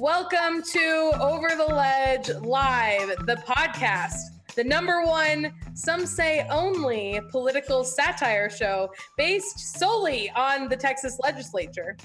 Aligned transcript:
Welcome 0.00 0.62
to 0.62 1.12
Over 1.20 1.50
the 1.54 1.66
Ledge 1.66 2.30
Live, 2.40 3.08
the 3.26 3.36
podcast, 3.46 4.16
the 4.56 4.64
number 4.64 5.04
one, 5.04 5.52
some 5.74 6.06
say 6.06 6.46
only, 6.48 7.20
political 7.30 7.84
satire 7.84 8.48
show 8.48 8.88
based 9.18 9.78
solely 9.78 10.30
on 10.30 10.70
the 10.70 10.76
Texas 10.76 11.18
legislature. 11.22 11.98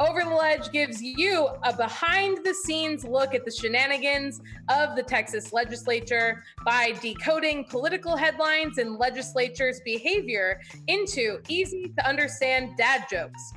Over 0.00 0.24
the 0.24 0.34
Ledge 0.34 0.72
gives 0.72 1.00
you 1.00 1.46
a 1.62 1.72
behind 1.72 2.38
the 2.44 2.52
scenes 2.52 3.04
look 3.04 3.32
at 3.32 3.44
the 3.44 3.52
shenanigans 3.52 4.40
of 4.68 4.96
the 4.96 5.04
Texas 5.04 5.52
legislature 5.52 6.42
by 6.64 6.94
decoding 7.00 7.64
political 7.70 8.16
headlines 8.16 8.78
and 8.78 8.98
legislature's 8.98 9.80
behavior 9.84 10.60
into 10.88 11.38
easy 11.48 11.92
to 11.96 12.08
understand 12.08 12.76
dad 12.76 13.04
jokes. 13.08 13.52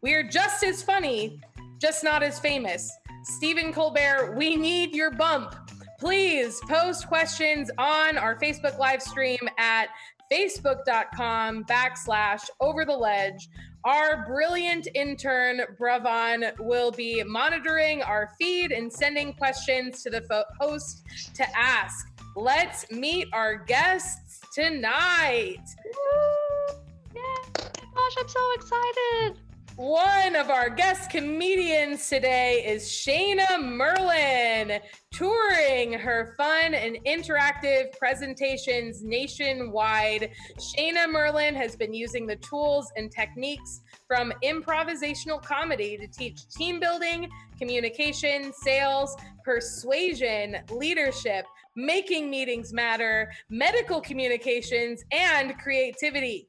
We 0.00 0.14
are 0.14 0.22
just 0.22 0.64
as 0.64 0.82
funny, 0.82 1.42
just 1.78 2.02
not 2.02 2.22
as 2.22 2.38
famous. 2.38 2.90
Stephen 3.24 3.72
Colbert, 3.72 4.34
we 4.36 4.54
need 4.54 4.94
your 4.94 5.10
bump. 5.10 5.54
Please 5.98 6.60
post 6.68 7.08
questions 7.08 7.70
on 7.78 8.18
our 8.18 8.38
Facebook 8.38 8.78
live 8.78 9.00
stream 9.00 9.38
at 9.58 9.88
facebook.com 10.30 11.64
backslash 11.64 12.42
over 12.60 12.84
the 12.84 12.92
ledge. 12.92 13.48
Our 13.84 14.26
brilliant 14.26 14.88
intern, 14.94 15.62
Bravon, 15.80 16.52
will 16.58 16.90
be 16.90 17.22
monitoring 17.22 18.02
our 18.02 18.30
feed 18.38 18.72
and 18.72 18.92
sending 18.92 19.32
questions 19.32 20.02
to 20.02 20.10
the 20.10 20.46
host 20.60 21.04
to 21.34 21.46
ask. 21.56 22.06
Let's 22.36 22.90
meet 22.90 23.28
our 23.32 23.56
guests 23.56 24.40
tonight. 24.54 25.62
Woo! 25.84 26.76
Yeah. 27.14 27.62
Gosh, 27.94 28.14
I'm 28.18 28.28
so 28.28 28.52
excited. 28.54 29.43
One 29.76 30.36
of 30.36 30.50
our 30.50 30.70
guest 30.70 31.10
comedians 31.10 32.08
today 32.08 32.64
is 32.64 32.84
Shayna 32.84 33.60
Merlin, 33.60 34.80
touring 35.12 35.94
her 35.94 36.32
fun 36.36 36.74
and 36.74 36.96
interactive 37.04 37.90
presentations 37.98 39.02
nationwide. 39.02 40.30
Shayna 40.60 41.10
Merlin 41.10 41.56
has 41.56 41.74
been 41.74 41.92
using 41.92 42.24
the 42.24 42.36
tools 42.36 42.92
and 42.96 43.10
techniques 43.10 43.80
from 44.06 44.32
improvisational 44.44 45.42
comedy 45.42 45.96
to 45.96 46.06
teach 46.06 46.48
team 46.50 46.78
building, 46.78 47.28
communication, 47.58 48.52
sales, 48.52 49.16
persuasion, 49.44 50.58
leadership, 50.70 51.46
making 51.74 52.30
meetings 52.30 52.72
matter, 52.72 53.32
medical 53.50 54.00
communications, 54.00 55.02
and 55.10 55.58
creativity. 55.58 56.46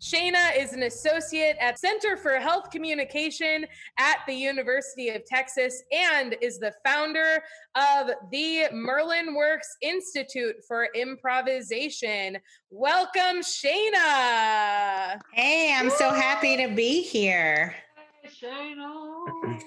Shayna 0.00 0.56
is 0.56 0.72
an 0.72 0.84
associate 0.84 1.56
at 1.60 1.78
Center 1.78 2.16
for 2.16 2.38
Health 2.38 2.70
Communication 2.70 3.66
at 3.98 4.20
the 4.26 4.32
University 4.32 5.10
of 5.10 5.26
Texas 5.26 5.82
and 5.92 6.36
is 6.40 6.58
the 6.58 6.72
founder 6.84 7.42
of 7.74 8.10
the 8.30 8.64
Merlin 8.72 9.34
Works 9.34 9.68
Institute 9.82 10.56
for 10.66 10.88
Improvisation. 10.94 12.38
Welcome, 12.70 13.42
Shayna. 13.42 15.20
Hey, 15.34 15.74
I'm 15.76 15.90
so 15.90 16.10
happy 16.10 16.56
to 16.56 16.74
be 16.74 17.02
here. 17.02 17.74
Shayna. 18.26 19.20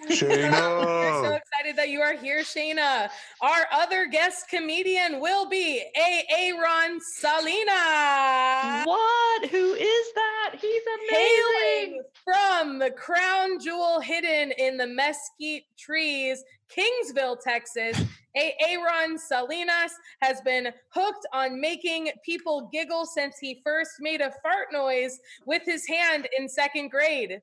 Shayna. 0.09 0.85
We're 0.85 1.29
so 1.29 1.35
excited 1.35 1.75
that 1.75 1.89
you 1.89 2.01
are 2.01 2.15
here, 2.15 2.41
Shayna. 2.41 3.09
Our 3.41 3.67
other 3.71 4.07
guest 4.07 4.47
comedian 4.49 5.19
will 5.19 5.47
be 5.49 5.83
Aaron 5.95 6.99
Salina. 7.01 8.83
What? 8.85 9.49
Who 9.49 9.73
is 9.73 10.05
that? 10.15 10.55
He's 10.59 10.81
amazing. 11.11 11.11
Hailing 11.11 12.03
from 12.23 12.72
the 12.83 12.91
crown 12.91 13.59
jewel 13.61 14.01
hidden 14.01 14.51
in 14.57 14.75
the 14.75 14.85
mesquite 14.85 15.63
trees, 15.77 16.43
Kingsville, 16.69 17.39
Texas. 17.39 17.97
Aaron 18.35 19.17
Salinas 19.17 19.93
has 20.21 20.41
been 20.41 20.67
hooked 20.89 21.25
on 21.31 21.61
making 21.61 22.11
people 22.25 22.69
giggle 22.73 23.05
since 23.05 23.37
he 23.39 23.61
first 23.63 23.91
made 24.01 24.19
a 24.19 24.33
fart 24.41 24.67
noise 24.73 25.17
with 25.45 25.61
his 25.65 25.87
hand 25.87 26.27
in 26.37 26.49
second 26.49 26.89
grade. 26.89 27.41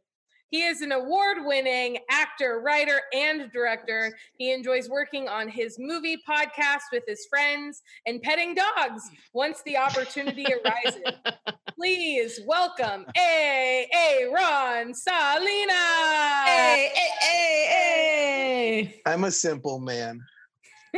He 0.50 0.62
is 0.65 0.81
an 0.81 0.91
award 0.91 1.38
winning 1.44 1.99
actor, 2.11 2.61
writer, 2.61 3.00
and 3.15 3.53
director. 3.53 4.12
He 4.37 4.53
enjoys 4.53 4.88
working 4.88 5.28
on 5.28 5.49
his 5.49 5.77
movie 5.78 6.19
podcast 6.28 6.91
with 6.93 7.05
his 7.06 7.25
friends 7.31 7.83
and 8.05 8.21
petting 8.21 8.56
dogs 8.56 9.09
once 9.33 9.62
the 9.65 9.77
opportunity 9.77 10.44
arises. 10.44 11.03
Please 11.77 12.41
welcome 12.49 13.06
A. 13.16 13.87
A. 13.94 14.28
Ron 14.34 14.93
Salina. 14.93 15.72
Hey, 16.47 16.91
hey, 16.94 17.10
hey, 17.21 17.66
hey. 17.69 19.03
I'm 19.06 19.22
a 19.22 19.31
simple 19.31 19.78
man, 19.78 20.21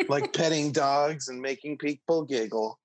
like 0.09 0.33
petting 0.33 0.73
dogs 0.73 1.29
and 1.29 1.39
making 1.39 1.77
people 1.77 2.25
giggle. 2.25 2.79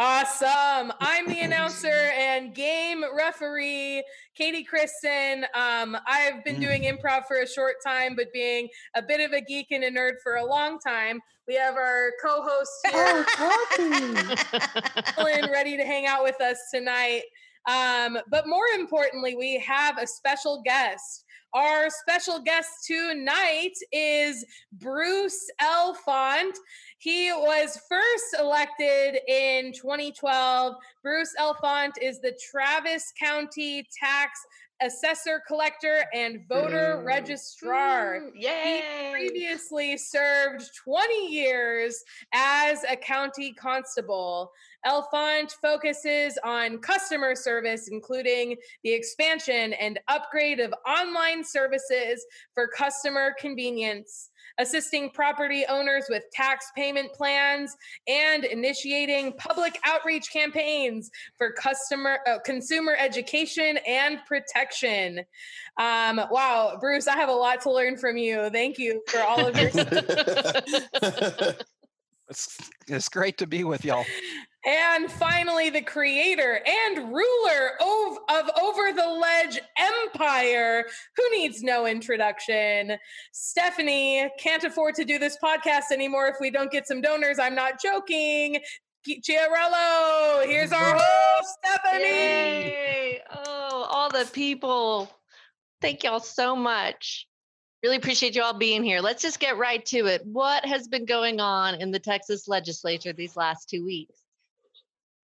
Awesome. 0.00 0.92
I'm 1.00 1.26
the 1.26 1.40
announcer 1.40 2.12
and 2.16 2.54
game 2.54 3.02
referee, 3.16 4.04
Katie 4.36 4.62
Kristen. 4.62 5.44
Um, 5.56 5.96
I've 6.06 6.44
been 6.44 6.60
doing 6.60 6.82
improv 6.84 7.24
for 7.26 7.38
a 7.38 7.48
short 7.48 7.74
time, 7.84 8.14
but 8.14 8.32
being 8.32 8.68
a 8.94 9.02
bit 9.02 9.20
of 9.20 9.32
a 9.32 9.40
geek 9.40 9.72
and 9.72 9.82
a 9.82 9.90
nerd 9.90 10.12
for 10.22 10.36
a 10.36 10.44
long 10.44 10.78
time. 10.78 11.20
We 11.48 11.56
have 11.56 11.74
our 11.74 12.12
co-host 12.22 12.70
here, 12.92 13.26
Ellen, 15.18 15.50
ready 15.50 15.76
to 15.76 15.82
hang 15.82 16.06
out 16.06 16.22
with 16.22 16.40
us 16.40 16.58
tonight. 16.72 17.22
Um, 17.68 18.18
but 18.30 18.46
more 18.46 18.66
importantly, 18.76 19.34
we 19.34 19.58
have 19.58 19.98
a 19.98 20.06
special 20.06 20.62
guest. 20.64 21.24
Our 21.54 21.88
special 21.88 22.40
guest 22.40 22.68
tonight 22.86 23.72
is 23.90 24.44
Bruce 24.72 25.50
Elfant. 25.62 26.54
He 26.98 27.32
was 27.32 27.80
first 27.88 28.36
elected 28.38 29.20
in 29.26 29.72
2012. 29.72 30.74
Bruce 31.02 31.34
Elfant 31.38 31.92
is 32.02 32.20
the 32.20 32.38
Travis 32.50 33.12
County 33.18 33.88
Tax 33.98 34.38
assessor 34.82 35.42
collector 35.46 36.04
and 36.14 36.40
voter 36.48 37.02
registrar. 37.04 38.20
Mm, 38.20 38.30
Yay. 38.34 38.82
He 38.84 39.10
previously 39.30 39.96
served 39.96 40.70
20 40.84 41.32
years 41.32 42.04
as 42.32 42.84
a 42.88 42.94
county 42.96 43.52
constable. 43.54 44.52
Elfant 44.86 45.52
focuses 45.60 46.38
on 46.44 46.78
customer 46.78 47.34
service, 47.34 47.88
including 47.88 48.56
the 48.84 48.92
expansion 48.92 49.72
and 49.74 49.98
upgrade 50.08 50.60
of 50.60 50.72
online 50.86 51.44
services 51.44 52.24
for 52.54 52.68
customer 52.68 53.34
convenience, 53.38 54.30
assisting 54.58 55.10
property 55.10 55.64
owners 55.68 56.04
with 56.08 56.22
tax 56.32 56.66
payment 56.76 57.12
plans, 57.12 57.74
and 58.06 58.44
initiating 58.44 59.32
public 59.34 59.78
outreach 59.84 60.30
campaigns 60.32 61.10
for 61.36 61.52
customer 61.52 62.18
uh, 62.26 62.38
consumer 62.44 62.96
education 62.98 63.78
and 63.86 64.18
protection. 64.26 65.18
Um, 65.78 66.20
wow, 66.30 66.76
Bruce, 66.80 67.08
I 67.08 67.16
have 67.16 67.28
a 67.28 67.32
lot 67.32 67.60
to 67.62 67.72
learn 67.72 67.96
from 67.96 68.16
you. 68.16 68.48
Thank 68.50 68.78
you 68.78 69.02
for 69.08 69.20
all 69.20 69.46
of 69.46 69.56
your. 69.56 69.70
It's, 72.30 72.58
it's 72.86 73.08
great 73.08 73.38
to 73.38 73.46
be 73.46 73.64
with 73.64 73.84
y'all. 73.84 74.04
And 74.68 75.10
finally, 75.10 75.70
the 75.70 75.80
creator 75.80 76.60
and 76.66 77.10
ruler 77.10 77.70
of, 77.80 78.18
of 78.28 78.50
Over 78.60 78.92
the 78.92 79.08
Ledge 79.08 79.58
Empire, 79.78 80.84
who 81.16 81.30
needs 81.30 81.62
no 81.62 81.86
introduction. 81.86 82.98
Stephanie 83.32 84.28
can't 84.38 84.64
afford 84.64 84.94
to 84.96 85.06
do 85.06 85.18
this 85.18 85.38
podcast 85.42 85.90
anymore 85.90 86.28
if 86.28 86.34
we 86.38 86.50
don't 86.50 86.70
get 86.70 86.86
some 86.86 87.00
donors. 87.00 87.38
I'm 87.38 87.54
not 87.54 87.80
joking. 87.80 88.60
Chiarello, 89.08 90.44
here's 90.44 90.70
our 90.70 90.98
host, 90.98 91.58
Stephanie. 91.64 92.04
Yay. 92.04 93.22
Oh, 93.30 93.86
all 93.88 94.10
the 94.10 94.28
people. 94.34 95.10
Thank 95.80 96.04
y'all 96.04 96.20
so 96.20 96.54
much. 96.54 97.26
Really 97.82 97.96
appreciate 97.96 98.36
you 98.36 98.42
all 98.42 98.52
being 98.52 98.84
here. 98.84 99.00
Let's 99.00 99.22
just 99.22 99.40
get 99.40 99.56
right 99.56 99.82
to 99.86 100.04
it. 100.08 100.26
What 100.26 100.66
has 100.66 100.88
been 100.88 101.06
going 101.06 101.40
on 101.40 101.76
in 101.76 101.90
the 101.90 101.98
Texas 101.98 102.48
legislature 102.48 103.14
these 103.14 103.34
last 103.34 103.70
two 103.70 103.82
weeks? 103.82 104.27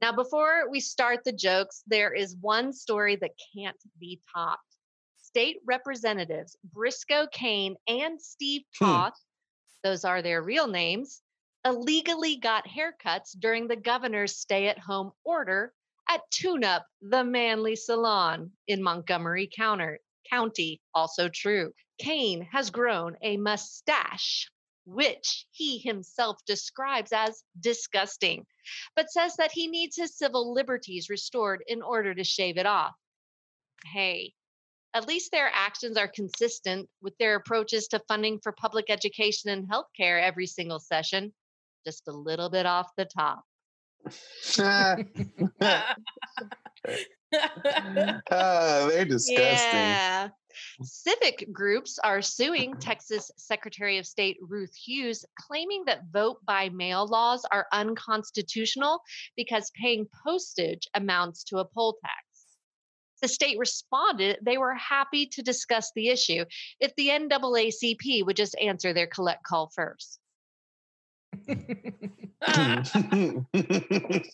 Now, 0.00 0.12
before 0.12 0.68
we 0.70 0.80
start 0.80 1.20
the 1.24 1.32
jokes, 1.32 1.82
there 1.86 2.12
is 2.12 2.36
one 2.40 2.72
story 2.72 3.16
that 3.16 3.32
can't 3.54 3.76
be 3.98 4.20
topped. 4.34 4.62
State 5.16 5.58
Representatives 5.66 6.56
Briscoe 6.72 7.26
Cain 7.32 7.76
and 7.88 8.20
Steve 8.20 8.62
hmm. 8.78 9.08
those 9.82 10.04
are 10.04 10.22
their 10.22 10.42
real 10.42 10.68
names, 10.68 11.22
illegally 11.64 12.36
got 12.36 12.66
haircuts 12.68 13.38
during 13.38 13.66
the 13.66 13.76
governor's 13.76 14.36
stay 14.36 14.68
at 14.68 14.78
home 14.78 15.10
order 15.24 15.72
at 16.08 16.20
Tune 16.30 16.64
Up, 16.64 16.86
the 17.00 17.24
Manly 17.24 17.76
Salon 17.76 18.52
in 18.68 18.82
Montgomery 18.82 19.48
County. 19.54 19.96
County, 20.30 20.80
also 20.94 21.28
true. 21.28 21.72
Cain 21.98 22.48
has 22.52 22.70
grown 22.70 23.16
a 23.22 23.36
mustache, 23.36 24.50
which 24.86 25.46
he 25.50 25.78
himself 25.78 26.38
describes 26.46 27.12
as 27.12 27.42
disgusting, 27.60 28.46
but 28.96 29.10
says 29.10 29.36
that 29.36 29.52
he 29.52 29.66
needs 29.68 29.96
his 29.96 30.16
civil 30.16 30.52
liberties 30.52 31.08
restored 31.10 31.62
in 31.66 31.82
order 31.82 32.14
to 32.14 32.24
shave 32.24 32.56
it 32.58 32.66
off. 32.66 32.94
Hey, 33.92 34.34
At 34.94 35.08
least 35.08 35.32
their 35.32 35.50
actions 35.52 35.96
are 35.96 36.08
consistent 36.08 36.88
with 37.02 37.16
their 37.18 37.34
approaches 37.36 37.88
to 37.88 38.00
funding 38.08 38.38
for 38.42 38.52
public 38.52 38.86
education 38.90 39.50
and 39.50 39.68
healthcare 39.68 40.22
every 40.22 40.46
single 40.46 40.78
session, 40.78 41.34
just 41.86 42.06
a 42.08 42.12
little 42.12 42.48
bit 42.50 42.66
off 42.66 42.90
the 42.96 43.06
top. 43.06 43.42
Ah. 44.58 44.96
Ah, 48.30 48.86
they're 48.88 49.04
disgusting. 49.04 49.80
Yeah. 49.80 50.28
Civic 50.82 51.52
groups 51.52 51.98
are 52.02 52.22
suing 52.22 52.74
Texas 52.76 53.30
Secretary 53.36 53.98
of 53.98 54.06
State 54.06 54.36
Ruth 54.40 54.74
Hughes, 54.74 55.24
claiming 55.40 55.84
that 55.86 56.06
vote 56.12 56.38
by 56.46 56.68
mail 56.70 57.06
laws 57.06 57.44
are 57.50 57.66
unconstitutional 57.72 59.00
because 59.36 59.70
paying 59.80 60.06
postage 60.24 60.88
amounts 60.94 61.44
to 61.44 61.58
a 61.58 61.64
poll 61.64 61.96
tax. 62.04 62.16
The 63.22 63.28
state 63.28 63.58
responded 63.58 64.38
they 64.42 64.58
were 64.58 64.74
happy 64.74 65.26
to 65.26 65.42
discuss 65.42 65.90
the 65.94 66.08
issue 66.08 66.44
if 66.80 66.94
the 66.96 67.08
NAACP 67.08 68.26
would 68.26 68.36
just 68.36 68.56
answer 68.60 68.92
their 68.92 69.06
collect 69.06 69.44
call 69.44 69.70
first. 69.74 70.18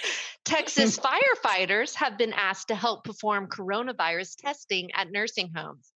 Texas 0.44 0.98
firefighters 1.44 1.94
have 1.94 2.18
been 2.18 2.32
asked 2.32 2.68
to 2.68 2.74
help 2.74 3.04
perform 3.04 3.48
coronavirus 3.48 4.36
testing 4.36 4.90
at 4.94 5.10
nursing 5.10 5.50
homes. 5.54 5.92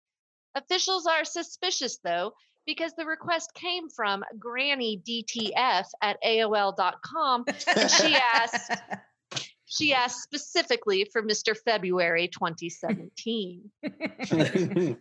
Officials 0.55 1.06
are 1.06 1.25
suspicious, 1.25 1.99
though, 2.05 2.32
because 2.67 2.93
the 2.96 3.05
request 3.05 3.52
came 3.55 3.88
from 3.91 4.25
Granny 4.38 5.02
DTF 5.06 5.87
at 6.00 6.17
AOL.com. 6.25 7.44
And 7.49 7.91
she 7.91 8.14
asked, 8.14 8.73
she 9.67 9.93
asked 9.93 10.23
specifically 10.23 11.08
for 11.12 11.23
Mr. 11.23 11.56
February 11.56 12.29
2017. 12.29 13.70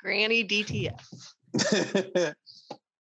Granny 0.00 0.44
DTF. 0.44 1.04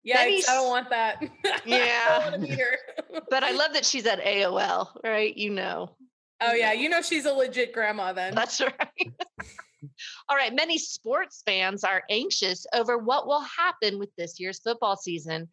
Yikes, 0.07 0.47
I 0.49 0.53
don't 0.55 0.69
want 0.69 0.89
that. 0.91 1.17
I 1.45 1.59
Yeah. 1.65 2.19
don't 2.19 2.31
wanna 2.33 2.39
be 2.47 2.53
here. 2.55 2.77
But 3.29 3.43
I 3.43 3.51
love 3.51 3.71
that 3.73 3.85
she's 3.85 4.05
at 4.05 4.19
AOL, 4.23 4.89
right? 5.03 5.35
You 5.35 5.49
know. 5.51 5.95
oh 6.41 6.53
yeah, 6.53 6.73
you 6.73 6.89
know 6.89 7.01
she's 7.01 7.25
a 7.25 7.33
legit 7.33 7.71
grandma 7.73 8.11
then. 8.13 8.35
That's 8.35 8.59
right. 8.61 8.73
All 10.29 10.35
right. 10.35 10.53
Many 10.53 10.77
sports 10.77 11.41
fans 11.45 11.83
are 11.83 12.03
anxious 12.09 12.65
over 12.73 12.97
what 12.97 13.25
will 13.27 13.41
happen 13.41 13.99
with 13.99 14.09
this 14.17 14.39
year's 14.39 14.59
football 14.59 14.97
season. 14.97 15.47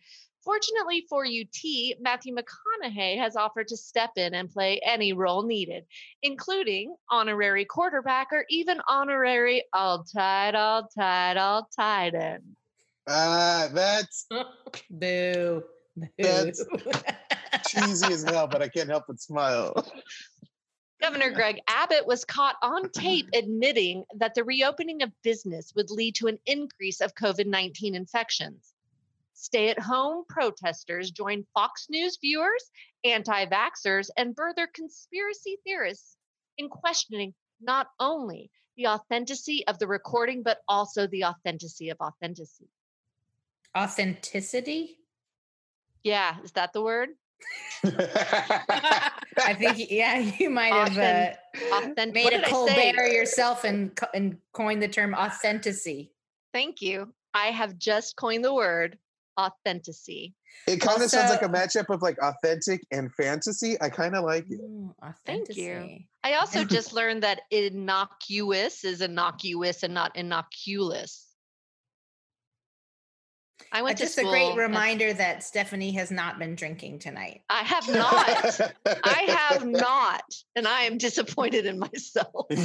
Fortunately 0.44 1.06
for 1.08 1.24
UT, 1.24 1.96
Matthew 2.00 2.34
McConaughey 2.34 3.16
has 3.18 3.36
offered 3.36 3.68
to 3.68 3.76
step 3.76 4.10
in 4.16 4.34
and 4.34 4.50
play 4.50 4.80
any 4.84 5.12
role 5.12 5.44
needed, 5.44 5.84
including 6.22 6.96
honorary 7.10 7.64
quarterback 7.64 8.28
or 8.32 8.44
even 8.48 8.80
honorary 8.88 9.62
all 9.72 10.02
tight, 10.02 10.56
all 10.56 10.88
tight, 10.98 11.36
all 11.36 11.68
tight 11.78 12.14
end. 12.14 12.42
Ah, 13.08 13.68
that's 13.72 14.26
Boo. 14.90 15.62
Boo. 15.96 16.08
That's- 16.18 16.64
cheesy 17.66 18.12
as 18.12 18.24
hell, 18.24 18.46
but 18.46 18.62
I 18.62 18.68
can't 18.68 18.88
help 18.88 19.04
but 19.08 19.20
smile. 19.20 19.74
Governor 21.00 21.30
Greg 21.30 21.60
Abbott 21.66 22.06
was 22.06 22.24
caught 22.24 22.56
on 22.62 22.88
tape 22.90 23.28
admitting 23.34 24.04
that 24.16 24.34
the 24.34 24.44
reopening 24.44 25.02
of 25.02 25.10
business 25.22 25.72
would 25.74 25.90
lead 25.90 26.14
to 26.16 26.28
an 26.28 26.38
increase 26.46 27.00
of 27.00 27.14
COVID 27.14 27.46
19 27.46 27.94
infections. 27.94 28.72
Stay 29.34 29.68
at 29.68 29.78
home 29.80 30.24
protesters 30.28 31.10
joined 31.10 31.46
Fox 31.54 31.88
News 31.90 32.18
viewers, 32.20 32.70
anti 33.02 33.46
vaxxers, 33.46 34.10
and 34.16 34.36
further 34.36 34.68
conspiracy 34.68 35.58
theorists 35.64 36.16
in 36.58 36.68
questioning 36.68 37.34
not 37.60 37.88
only 37.98 38.50
the 38.76 38.86
authenticity 38.86 39.66
of 39.66 39.78
the 39.80 39.88
recording, 39.88 40.42
but 40.44 40.60
also 40.68 41.08
the 41.08 41.24
authenticity 41.24 41.90
of 41.90 42.00
authenticity. 42.00 42.70
Authenticity? 43.76 44.98
Yeah, 46.04 46.36
is 46.42 46.52
that 46.52 46.72
the 46.72 46.82
word? 46.82 47.10
I 47.84 49.54
think, 49.58 49.90
yeah, 49.90 50.18
you 50.18 50.50
might 50.50 50.72
have 50.72 50.90
Authen- 50.90 51.36
uh, 51.72 51.76
Authentic. 51.76 52.14
made 52.14 52.26
a 52.28 52.30
did 52.30 52.44
I? 52.44 52.50
Colbert 52.50 53.06
yourself 53.08 53.64
and, 53.64 53.98
and 54.14 54.36
coined 54.52 54.82
the 54.82 54.88
term 54.88 55.14
authenticity. 55.14 56.12
Thank 56.52 56.82
you. 56.82 57.12
I 57.34 57.46
have 57.46 57.78
just 57.78 58.16
coined 58.16 58.44
the 58.44 58.54
word 58.54 58.98
authenticity. 59.40 60.34
it 60.66 60.80
kind 60.80 61.02
of 61.02 61.10
sounds 61.10 61.30
like 61.30 61.42
a 61.42 61.48
matchup 61.48 61.88
of 61.88 62.02
like 62.02 62.18
authentic 62.20 62.82
and 62.90 63.12
fantasy. 63.14 63.80
I 63.80 63.88
kind 63.88 64.14
of 64.14 64.24
like 64.24 64.44
it. 64.50 64.60
Ooh, 64.60 64.94
Thank 65.24 65.56
you. 65.56 66.00
I 66.22 66.34
also 66.34 66.64
just 66.76 66.92
learned 66.92 67.22
that 67.22 67.40
innocuous 67.50 68.84
is 68.84 69.00
innocuous 69.00 69.82
and 69.82 69.94
not 69.94 70.14
innocuous. 70.14 71.31
I 73.72 73.80
Uh, 73.80 73.84
went 73.84 73.98
to 73.98 74.04
just 74.04 74.18
a 74.18 74.20
school. 74.20 74.30
great 74.30 74.48
and- 74.50 74.58
reminder 74.58 75.12
that 75.14 75.42
Stephanie 75.42 75.92
has 75.92 76.10
not 76.10 76.38
been 76.38 76.54
drinking 76.54 76.98
tonight. 76.98 77.42
I 77.48 77.62
have 77.64 77.88
not. 77.88 78.60
I 79.04 79.22
have 79.28 79.64
not, 79.66 80.24
and 80.54 80.68
I 80.68 80.82
am 80.82 80.98
disappointed 80.98 81.66
in 81.66 81.78
myself. 81.78 82.46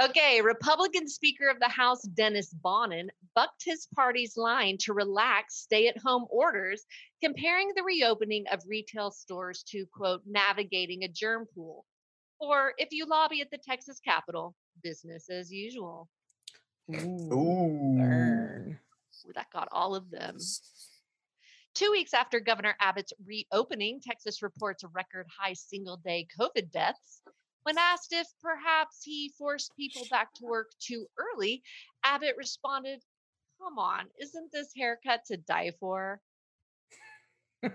Okay, 0.00 0.42
Republican 0.42 1.08
Speaker 1.08 1.48
of 1.48 1.58
the 1.58 1.68
House 1.70 2.02
Dennis 2.02 2.54
Bonnen 2.62 3.08
bucked 3.34 3.64
his 3.64 3.88
party's 3.94 4.36
line 4.36 4.76
to 4.80 4.92
relax 4.92 5.56
stay 5.56 5.88
at 5.88 5.96
home 5.98 6.26
orders, 6.30 6.84
comparing 7.24 7.72
the 7.74 7.82
reopening 7.82 8.44
of 8.52 8.60
retail 8.68 9.10
stores 9.10 9.62
to, 9.70 9.86
quote, 9.86 10.20
navigating 10.26 11.02
a 11.04 11.08
germ 11.08 11.46
pool. 11.54 11.86
Or 12.40 12.74
if 12.76 12.88
you 12.92 13.06
lobby 13.06 13.40
at 13.40 13.50
the 13.50 13.58
Texas 13.58 14.00
Capitol, 14.04 14.54
business 14.82 15.28
as 15.30 15.50
usual. 15.50 16.08
Ooh. 16.94 17.96
Burn. 17.98 18.78
That 19.34 19.50
got 19.52 19.68
all 19.72 19.94
of 19.94 20.10
them. 20.10 20.36
Two 21.74 21.90
weeks 21.92 22.14
after 22.14 22.40
Governor 22.40 22.74
Abbott's 22.80 23.12
reopening, 23.24 24.00
Texas 24.00 24.42
reports 24.42 24.82
a 24.82 24.88
record 24.88 25.26
high 25.38 25.52
single 25.52 25.96
day 25.96 26.26
COVID 26.40 26.72
deaths. 26.72 27.20
When 27.62 27.78
asked 27.78 28.12
if 28.12 28.26
perhaps 28.42 29.02
he 29.04 29.32
forced 29.38 29.76
people 29.76 30.02
back 30.10 30.34
to 30.34 30.44
work 30.44 30.70
too 30.80 31.06
early, 31.18 31.62
Abbott 32.02 32.36
responded, 32.36 33.00
Come 33.62 33.78
on, 33.78 34.06
isn't 34.20 34.50
this 34.52 34.72
haircut 34.76 35.24
to 35.26 35.36
die 35.36 35.72
for? 35.78 36.20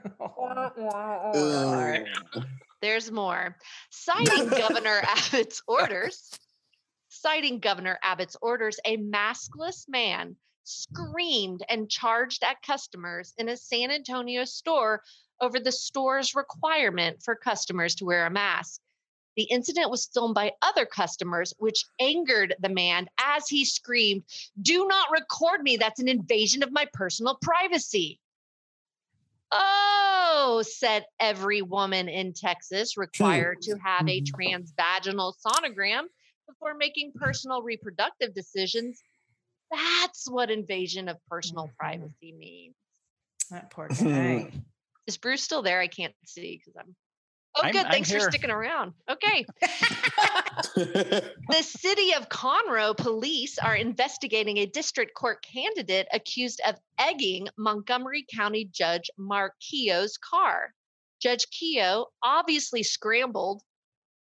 There's 2.82 3.12
more. 3.12 3.58
Citing 3.90 4.50
Governor 4.50 5.02
Abbott's 5.04 5.62
orders, 5.68 6.38
citing 7.10 7.60
Governor 7.60 8.00
Abbott's 8.04 8.38
orders, 8.42 8.80
a 8.86 8.98
maskless 8.98 9.86
man 9.88 10.36
screamed 10.64 11.64
and 11.70 11.90
charged 11.90 12.44
at 12.44 12.62
customers 12.62 13.34
in 13.38 13.50
a 13.50 13.58
San 13.58 13.92
Antonio 13.92 14.46
store 14.46 15.02
over 15.42 15.60
the 15.60 15.72
store's 15.72 16.36
requirement 16.36 17.22
for 17.24 17.36
customers 17.36 17.96
to 17.96 18.06
wear 18.06 18.26
a 18.26 18.32
mask. 18.32 18.82
The 19.36 19.44
incident 19.44 19.90
was 19.90 20.10
filmed 20.14 20.36
by 20.36 20.54
other 20.62 20.86
customers, 20.86 21.54
which 21.58 21.86
angered 22.00 22.56
the 22.60 22.70
man 22.70 23.08
as 23.20 23.48
he 23.48 23.66
screamed, 23.66 24.24
Do 24.62 24.88
not 24.88 25.10
record 25.12 25.62
me. 25.64 25.78
That's 25.78 26.00
an 26.00 26.08
invasion 26.08 26.62
of 26.62 26.72
my 26.72 26.88
personal 26.94 27.38
privacy. 27.42 28.20
Oh, 29.52 30.64
said 30.68 31.06
every 31.20 31.62
woman 31.62 32.10
in 32.10 32.34
Texas 32.34 32.98
required 32.98 33.62
to 33.64 33.78
have 33.78 34.08
a 34.08 34.22
mm-hmm. 34.22 34.42
transvaginal 34.42 35.34
sonogram 35.46 36.04
before 36.48 36.74
making 36.76 37.14
personal 37.16 37.62
reproductive 37.62 38.34
decisions. 38.34 39.02
That's 39.74 40.30
what 40.30 40.52
invasion 40.52 41.10
of 41.10 41.18
personal 41.28 41.68
Mhm. 41.68 41.76
privacy 41.78 42.32
means. 42.32 42.76
That 43.50 43.70
poor 43.72 43.88
guy. 43.88 44.52
Is 45.08 45.18
Bruce 45.18 45.44
still 45.44 45.62
there? 45.62 45.80
I 45.82 45.88
can't 45.88 46.16
see 46.26 46.58
because 46.58 46.76
I'm. 46.80 46.96
Oh, 47.56 47.64
I'm- 47.64 47.72
good. 47.72 47.86
I'm 47.86 47.92
Thanks 47.92 48.12
for 48.12 48.20
sticking 48.20 48.50
around. 48.52 48.94
Okay. 49.10 49.46
The 50.76 51.62
city 51.62 52.14
of 52.14 52.30
Conroe 52.30 52.96
police 52.96 53.58
are 53.58 53.76
investigating 53.76 54.58
a 54.58 54.66
district 54.66 55.14
court 55.16 55.44
candidate 55.44 56.08
accused 56.14 56.62
of 56.66 56.76
egging 57.00 57.48
Montgomery 57.58 58.26
County 58.34 58.66
Judge 58.66 59.10
Mark 59.18 59.54
Keough's 59.62 60.18
car. 60.18 60.74
Judge 61.22 61.48
Keough 61.50 62.06
obviously 62.22 62.84
scrambled 62.84 63.62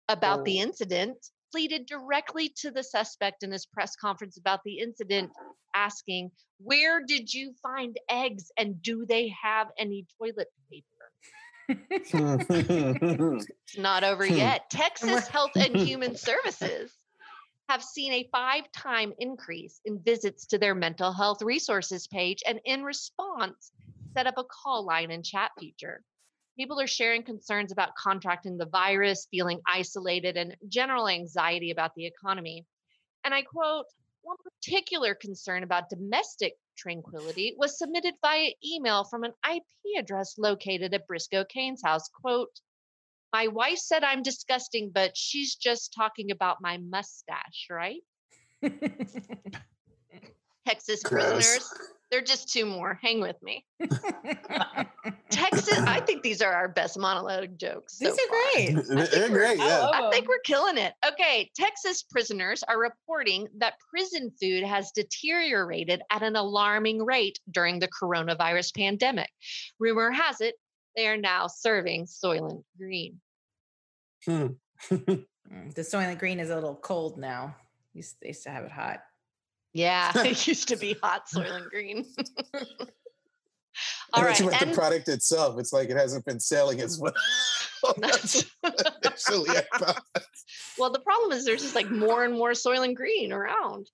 about 0.09 0.43
the 0.45 0.59
incident, 0.59 1.17
pleaded 1.53 1.85
directly 1.85 2.49
to 2.57 2.71
the 2.71 2.83
suspect 2.83 3.43
in 3.43 3.51
his 3.51 3.67
press 3.67 3.95
conference 3.95 4.37
about 4.37 4.61
the 4.65 4.79
incident, 4.79 5.31
asking, 5.75 6.31
Where 6.57 6.99
did 7.05 7.31
you 7.31 7.53
find 7.61 7.95
eggs 8.09 8.51
and 8.57 8.81
do 8.81 9.05
they 9.07 9.31
have 9.41 9.67
any 9.77 10.07
toilet 10.19 10.47
paper? 10.71 10.87
It's 11.91 13.77
not 13.77 14.03
over 14.03 14.25
Hmm. 14.25 14.35
yet. 14.35 14.69
Texas 14.69 15.27
Health 15.27 15.51
and 15.55 15.77
Human 15.87 16.15
Services 16.15 16.91
have 17.69 17.83
seen 17.83 18.13
a 18.13 18.27
five 18.31 18.63
time 18.71 19.13
increase 19.19 19.79
in 19.85 19.99
visits 20.03 20.47
to 20.47 20.57
their 20.57 20.75
mental 20.75 21.13
health 21.13 21.41
resources 21.41 22.07
page 22.07 22.39
and, 22.47 22.59
in 22.65 22.83
response, 22.83 23.71
set 24.17 24.27
up 24.27 24.37
a 24.37 24.43
call 24.43 24.85
line 24.85 25.11
and 25.11 25.23
chat 25.23 25.51
feature. 25.59 26.03
People 26.57 26.79
are 26.79 26.87
sharing 26.87 27.23
concerns 27.23 27.71
about 27.71 27.95
contracting 27.95 28.57
the 28.57 28.67
virus, 28.67 29.27
feeling 29.31 29.59
isolated, 29.67 30.37
and 30.37 30.55
general 30.67 31.07
anxiety 31.07 31.71
about 31.71 31.95
the 31.95 32.05
economy. 32.05 32.65
And 33.23 33.33
I 33.33 33.41
quote, 33.41 33.85
one 34.21 34.37
particular 34.43 35.15
concern 35.15 35.63
about 35.63 35.89
domestic 35.89 36.53
tranquility 36.77 37.55
was 37.57 37.77
submitted 37.77 38.13
via 38.21 38.51
email 38.65 39.03
from 39.03 39.23
an 39.23 39.33
IP 39.49 39.63
address 39.97 40.35
located 40.37 40.93
at 40.93 41.07
Briscoe 41.07 41.45
Cain's 41.45 41.81
house. 41.83 42.07
Quote, 42.21 42.59
my 43.33 43.47
wife 43.47 43.79
said 43.79 44.03
I'm 44.03 44.21
disgusting, 44.21 44.91
but 44.93 45.17
she's 45.17 45.55
just 45.55 45.93
talking 45.93 46.29
about 46.31 46.61
my 46.61 46.77
mustache, 46.77 47.67
right? 47.69 48.01
Texas 50.67 51.03
Gross. 51.03 51.23
prisoners. 51.33 51.73
They're 52.13 52.21
just 52.21 52.53
two 52.53 52.67
more. 52.67 52.99
Hang 53.01 53.21
with 53.21 53.37
me. 53.41 53.65
Texas, 55.31 55.79
I 55.79 55.99
think 56.05 56.21
these 56.21 56.43
are 56.43 56.53
our 56.53 56.67
best 56.67 56.95
monologue 56.99 57.57
jokes. 57.57 57.97
so 57.97 58.05
These 58.05 58.13
are 58.13 58.27
far. 58.27 58.83
great. 58.93 59.09
They're 59.09 59.29
great. 59.29 59.59
I 59.59 59.65
Yeah. 59.65 59.89
I 59.91 60.11
think 60.11 60.27
we're 60.27 60.37
killing 60.45 60.77
it. 60.77 60.93
Okay, 61.03 61.49
Texas 61.55 62.03
prisoners 62.03 62.61
are 62.67 62.79
reporting 62.79 63.47
that 63.57 63.73
prison 63.89 64.31
food 64.39 64.63
has 64.63 64.91
deteriorated 64.91 66.03
at 66.11 66.21
an 66.21 66.35
alarming 66.35 67.03
rate 67.03 67.39
during 67.49 67.79
the 67.79 67.89
coronavirus 67.89 68.75
pandemic. 68.77 69.31
Rumor 69.79 70.11
has 70.11 70.39
it 70.39 70.53
they 70.95 71.07
are 71.07 71.17
now 71.17 71.47
serving 71.47 72.05
Soylent 72.05 72.63
Green. 72.77 73.19
Hmm. 74.23 74.47
Mm, 75.53 75.75
the 75.75 75.81
Soylent 75.81 76.19
Green 76.19 76.39
is 76.39 76.49
a 76.49 76.55
little 76.55 76.77
cold 76.77 77.17
now. 77.17 77.53
Used, 77.93 78.15
they 78.21 78.29
used 78.29 78.43
to 78.43 78.49
have 78.49 78.63
it 78.63 78.71
hot. 78.71 79.01
Yeah, 79.73 80.11
it 80.15 80.47
used 80.47 80.67
to 80.69 80.75
be 80.85 80.95
hot 81.01 81.27
Soylent 81.27 81.69
Green. 81.69 82.05
I 84.13 84.19
All 84.19 84.23
thought 84.23 84.29
right, 84.29 84.41
meant 84.41 84.61
and 84.61 84.71
the 84.71 84.75
product 84.75 85.09
itself. 85.09 85.59
It's 85.59 85.73
like 85.73 85.89
it 85.89 85.97
hasn't 85.97 86.25
been 86.25 86.39
selling 86.39 86.79
as 86.81 86.99
well. 86.99 87.13
That's 87.97 88.45
initially 89.03 89.49
I 89.49 89.63
thought. 89.77 90.03
well, 90.77 90.91
the 90.91 90.99
problem 90.99 91.31
is 91.31 91.43
there's 91.43 91.63
just 91.63 91.73
like 91.73 91.89
more 91.89 92.23
and 92.23 92.35
more 92.35 92.51
Soylent 92.51 92.95
Green 92.95 93.33
around. 93.33 93.89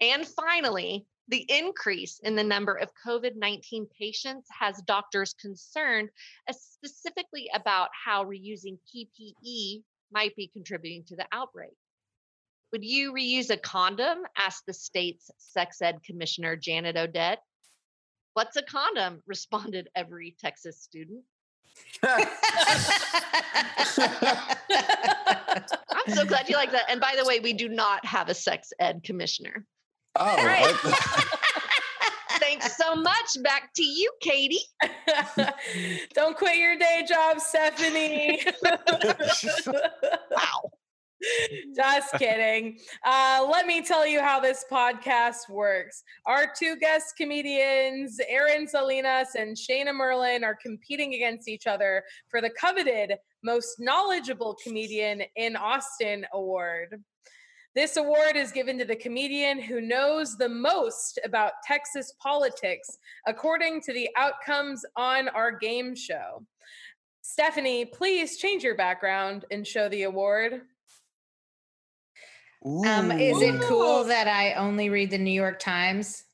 And 0.00 0.26
finally, 0.26 1.06
the 1.28 1.44
increase 1.48 2.20
in 2.22 2.36
the 2.36 2.44
number 2.44 2.74
of 2.74 2.90
COVID 3.06 3.36
19 3.36 3.86
patients 3.98 4.48
has 4.58 4.82
doctors 4.82 5.34
concerned, 5.34 6.10
uh, 6.48 6.52
specifically 6.52 7.50
about 7.54 7.90
how 7.92 8.24
reusing 8.24 8.78
PPE 8.94 9.82
might 10.12 10.34
be 10.36 10.48
contributing 10.48 11.04
to 11.08 11.16
the 11.16 11.26
outbreak. 11.32 11.74
Would 12.72 12.84
you 12.84 13.12
reuse 13.12 13.50
a 13.50 13.56
condom? 13.56 14.18
asked 14.36 14.66
the 14.66 14.74
state's 14.74 15.30
sex 15.38 15.80
ed 15.80 16.02
commissioner, 16.04 16.56
Janet 16.56 16.96
Odette. 16.96 17.40
What's 18.34 18.56
a 18.56 18.62
condom? 18.62 19.22
responded 19.26 19.88
every 19.94 20.36
Texas 20.38 20.80
student. 20.80 21.24
I'm 22.02 22.26
so 26.08 26.24
glad 26.24 26.48
you 26.48 26.56
like 26.56 26.72
that. 26.72 26.84
And 26.88 27.00
by 27.00 27.14
the 27.16 27.24
way, 27.24 27.40
we 27.40 27.52
do 27.52 27.68
not 27.68 28.04
have 28.04 28.28
a 28.28 28.34
sex 28.34 28.72
ed 28.78 29.02
commissioner. 29.02 29.64
oh, 30.16 30.36
right. 30.44 30.74
Thanks 32.38 32.76
so 32.76 32.94
much. 32.94 33.42
Back 33.42 33.70
to 33.76 33.82
you, 33.82 34.10
Katie. 34.20 34.62
Don't 36.14 36.36
quit 36.36 36.56
your 36.56 36.78
day 36.78 37.04
job, 37.08 37.40
Stephanie. 37.40 38.42
Wow. 40.30 40.70
Just 41.76 42.12
kidding. 42.14 42.78
Uh, 43.04 43.46
let 43.50 43.66
me 43.66 43.82
tell 43.82 44.06
you 44.06 44.20
how 44.20 44.38
this 44.40 44.64
podcast 44.70 45.48
works. 45.48 46.02
Our 46.26 46.46
two 46.58 46.76
guest 46.76 47.14
comedians, 47.16 48.20
Aaron 48.28 48.68
Salinas 48.68 49.34
and 49.34 49.56
Shayna 49.56 49.94
Merlin, 49.94 50.44
are 50.44 50.56
competing 50.60 51.14
against 51.14 51.48
each 51.48 51.66
other 51.66 52.02
for 52.28 52.40
the 52.40 52.50
coveted 52.50 53.14
Most 53.42 53.80
Knowledgeable 53.80 54.56
Comedian 54.62 55.22
in 55.36 55.56
Austin 55.56 56.24
award. 56.32 57.02
This 57.74 57.96
award 57.96 58.36
is 58.36 58.50
given 58.50 58.78
to 58.78 58.84
the 58.84 58.96
comedian 58.96 59.60
who 59.60 59.80
knows 59.80 60.36
the 60.36 60.48
most 60.48 61.20
about 61.24 61.52
Texas 61.64 62.12
politics, 62.20 62.98
according 63.26 63.82
to 63.82 63.92
the 63.92 64.08
outcomes 64.16 64.84
on 64.96 65.28
our 65.28 65.56
game 65.56 65.94
show. 65.94 66.44
Stephanie, 67.22 67.84
please 67.84 68.38
change 68.38 68.64
your 68.64 68.74
background 68.74 69.44
and 69.50 69.66
show 69.66 69.88
the 69.88 70.04
award. 70.04 70.62
Um, 72.64 73.12
is 73.12 73.40
it 73.40 73.60
cool 73.62 74.04
that 74.04 74.26
I 74.28 74.54
only 74.54 74.90
read 74.90 75.10
the 75.10 75.18
New 75.18 75.30
York 75.32 75.58
Times? 75.58 76.24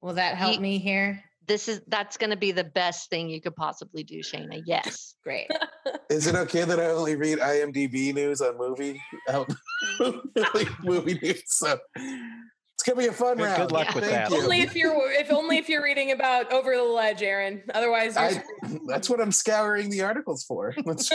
Will 0.00 0.14
that 0.14 0.36
help 0.36 0.54
Ye- 0.54 0.60
me 0.60 0.78
here? 0.78 1.22
This 1.46 1.66
is 1.66 1.80
that's 1.88 2.18
going 2.18 2.30
to 2.30 2.36
be 2.36 2.52
the 2.52 2.64
best 2.64 3.08
thing 3.08 3.30
you 3.30 3.40
could 3.40 3.56
possibly 3.56 4.04
do, 4.04 4.18
Shayna. 4.20 4.62
Yes. 4.66 5.14
Great. 5.24 5.48
Is 6.10 6.26
it 6.26 6.34
okay 6.34 6.64
that 6.64 6.78
I 6.78 6.86
only 6.86 7.16
read 7.16 7.38
IMDb 7.38 8.14
news 8.14 8.40
on 8.40 8.58
movie 8.58 9.00
like 9.28 10.68
movie 10.84 11.18
news? 11.22 11.42
So 11.46 11.78
it's 11.96 12.57
gonna 12.88 13.00
be 13.00 13.06
a 13.06 13.12
fun 13.12 13.36
Good- 13.36 13.44
good 13.44 13.58
round. 13.58 13.72
luck 13.72 13.94
with 13.94 14.04
Thank 14.04 14.28
that. 14.28 14.30
you. 14.30 14.42
Only 14.42 14.60
if 14.62 14.74
you're 14.74 15.10
if 15.12 15.30
only 15.32 15.58
if 15.58 15.68
you're 15.68 15.82
reading 15.84 16.12
about 16.12 16.52
over 16.52 16.74
the 16.76 16.82
ledge, 16.82 17.22
Aaron. 17.22 17.62
Otherwise, 17.74 18.14
you're 18.16 18.24
I, 18.24 18.78
that's 18.86 19.08
what 19.10 19.20
I'm 19.20 19.32
scouring 19.32 19.90
the 19.90 20.02
articles 20.02 20.44
for. 20.44 20.74
Let's- 20.84 21.08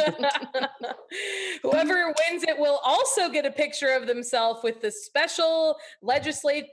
Whoever 1.62 2.08
wins 2.30 2.44
it 2.44 2.58
will 2.58 2.80
also 2.84 3.30
get 3.30 3.46
a 3.46 3.52
picture 3.52 3.90
of 3.90 4.08
themselves 4.08 4.62
with 4.64 4.82
the 4.82 4.92
special 4.92 5.78
legislative 6.02 6.70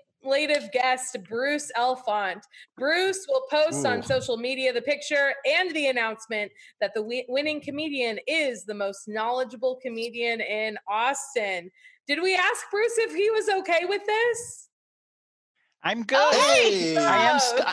guest, 0.72 1.16
Bruce 1.28 1.70
Elfant. 1.76 2.42
Bruce 2.76 3.26
will 3.28 3.44
post 3.50 3.86
on 3.86 4.02
social 4.02 4.36
media 4.36 4.72
the 4.72 4.82
picture 4.82 5.32
and 5.46 5.74
the 5.74 5.86
announcement 5.88 6.50
that 6.80 6.92
the 6.94 7.00
wi- 7.00 7.24
winning 7.28 7.60
comedian 7.60 8.18
is 8.26 8.64
the 8.64 8.74
most 8.74 9.08
knowledgeable 9.08 9.78
comedian 9.82 10.40
in 10.40 10.76
Austin. 10.88 11.70
Did 12.06 12.22
we 12.22 12.34
ask 12.34 12.64
Bruce 12.70 12.98
if 12.98 13.14
he 13.14 13.30
was 13.30 13.48
okay 13.48 13.84
with 13.88 14.04
this? 14.04 14.68
I'm 15.82 16.02
good. 16.04 16.18
Oh, 16.20 16.58
hey, 16.62 16.96
I 16.96 17.30
am 17.30 17.38
st- 17.40 17.64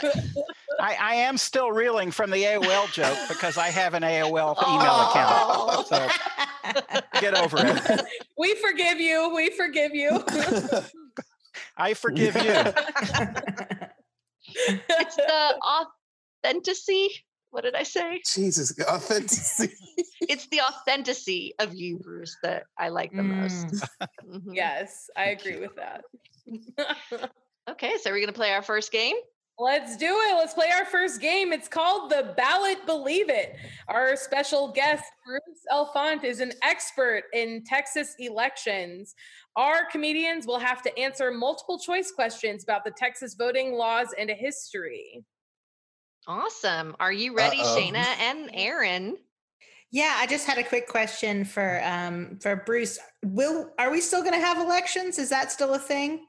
I, 0.79 0.95
I 0.99 1.15
am 1.15 1.37
still 1.37 1.71
reeling 1.71 2.11
from 2.11 2.29
the 2.31 2.41
AOL 2.43 2.91
joke 2.93 3.17
because 3.27 3.57
I 3.57 3.67
have 3.67 3.93
an 3.95 4.03
AOL 4.03 4.55
email 4.67 4.87
Oh. 4.89 5.81
account. 5.81 5.87
So 5.87 7.01
get 7.21 7.33
over 7.35 7.57
it. 7.59 8.01
we 8.37 8.55
forgive 8.55 8.99
you. 8.99 9.33
We 9.35 9.49
forgive 9.49 9.93
you. 9.93 10.23
I 11.77 11.93
forgive 11.95 12.35
you. 12.35 12.53
It's 14.89 15.15
the 15.15 15.59
authenticity. 16.45 17.09
What 17.49 17.63
did 17.63 17.75
I 17.75 17.83
say? 17.83 18.21
Jesus, 18.25 18.73
authenticity. 18.87 19.73
It's 20.21 20.47
the 20.47 20.61
authenticity 20.61 21.53
of 21.59 21.73
you, 21.73 21.97
Bruce, 21.97 22.35
that 22.43 22.63
I 22.77 22.89
like 22.89 23.11
the 23.11 23.23
most. 23.23 23.67
Mm. 23.67 24.07
Mhm. 24.29 24.55
yes, 24.55 25.09
I 25.15 25.25
agree 25.29 25.57
with 25.59 25.75
that. 25.75 26.03
Okay, 27.69 27.95
so 28.01 28.11
we're 28.11 28.17
going 28.17 28.27
to 28.27 28.33
play 28.33 28.51
our 28.53 28.61
first 28.61 28.91
game. 28.91 29.15
Let's 29.59 29.97
do 29.97 30.05
it. 30.05 30.35
Let's 30.35 30.53
play 30.53 30.69
our 30.77 30.85
first 30.85 31.19
game. 31.19 31.51
It's 31.51 31.67
called 31.67 32.11
the 32.11 32.33
Ballot 32.37 32.85
Believe 32.85 33.29
It. 33.29 33.55
Our 33.87 34.15
special 34.15 34.71
guest, 34.71 35.03
Bruce 35.25 35.41
Elfant, 35.71 36.23
is 36.23 36.39
an 36.41 36.51
expert 36.61 37.23
in 37.33 37.63
Texas 37.65 38.15
elections. 38.19 39.15
Our 39.55 39.85
comedians 39.91 40.45
will 40.45 40.59
have 40.59 40.83
to 40.83 40.99
answer 40.99 41.31
multiple 41.31 41.79
choice 41.79 42.11
questions 42.11 42.63
about 42.63 42.85
the 42.85 42.91
Texas 42.91 43.33
voting 43.33 43.73
laws 43.73 44.09
and 44.17 44.29
history. 44.29 45.25
Awesome. 46.27 46.95
Are 46.99 47.11
you 47.11 47.35
ready, 47.35 47.59
Uh-oh. 47.59 47.77
Shayna 47.79 48.05
and 48.19 48.51
Aaron? 48.53 49.17
Yeah, 49.89 50.13
I 50.17 50.27
just 50.27 50.45
had 50.45 50.59
a 50.59 50.63
quick 50.63 50.87
question 50.87 51.45
for 51.45 51.81
um 51.83 52.37
for 52.41 52.57
Bruce. 52.57 52.99
Will 53.25 53.71
are 53.79 53.89
we 53.89 54.01
still 54.01 54.21
going 54.21 54.33
to 54.33 54.45
have 54.45 54.57
elections? 54.59 55.17
Is 55.17 55.29
that 55.29 55.51
still 55.51 55.73
a 55.73 55.79
thing? 55.79 56.27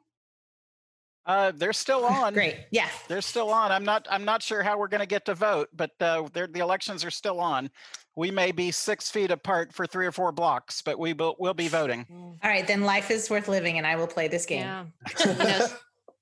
Uh, 1.29 1.53
they're 1.55 1.75
still 1.75 2.05
on. 2.07 2.33
Great. 2.33 2.57
Yeah. 2.73 2.89
They're 3.07 3.21
still 3.21 3.51
on. 3.51 3.71
I'm 3.71 3.85
not. 3.85 4.09
I'm 4.11 4.25
not 4.25 4.43
sure 4.43 4.63
how 4.63 4.79
we're 4.79 4.89
going 4.89 5.03
to 5.03 5.07
get 5.07 5.27
to 5.27 5.35
vote, 5.35 5.69
but 5.75 5.91
uh, 6.01 6.27
the 6.33 6.61
elections 6.61 7.05
are 7.05 7.11
still 7.11 7.39
on. 7.39 7.71
We 8.17 8.33
may 8.33 8.51
be 8.51 8.73
six 8.73 9.11
feet 9.11 9.31
apart 9.31 9.73
for 9.73 9.87
three 9.87 10.07
or 10.07 10.11
four 10.11 10.33
blocks, 10.33 10.83
but 10.83 10.99
we 10.99 11.13
will 11.13 11.37
we'll 11.39 11.55
be 11.55 11.69
voting. 11.69 12.05
All 12.11 12.51
right, 12.51 12.67
then 12.67 12.83
life 12.83 13.13
is 13.13 13.31
worth 13.31 13.47
living 13.47 13.79
and 13.79 13.87
I 13.87 13.95
will 13.95 14.09
play 14.09 14.27
this 14.27 14.45
game. 14.45 14.63
Yeah. 14.63 14.87
You 15.25 15.35
know, 15.35 15.67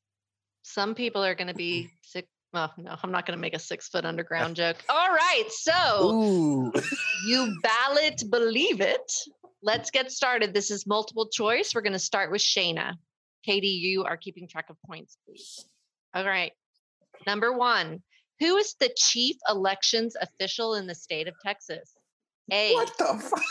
some 0.63 0.95
people 0.95 1.25
are 1.25 1.35
going 1.35 1.49
to 1.49 1.55
be 1.55 1.89
six. 2.03 2.29
Well, 2.53 2.73
no, 2.77 2.97
I'm 3.03 3.11
not 3.11 3.27
going 3.27 3.37
to 3.37 3.41
make 3.41 3.55
a 3.55 3.59
six 3.59 3.89
foot 3.89 4.05
underground 4.05 4.57
joke. 4.57 4.77
All 4.89 5.09
right. 5.09 5.45
So 5.49 6.13
Ooh. 6.13 6.73
you 7.27 7.57
ballot 7.63 8.23
believe 8.31 8.81
it. 8.81 9.13
Let's 9.63 9.91
get 9.91 10.11
started. 10.13 10.55
This 10.55 10.71
is 10.71 10.87
multiple 10.87 11.29
choice. 11.29 11.75
We're 11.75 11.83
going 11.83 11.93
to 11.93 11.99
start 11.99 12.31
with 12.31 12.41
Shayna. 12.41 12.95
Katie, 13.47 13.69
you 13.69 14.05
are 14.05 14.17
keeping 14.17 14.49
track 14.49 14.71
of 14.71 14.77
points, 14.85 15.17
please. 15.25 15.65
All 16.15 16.25
right. 16.25 16.53
Number 17.27 17.53
one 17.53 18.03
Who 18.41 18.57
is 18.57 18.75
the 18.81 18.91
chief 18.97 19.37
elections 19.49 20.17
official 20.21 20.75
in 20.75 20.87
the 20.87 20.95
state 20.95 21.29
of 21.29 21.35
Texas? 21.43 21.95
A. 22.53 22.75
What 22.75 22.93
the 22.99 23.19
fuck? 23.19 23.43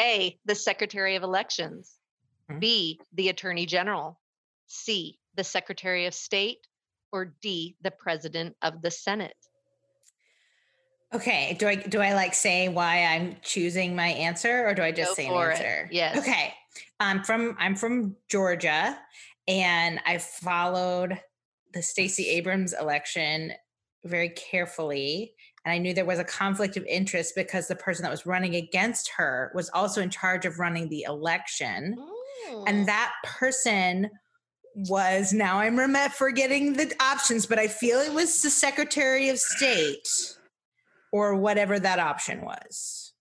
A, 0.00 0.38
the 0.44 0.54
Secretary 0.54 1.16
of 1.16 1.22
Elections. 1.22 1.96
Hmm. 2.50 2.58
B, 2.58 3.00
the 3.14 3.30
Attorney 3.30 3.66
General. 3.66 4.18
C, 4.66 5.18
the 5.34 5.44
Secretary 5.44 6.06
of 6.06 6.14
State. 6.14 6.66
Or 7.12 7.34
D, 7.42 7.76
the 7.82 7.90
President 7.90 8.56
of 8.62 8.82
the 8.82 8.90
Senate. 8.90 9.36
Okay. 11.12 11.56
Do 11.58 11.66
I 11.66 11.74
do 11.74 12.00
I 12.00 12.14
like 12.14 12.34
say 12.34 12.68
why 12.68 13.04
I'm 13.04 13.36
choosing 13.42 13.96
my 13.96 14.08
answer 14.08 14.66
or 14.66 14.74
do 14.74 14.82
I 14.82 14.92
just 14.92 15.10
Go 15.10 15.14
say 15.14 15.26
an 15.26 15.32
for 15.32 15.50
it. 15.50 15.54
answer? 15.58 15.88
Yes. 15.90 16.18
Okay. 16.18 16.54
I'm 17.00 17.24
from 17.24 17.56
I'm 17.58 17.74
from 17.74 18.16
Georgia 18.28 18.98
and 19.48 20.00
I 20.06 20.18
followed 20.18 21.18
the 21.72 21.82
Stacey 21.82 22.28
Abrams 22.28 22.74
election 22.78 23.52
very 24.04 24.30
carefully. 24.30 25.34
And 25.64 25.72
I 25.72 25.78
knew 25.78 25.92
there 25.92 26.04
was 26.04 26.18
a 26.18 26.24
conflict 26.24 26.76
of 26.76 26.84
interest 26.86 27.34
because 27.34 27.68
the 27.68 27.76
person 27.76 28.02
that 28.04 28.10
was 28.10 28.24
running 28.24 28.54
against 28.54 29.10
her 29.16 29.50
was 29.54 29.68
also 29.70 30.00
in 30.00 30.10
charge 30.10 30.46
of 30.46 30.58
running 30.58 30.88
the 30.88 31.02
election. 31.02 31.96
Mm. 32.48 32.64
And 32.66 32.88
that 32.88 33.12
person 33.24 34.08
was 34.74 35.32
now 35.32 35.58
I'm 35.58 35.76
forgetting 36.10 36.74
the 36.74 36.92
options, 37.00 37.44
but 37.46 37.58
I 37.58 37.66
feel 37.66 37.98
it 37.98 38.12
was 38.12 38.40
the 38.40 38.50
Secretary 38.50 39.28
of 39.28 39.38
State 39.38 40.08
or 41.12 41.34
whatever 41.34 41.78
that 41.78 41.98
option 41.98 42.42
was. 42.42 43.12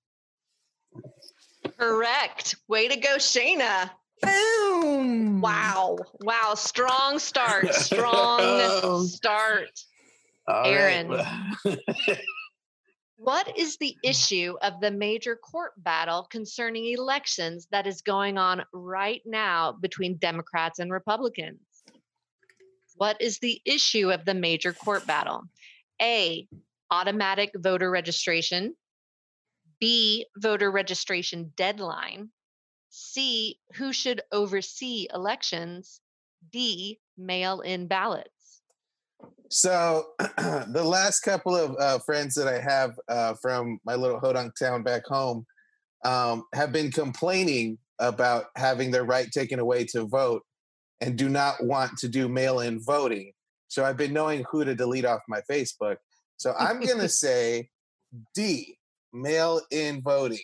correct. 1.77 2.55
Way 2.67 2.87
to 2.87 2.99
go, 2.99 3.17
Shayna. 3.17 3.89
Boom! 4.21 5.41
Wow. 5.41 5.97
Wow. 6.21 6.53
Strong 6.55 7.19
start. 7.19 7.73
Strong 7.73 9.07
start. 9.07 9.79
All 10.47 10.63
right. 10.63 11.05
Aaron. 11.05 11.25
What 13.21 13.57
is 13.57 13.75
the 13.75 13.97
issue 14.01 14.55
of 14.61 14.79
the 14.79 14.91
major 14.91 15.35
court 15.35 15.73
battle 15.75 16.25
concerning 16.31 16.85
elections 16.85 17.67
that 17.69 17.85
is 17.85 18.01
going 18.01 18.37
on 18.37 18.63
right 18.71 19.21
now 19.25 19.73
between 19.73 20.15
Democrats 20.15 20.79
and 20.79 20.89
Republicans? 20.89 21.59
What 22.95 23.21
is 23.21 23.39
the 23.39 23.61
issue 23.65 24.09
of 24.09 24.23
the 24.23 24.33
major 24.33 24.71
court 24.71 25.05
battle? 25.05 25.43
A, 26.01 26.47
automatic 26.91 27.51
voter 27.55 27.89
registration. 27.89 28.75
B, 29.79 30.25
voter 30.37 30.71
registration 30.71 31.53
deadline. 31.55 32.29
C, 32.89 33.59
who 33.75 33.93
should 33.93 34.21
oversee 34.31 35.07
elections. 35.13 36.01
D, 36.51 36.99
mail 37.17 37.61
in 37.61 37.87
ballots. 37.87 38.61
So 39.49 40.07
the 40.19 40.83
last 40.83 41.21
couple 41.21 41.55
of 41.55 41.75
uh, 41.79 41.99
friends 41.99 42.35
that 42.35 42.47
I 42.47 42.59
have 42.59 42.91
uh, 43.07 43.33
from 43.41 43.79
my 43.83 43.95
little 43.95 44.19
Hodunk 44.19 44.51
town 44.57 44.83
back 44.83 45.05
home 45.05 45.45
um, 46.05 46.43
have 46.53 46.71
been 46.71 46.91
complaining 46.91 47.77
about 47.99 48.45
having 48.55 48.91
their 48.91 49.03
right 49.03 49.29
taken 49.31 49.59
away 49.59 49.85
to 49.85 50.05
vote 50.05 50.43
and 51.01 51.17
do 51.17 51.29
not 51.29 51.63
want 51.63 51.97
to 51.97 52.07
do 52.07 52.29
mail-in 52.29 52.81
voting. 52.81 53.31
So 53.67 53.85
I've 53.85 53.97
been 53.97 54.13
knowing 54.13 54.45
who 54.49 54.63
to 54.63 54.75
delete 54.75 55.05
off 55.05 55.21
my 55.27 55.41
Facebook. 55.49 55.97
So 56.39 56.55
I'm 56.57 56.79
gonna 56.79 57.09
say 57.09 57.69
D, 58.33 58.77
mail-in 59.11 60.01
voting. 60.01 60.39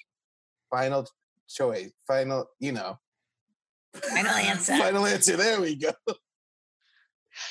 Final 0.70 1.08
choice. 1.48 1.92
Final, 2.06 2.48
you 2.60 2.74
know. 2.74 3.00
Final 3.94 4.32
answer. 4.32 4.75
Final 4.78 5.06
answer. 5.06 5.38
There 5.38 5.62
we 5.62 5.78
go. 5.78 5.94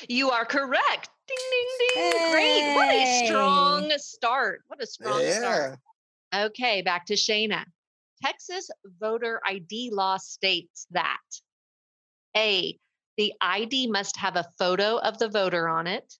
You 0.07 0.29
are 0.29 0.45
correct. 0.45 1.09
Ding, 1.27 1.37
ding, 1.51 2.11
ding. 2.11 2.31
Great. 2.31 2.75
What 2.75 2.93
a 2.93 3.25
strong 3.25 3.91
start. 3.97 4.61
What 4.67 4.81
a 4.81 4.85
strong 4.85 5.25
start. 5.27 5.79
Yeah. 6.31 6.45
Okay, 6.45 6.83
back 6.83 7.07
to 7.07 7.15
Shayna. 7.15 7.63
Texas 8.23 8.69
voter 8.99 9.41
ID 9.43 9.89
law 9.91 10.17
states 10.17 10.85
that 10.91 11.17
A, 12.37 12.77
the 13.17 13.33
ID 13.41 13.87
must 13.87 14.17
have 14.17 14.35
a 14.35 14.45
photo 14.59 14.97
of 14.97 15.17
the 15.17 15.29
voter 15.29 15.67
on 15.67 15.87
it. 15.87 16.13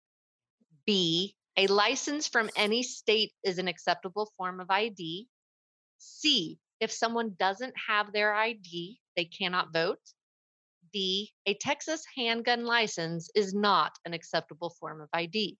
B, 0.87 1.35
a 1.57 1.67
license 1.67 2.27
from 2.27 2.49
any 2.55 2.83
state 2.83 3.31
is 3.43 3.57
an 3.57 3.67
acceptable 3.67 4.31
form 4.37 4.59
of 4.59 4.69
ID. 4.69 5.27
C, 5.97 6.59
if 6.79 6.91
someone 6.91 7.35
doesn't 7.39 7.73
have 7.87 8.11
their 8.11 8.33
ID, 8.33 8.99
they 9.15 9.25
cannot 9.25 9.71
vote. 9.71 9.99
D, 10.91 11.31
a 11.45 11.53
Texas 11.55 12.03
handgun 12.15 12.65
license 12.65 13.29
is 13.35 13.53
not 13.53 13.97
an 14.05 14.13
acceptable 14.13 14.69
form 14.69 15.01
of 15.01 15.09
ID. 15.13 15.57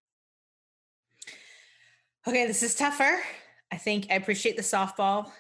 Okay, 2.28 2.48
this 2.48 2.64
is 2.64 2.76
tougher. 2.76 3.22
I 3.72 3.78
think 3.78 4.08
I 4.10 4.16
appreciate 4.16 4.56
the 4.56 4.64
softball. 4.64 5.32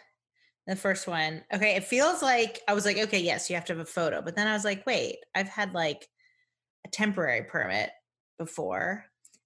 The 0.67 0.75
first 0.75 1.07
one. 1.07 1.43
Okay, 1.53 1.75
it 1.75 1.83
feels 1.83 2.23
like 2.23 2.61
I 2.67 2.73
was 2.73 2.85
like, 2.85 2.97
okay, 2.97 3.19
yes, 3.19 3.49
you 3.49 3.55
have 3.55 3.65
to 3.65 3.73
have 3.73 3.81
a 3.81 3.85
photo. 3.85 4.21
But 4.21 4.35
then 4.35 4.47
I 4.47 4.53
was 4.53 4.63
like, 4.63 4.85
wait, 4.85 5.17
I've 5.35 5.47
had 5.47 5.73
like 5.73 6.07
a 6.85 6.89
temporary 6.89 7.43
permit 7.43 7.91
before. 8.39 9.05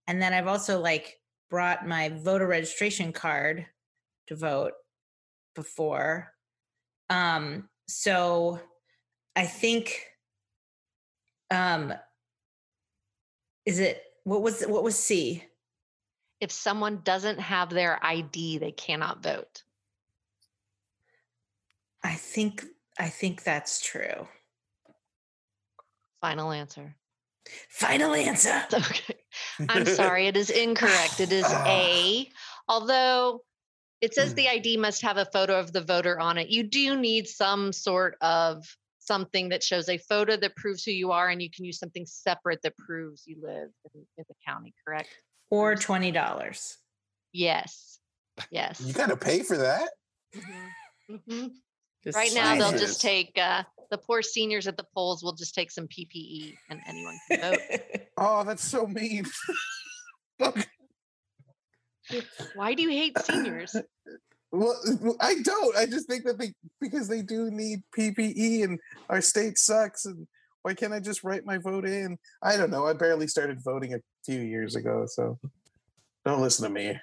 And 0.10 0.20
then 0.20 0.34
I've 0.34 0.48
also 0.48 0.82
like 0.82 1.20
brought 1.52 1.88
my 1.88 2.10
voter 2.10 2.48
registration 2.48 3.14
card 3.14 3.68
to 4.26 4.36
vote 4.36 4.74
before. 5.54 6.34
Um, 7.12 7.70
so 7.88 8.60
I 9.36 9.46
think 9.46 10.08
um 11.52 11.94
is 13.66 13.78
it 13.78 14.02
what 14.24 14.42
was 14.42 14.64
what 14.64 14.84
was 14.84 14.96
C? 14.96 15.44
If 16.42 16.52
someone 16.52 17.02
doesn't 17.04 17.40
have 17.40 17.70
their 17.70 18.04
ID, 18.04 18.58
they 18.58 18.72
cannot 18.72 19.22
vote. 19.22 19.64
I 22.04 22.16
think 22.16 22.66
I 22.98 23.10
think 23.10 23.44
that's 23.44 23.80
true. 23.80 24.28
Final 26.20 26.52
answer. 26.52 26.96
Final 27.70 28.14
answer. 28.14 28.64
Okay. 28.74 29.16
I'm 29.70 29.86
sorry, 29.86 30.28
it 30.28 30.36
is 30.38 30.50
incorrect. 30.50 31.20
It 31.20 31.32
is 31.32 31.46
A. 31.66 32.30
Although 32.68 33.42
it 34.02 34.14
says 34.16 34.34
the 34.34 34.48
ID 34.48 34.78
must 34.78 35.02
have 35.02 35.18
a 35.18 35.26
photo 35.26 35.60
of 35.60 35.72
the 35.74 35.82
voter 35.82 36.20
on 36.20 36.38
it. 36.38 36.48
You 36.50 36.64
do 36.64 36.96
need 36.98 37.28
some 37.28 37.72
sort 37.74 38.16
of 38.22 38.66
something 39.00 39.50
that 39.50 39.62
shows 39.64 39.90
a 39.90 39.98
photo 39.98 40.38
that 40.38 40.56
proves 40.56 40.84
who 40.84 40.92
you 40.92 41.12
are, 41.12 41.28
and 41.30 41.42
you 41.42 41.50
can 41.50 41.66
use 41.66 41.78
something 41.80 42.06
separate 42.06 42.62
that 42.64 42.78
proves 42.78 43.24
you 43.28 43.38
live 43.42 43.70
in, 43.94 44.02
in 44.18 44.24
the 44.28 44.36
county, 44.48 44.74
correct? 44.86 45.10
Or 45.50 45.76
twenty 45.76 46.12
dollars. 46.12 46.78
Yes. 47.34 48.00
Yes. 48.52 48.80
You 48.82 48.94
gotta 48.94 49.18
pay 49.18 49.42
for 49.44 49.58
that. 49.58 49.90
Mhm. 51.10 51.50
Mhm. 52.06 52.16
Right 52.16 52.34
now, 52.34 52.56
they'll 52.56 52.78
just 52.80 53.02
take 53.02 53.38
uh, 53.38 53.64
the 53.90 53.98
poor 53.98 54.22
seniors 54.22 54.68
at 54.68 54.78
the 54.78 54.86
polls 54.94 55.24
will 55.24 55.34
just 55.34 55.56
take 55.56 55.72
some 55.72 55.88
PPE 55.88 56.56
and 56.70 56.80
anyone 56.88 57.18
can 57.30 57.42
vote. 57.42 57.82
Oh, 58.22 58.44
that's 58.44 58.64
so 58.64 58.86
mean. 58.86 59.26
Okay. 60.42 60.64
Why 62.56 62.74
do 62.74 62.82
you 62.82 62.90
hate 62.90 63.18
seniors? 63.20 63.76
well, 64.54 64.80
I 65.20 65.36
don't. 65.44 65.76
I 65.76 65.86
just 65.86 66.08
think 66.08 66.24
that 66.24 66.40
they 66.40 66.54
because 66.80 67.10
they 67.10 67.22
do 67.22 67.52
need 67.52 67.84
PPE 67.98 68.64
and 68.64 68.80
our 69.10 69.20
state 69.20 69.58
sucks. 69.58 70.06
And 70.06 70.28
why 70.62 70.76
can't 70.76 70.94
I 70.94 71.02
just 71.02 71.26
write 71.26 71.46
my 71.46 71.58
vote 71.58 71.86
in? 71.86 72.18
I 72.42 72.56
don't 72.56 72.72
know. 72.72 72.88
I 72.88 72.94
barely 72.94 73.28
started 73.28 73.62
voting 73.62 73.94
a 73.94 74.00
few 74.26 74.40
years 74.40 74.78
ago, 74.78 75.06
so 75.08 75.38
don't 76.26 76.42
listen 76.42 76.64
to 76.64 76.70
me. 76.70 76.98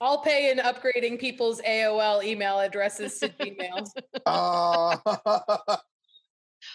I'll 0.00 0.22
pay 0.22 0.50
in 0.50 0.58
upgrading 0.58 1.20
people's 1.20 1.60
AOL 1.60 2.24
email 2.24 2.58
addresses 2.58 3.18
to 3.18 3.28
Gmail. 3.28 3.90
Uh, 4.24 4.96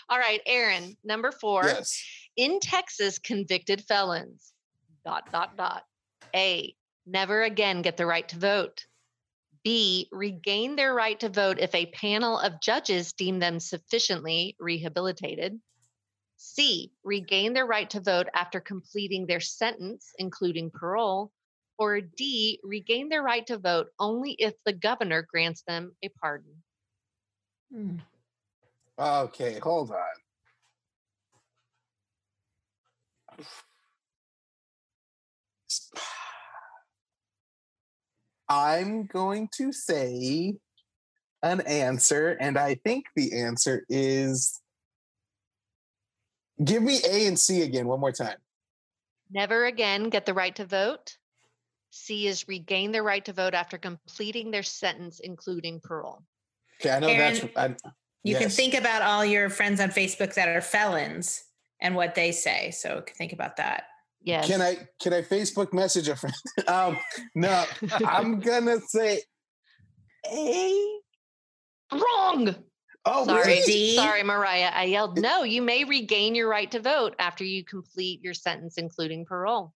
All 0.09 0.19
right, 0.19 0.41
Aaron, 0.45 0.95
number 1.03 1.31
four. 1.31 1.65
yes. 1.65 2.03
In 2.37 2.59
Texas, 2.59 3.17
convicted 3.17 3.83
felons, 3.83 4.53
dot, 5.05 5.31
dot, 5.31 5.57
dot. 5.57 5.83
A, 6.35 6.75
never 7.05 7.43
again 7.43 7.81
get 7.81 7.97
the 7.97 8.05
right 8.05 8.27
to 8.29 8.37
vote. 8.37 8.85
B, 9.63 10.07
regain 10.11 10.75
their 10.75 10.93
right 10.93 11.19
to 11.21 11.29
vote 11.29 11.57
if 11.59 11.73
a 11.73 11.87
panel 11.87 12.37
of 12.37 12.61
judges 12.61 13.13
deem 13.13 13.39
them 13.39 13.59
sufficiently 13.59 14.55
rehabilitated. 14.59 15.59
C, 16.37 16.91
regain 17.03 17.53
their 17.53 17.65
right 17.65 17.89
to 17.89 18.01
vote 18.01 18.27
after 18.35 18.59
completing 18.59 19.25
their 19.25 19.39
sentence, 19.39 20.11
including 20.19 20.69
parole. 20.69 21.31
Or 21.77 21.99
D, 21.99 22.59
regain 22.63 23.09
their 23.09 23.21
right 23.21 23.45
to 23.47 23.57
vote 23.57 23.87
only 23.99 24.31
if 24.31 24.53
the 24.65 24.71
governor 24.73 25.27
grants 25.29 25.63
them 25.67 25.93
a 26.03 26.09
pardon. 26.09 26.63
Hmm. 27.73 27.97
Okay, 28.97 29.59
hold 29.59 29.91
on. 29.91 29.97
I'm 38.47 39.07
going 39.07 39.49
to 39.57 39.73
say 39.73 40.55
an 41.41 41.61
answer, 41.61 42.37
and 42.39 42.57
I 42.57 42.75
think 42.75 43.05
the 43.15 43.41
answer 43.41 43.83
is 43.89 44.61
give 46.63 46.81
me 46.83 46.99
A 47.07 47.27
and 47.27 47.37
C 47.39 47.63
again 47.63 47.87
one 47.87 47.99
more 47.99 48.11
time. 48.11 48.37
Never 49.29 49.65
again 49.65 50.09
get 50.09 50.25
the 50.25 50.33
right 50.33 50.55
to 50.55 50.65
vote. 50.65 51.17
C 51.95 52.27
is 52.27 52.47
regain 52.47 52.91
their 52.91 53.03
right 53.03 53.23
to 53.23 53.31
vote 53.31 53.53
after 53.53 53.77
completing 53.77 54.51
their 54.51 54.63
sentence, 54.63 55.21
including 55.21 55.79
parole. 55.79 56.23
Okay, 56.81 56.91
I 56.91 56.99
know 56.99 57.07
Aaron, 57.07 57.33
that's 57.33 57.57
I'm, 57.57 57.77
You 58.23 58.35
can 58.35 58.49
think 58.49 58.73
about 58.73 59.01
all 59.01 59.23
your 59.23 59.49
friends 59.49 59.79
on 59.79 59.89
Facebook 59.89 60.33
that 60.33 60.49
are 60.49 60.59
felons 60.61 61.45
and 61.79 61.95
what 61.95 62.13
they 62.13 62.33
say. 62.33 62.71
So 62.71 63.03
think 63.17 63.31
about 63.31 63.55
that. 63.57 63.85
Yes. 64.21 64.47
Can 64.47 64.61
I 64.61 64.77
can 65.01 65.13
I 65.13 65.21
Facebook 65.21 65.71
message 65.71 66.09
a 66.09 66.15
friend? 66.15 66.35
um, 66.67 66.97
no, 67.33 67.63
I'm 68.05 68.39
gonna 68.41 68.79
say 68.81 69.21
A. 70.29 70.99
Wrong. 71.93 72.55
Oh, 73.05 73.23
Sorry. 73.25 73.45
really? 73.45 73.95
Sorry, 73.95 74.23
Mariah. 74.23 74.71
I 74.73 74.85
yelled, 74.85 75.19
no, 75.19 75.43
you 75.43 75.61
may 75.61 75.83
regain 75.83 76.33
your 76.33 76.49
right 76.49 76.71
to 76.71 76.79
vote 76.79 77.15
after 77.19 77.43
you 77.43 77.63
complete 77.63 78.23
your 78.23 78.33
sentence, 78.33 78.79
including 78.79 79.25
parole. 79.25 79.74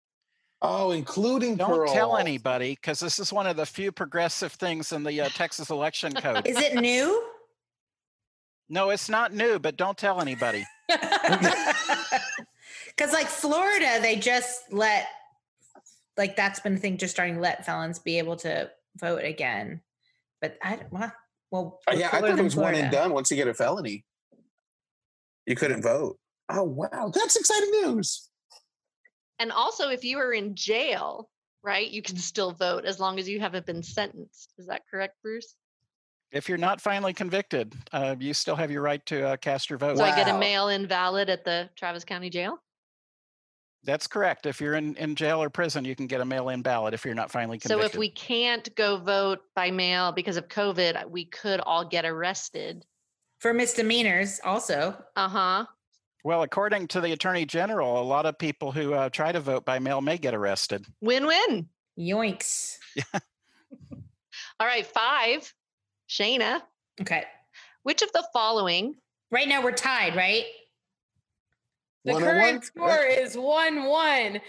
Oh, 0.62 0.92
including 0.92 1.56
Don't 1.56 1.70
parole. 1.70 1.94
tell 1.94 2.18
anybody 2.18 2.72
because 2.72 3.00
this 3.00 3.18
is 3.18 3.32
one 3.32 3.48
of 3.48 3.56
the 3.56 3.66
few 3.66 3.92
progressive 3.92 4.52
things 4.54 4.92
in 4.92 5.04
the 5.04 5.22
uh, 5.22 5.30
Texas 5.30 5.70
election 5.70 6.12
code. 6.14 6.46
Is 6.46 6.58
it 6.58 6.76
new? 6.76 7.24
No, 8.68 8.90
it's 8.90 9.10
not 9.10 9.34
new, 9.34 9.58
but 9.58 9.78
don't 9.78 9.98
tell 9.98 10.20
anybody. 10.22 10.66
Because 13.00 13.14
like 13.14 13.28
Florida, 13.28 14.00
they 14.02 14.18
just 14.18 14.74
let 14.74 15.08
like 16.18 16.36
that's 16.36 16.60
been 16.60 16.74
a 16.74 16.78
thing, 16.78 16.98
just 16.98 17.14
starting 17.14 17.36
to 17.36 17.42
let 17.42 17.66
felons 17.66 17.98
be 17.98 18.18
able 18.18 18.36
to 18.38 18.70
vote 18.98 19.24
again. 19.24 19.80
But 20.42 20.58
I 20.62 20.76
don't- 20.76 20.92
well, 20.92 21.14
well 21.50 21.80
Oh, 21.88 21.94
yeah, 21.96 22.08
I 22.08 22.10
cooler 22.10 22.22
thought 22.22 22.30
it 22.32 22.36
than 22.36 22.46
was 22.46 22.56
one 22.58 22.76
and 22.76 22.92
done. 22.92 23.14
Once 23.14 23.32
you 23.32 23.38
get 23.38 23.48
a 23.48 23.54
felony, 23.54 24.04
you 25.46 25.56
couldn't 25.56 25.82
vote. 25.82 26.18
Oh 26.50 26.64
wow, 26.64 27.10
that's 27.14 27.38
exciting 27.38 27.72
news. 27.84 28.29
And 29.40 29.52
also, 29.52 29.90
if 29.90 30.04
you 30.04 30.20
are 30.20 30.34
in 30.34 30.54
jail, 30.56 31.30
right, 31.64 31.90
you 31.90 32.02
can 32.02 32.18
still 32.18 32.52
vote 32.52 32.86
as 32.86 33.00
long 33.00 33.20
as 33.20 33.28
you 33.28 33.40
haven't 33.40 33.66
been 33.66 33.82
sentenced. 33.82 34.54
Is 34.58 34.68
that 34.68 34.84
correct, 34.92 35.16
Bruce? 35.24 35.56
If 36.32 36.48
you're 36.48 36.60
not 36.60 36.80
finally 36.80 37.14
convicted, 37.14 37.74
uh, 37.92 38.16
you 38.20 38.34
still 38.36 38.56
have 38.56 38.70
your 38.70 38.84
right 38.84 39.04
to 39.08 39.30
uh, 39.30 39.38
cast 39.38 39.70
your 39.70 39.80
vote. 39.80 39.98
So 39.98 40.04
I 40.04 40.16
get 40.16 40.28
a 40.28 40.38
mail 40.38 40.68
in 40.70 40.86
ballot 40.86 41.28
at 41.30 41.44
the 41.44 41.70
Travis 41.76 42.04
County 42.04 42.30
Jail? 42.30 42.60
That's 43.86 44.08
correct. 44.08 44.46
If 44.46 44.60
you're 44.60 44.76
in, 44.76 44.96
in 44.98 45.16
jail 45.16 45.42
or 45.42 45.50
prison, 45.50 45.86
you 45.86 45.96
can 45.96 46.06
get 46.06 46.20
a 46.20 46.26
mail-in 46.26 46.62
ballot 46.62 46.94
if 46.94 47.06
you're 47.06 47.16
not 47.16 47.32
finally 47.32 47.58
convicted. 47.58 47.82
So 47.82 47.86
if 47.86 47.98
we 47.98 48.10
can't 48.10 48.76
go 48.76 48.98
vote 48.98 49.40
by 49.56 49.72
mail 49.72 50.12
because 50.12 50.36
of 50.36 50.50
COVID, 50.50 51.10
we 51.10 51.24
could 51.26 51.62
all 51.62 51.86
get 51.86 52.04
arrested. 52.04 52.86
for 53.40 53.54
misdemeanors 53.54 54.40
also. 54.44 54.96
Uh 55.16 55.30
huh. 55.30 55.66
Well, 56.24 56.44
according 56.44 56.88
to 56.90 57.02
the 57.02 57.12
attorney 57.12 57.46
general, 57.46 58.02
a 58.02 58.04
lot 58.04 58.26
of 58.26 58.38
people 58.38 58.72
who 58.72 58.94
uh, 58.94 59.10
try 59.10 59.32
to 59.32 59.40
vote 59.40 59.66
by 59.66 59.80
mail 59.80 60.02
may 60.02 60.18
get 60.18 60.34
arrested. 60.34 60.86
Win 61.02 61.26
win. 61.26 61.68
Yoinks. 61.98 62.78
Yeah. 62.96 63.04
All 64.60 64.68
right, 64.68 64.86
five. 64.86 65.54
Shayna, 66.10 66.62
Okay. 67.00 67.24
which 67.84 68.02
of 68.02 68.12
the 68.14 68.26
following 68.34 68.96
Right 69.32 69.48
now 69.48 69.62
we're 69.64 69.72
tied, 69.74 70.16
right? 70.16 70.44
The 72.04 72.14
101? 72.14 72.42
current 72.50 72.64
score 72.66 72.98
is 73.06 73.38
1 73.38 73.84
1. 73.86 74.42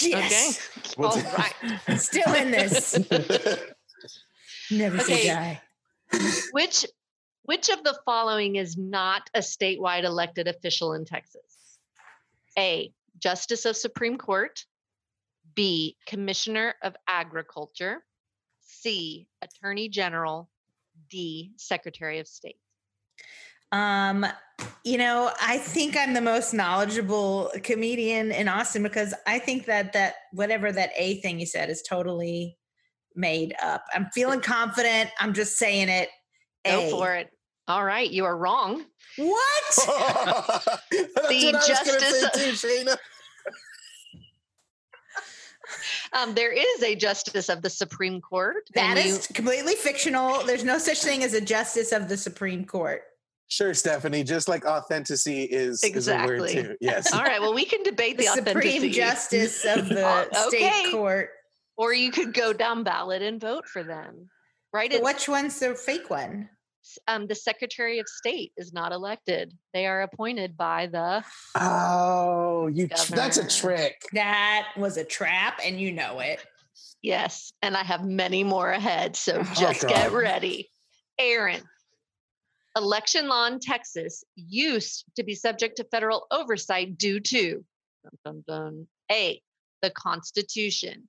Yes. 0.00 0.68
Okay. 0.78 0.90
What's 0.96 1.16
All 1.16 1.22
it- 1.22 1.88
right. 1.88 1.98
Still 1.98 2.34
in 2.34 2.50
this. 2.52 2.96
Never 4.70 4.98
Okay. 5.00 5.22
say 5.22 5.26
die. 5.26 5.60
Which 6.52 6.86
which 7.44 7.68
of 7.68 7.82
the 7.84 7.98
following 8.04 8.56
is 8.56 8.76
not 8.76 9.28
a 9.34 9.40
statewide 9.40 10.04
elected 10.04 10.48
official 10.48 10.94
in 10.94 11.04
Texas? 11.04 11.78
A. 12.58 12.92
Justice 13.18 13.64
of 13.64 13.76
Supreme 13.76 14.18
Court. 14.18 14.64
B. 15.54 15.96
Commissioner 16.06 16.74
of 16.82 16.96
Agriculture. 17.08 18.04
C. 18.60 19.26
Attorney 19.42 19.88
General. 19.88 20.48
D. 21.10 21.52
Secretary 21.56 22.20
of 22.20 22.28
State. 22.28 22.56
Um, 23.72 24.26
you 24.84 24.98
know, 24.98 25.32
I 25.40 25.58
think 25.58 25.96
I'm 25.96 26.12
the 26.12 26.20
most 26.20 26.52
knowledgeable 26.52 27.50
comedian 27.62 28.30
in 28.30 28.46
Austin 28.46 28.82
because 28.82 29.14
I 29.26 29.38
think 29.38 29.64
that 29.66 29.94
that 29.94 30.14
whatever 30.32 30.70
that 30.70 30.90
A 30.96 31.20
thing 31.22 31.40
you 31.40 31.46
said 31.46 31.70
is 31.70 31.82
totally 31.82 32.58
made 33.16 33.54
up. 33.62 33.84
I'm 33.94 34.08
feeling 34.12 34.40
confident. 34.40 35.10
I'm 35.18 35.32
just 35.32 35.56
saying 35.56 35.88
it. 35.88 36.08
Go 36.64 36.80
A. 36.86 36.90
for 36.90 37.14
it. 37.14 37.30
All 37.68 37.84
right, 37.84 38.10
you 38.10 38.24
are 38.24 38.36
wrong. 38.36 38.84
What? 39.16 39.62
That's 39.76 39.86
what 39.86 40.86
I 40.90 41.28
was 41.28 41.44
gonna 41.44 41.66
justice- 41.66 42.20
say 42.34 42.50
too, 42.50 42.84
Shayna. 42.84 42.96
Um, 46.12 46.34
there 46.34 46.52
is 46.52 46.82
a 46.82 46.94
justice 46.94 47.48
of 47.48 47.62
the 47.62 47.70
Supreme 47.70 48.20
Court. 48.20 48.68
and 48.76 48.98
That 48.98 49.06
you- 49.06 49.14
is 49.14 49.26
completely 49.28 49.74
fictional. 49.74 50.44
There's 50.44 50.64
no 50.64 50.78
such 50.78 51.02
thing 51.02 51.22
as 51.24 51.32
a 51.34 51.40
justice 51.40 51.92
of 51.92 52.08
the 52.08 52.16
Supreme 52.16 52.64
Court. 52.64 53.02
Sure, 53.48 53.72
Stephanie. 53.74 54.22
Just 54.24 54.48
like 54.48 54.64
authenticity 54.66 55.44
is, 55.44 55.82
is 55.84 56.08
a 56.08 56.24
word 56.24 56.48
too. 56.48 56.76
Yes. 56.80 57.12
All 57.12 57.22
right. 57.22 57.40
Well, 57.40 57.54
we 57.54 57.64
can 57.64 57.82
debate 57.82 58.16
The 58.18 58.24
the, 58.24 58.50
Supreme. 58.50 58.90
Justice 58.92 59.64
of 59.64 59.88
the 59.88 60.06
Uh, 60.32 60.48
state 60.48 60.90
court. 60.90 61.30
Or 61.76 61.92
you 61.94 62.10
could 62.10 62.34
go 62.34 62.52
down 62.52 62.82
ballot 62.82 63.22
and 63.22 63.40
vote 63.40 63.66
for 63.66 63.82
them. 63.82 64.28
Right? 64.72 64.90
But 64.90 64.96
It's, 64.96 65.04
which 65.04 65.28
one's 65.28 65.58
the 65.58 65.74
fake 65.74 66.08
one? 66.10 66.48
um, 67.06 67.26
the 67.28 67.34
Secretary 67.34 67.98
of 68.00 68.08
State 68.08 68.52
is 68.56 68.72
not 68.72 68.90
elected. 68.92 69.52
They 69.72 69.86
are 69.86 70.02
appointed 70.02 70.56
by 70.56 70.86
the 70.88 71.22
Oh, 71.56 72.66
you. 72.72 72.88
That's 72.88 73.36
a 73.38 73.46
trick. 73.48 74.02
That 74.14 74.68
was 74.76 74.96
a 74.96 75.04
trap, 75.04 75.60
and 75.64 75.80
you 75.80 75.92
know 75.92 76.18
it. 76.20 76.44
yes, 77.02 77.52
and 77.62 77.76
I 77.76 77.82
have 77.84 78.04
many 78.04 78.42
more 78.44 78.70
ahead. 78.70 79.14
So 79.16 79.38
Oh, 79.40 79.54
just 79.54 79.86
get 79.86 80.12
ready. 80.12 80.70
Aaron. 81.18 81.62
Election 82.74 83.28
law 83.28 83.46
in 83.48 83.60
Texas 83.60 84.24
used 84.34 85.04
to 85.16 85.22
be 85.22 85.34
subject 85.34 85.76
to 85.76 85.84
federal 85.84 86.26
oversight 86.30 86.96
due 86.96 87.20
to 87.20 87.62
dun, 88.02 88.18
dun, 88.24 88.44
dun, 88.48 88.86
A, 89.12 89.40
the 89.82 89.90
Constitution, 89.90 91.06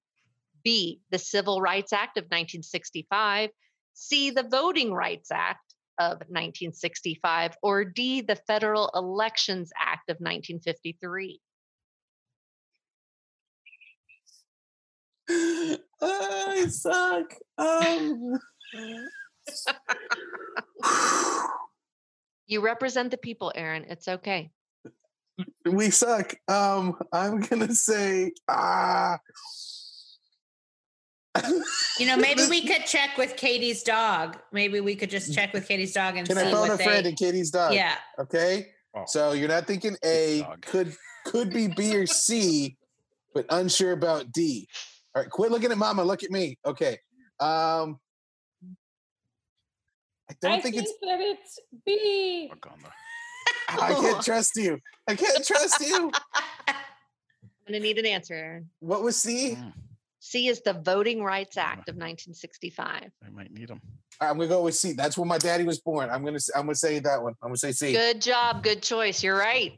B, 0.64 1.02
the 1.12 1.20
Civil 1.20 1.62
Rights 1.62 1.94
Act 1.94 2.18
of 2.18 2.26
1965, 2.26 3.50
C, 3.94 4.32
the 4.32 4.44
Voting 4.44 4.94
Rights 4.94 5.32
Act 5.32 5.74
of 6.00 6.18
1965, 6.30 7.56
or 7.62 7.86
D, 7.86 8.22
the 8.22 8.38
Federal 8.48 8.90
Elections 8.96 9.72
Act 9.80 10.10
of 10.10 10.18
1953. 10.20 11.40
I 16.02 16.66
suck. 16.70 17.34
Um, 17.58 18.40
You 22.48 22.62
represent 22.62 23.10
the 23.10 23.18
people, 23.18 23.52
Aaron. 23.56 23.86
It's 23.90 24.08
okay. 24.08 24.52
we 25.66 25.90
suck. 25.90 26.36
Um, 26.48 26.96
I'm 27.12 27.40
gonna 27.40 27.74
say 27.74 28.34
ah. 28.48 29.18
You 32.00 32.06
know, 32.08 32.18
maybe 32.18 32.44
we 32.50 32.62
could 32.68 32.86
check 32.86 33.18
with 33.18 33.36
Katie's 33.36 33.82
dog. 33.84 34.38
Maybe 34.52 34.80
we 34.82 34.96
could 34.96 35.10
just 35.10 35.34
check 35.34 35.54
with 35.54 35.68
Katie's 35.68 35.94
dog 35.94 36.16
and 36.18 36.28
Can 36.28 36.36
see 36.38 36.44
I 36.44 36.52
phone 36.52 36.62
what 36.62 36.72
a 36.74 36.78
they. 36.78 36.84
friend 36.84 37.06
and 37.08 37.18
Katie's 37.18 37.50
dog? 37.52 37.74
yeah, 37.74 37.96
Okay. 38.20 38.70
Oh. 38.96 39.04
So 39.08 39.32
you're 39.32 39.48
not 39.50 39.66
thinking 39.66 39.96
A 40.04 40.42
dog. 40.42 40.62
could 40.62 40.96
could 41.26 41.50
be 41.52 41.68
B 41.68 41.96
or 41.96 42.06
C, 42.06 42.78
but 43.34 43.46
unsure 43.50 43.92
about 43.94 44.32
D. 44.32 44.68
All 45.16 45.22
right, 45.24 45.32
quit 45.32 45.52
looking 45.52 45.72
at 45.72 45.78
Mama. 45.78 46.04
Look 46.04 46.24
at 46.24 46.30
me. 46.30 46.58
Okay. 46.66 47.00
Um, 47.40 48.00
I 50.30 50.36
don't 50.42 50.52
I 50.52 50.60
think, 50.62 50.76
think 50.76 50.86
it's. 50.86 50.94
that 51.02 51.20
it's 51.20 51.60
B. 51.86 52.48
Look 52.52 52.68
on 52.72 52.78
the- 52.84 52.90
I 53.82 53.94
can't 53.94 54.22
trust 54.26 54.52
you. 54.56 54.80
I 55.08 55.16
can't 55.16 55.44
trust 55.46 55.82
you. 55.82 56.12
I'm 56.68 56.76
going 57.68 57.74
to 57.74 57.80
need 57.80 57.98
an 57.98 58.06
answer, 58.06 58.64
What 58.80 59.02
was 59.04 59.16
C? 59.18 59.56
Mm, 59.56 59.74
C 60.26 60.48
is 60.48 60.62
the 60.62 60.72
Voting 60.72 61.22
Rights 61.22 61.58
Act 61.58 61.90
of 61.90 61.96
1965. 61.96 63.12
I 63.26 63.30
might 63.30 63.52
need 63.52 63.68
them. 63.68 63.82
I'm 64.22 64.38
gonna 64.38 64.48
go 64.48 64.64
with 64.64 64.74
C. 64.74 64.94
That's 64.94 65.18
where 65.18 65.26
my 65.26 65.38
daddy 65.38 65.66
was 65.66 65.82
born. 65.82 66.10
I'm 66.10 66.24
gonna. 66.24 66.36
s- 66.38 66.50
I'm 66.56 66.62
gonna 66.64 66.76
say 66.76 67.00
that 67.00 67.22
one. 67.22 67.34
I'm 67.42 67.50
gonna 67.50 67.58
say 67.58 67.74
C. 67.74 67.92
Good 67.92 68.22
job. 68.22 68.64
Good 68.64 68.82
choice. 68.82 69.22
You're 69.22 69.38
right. 69.38 69.78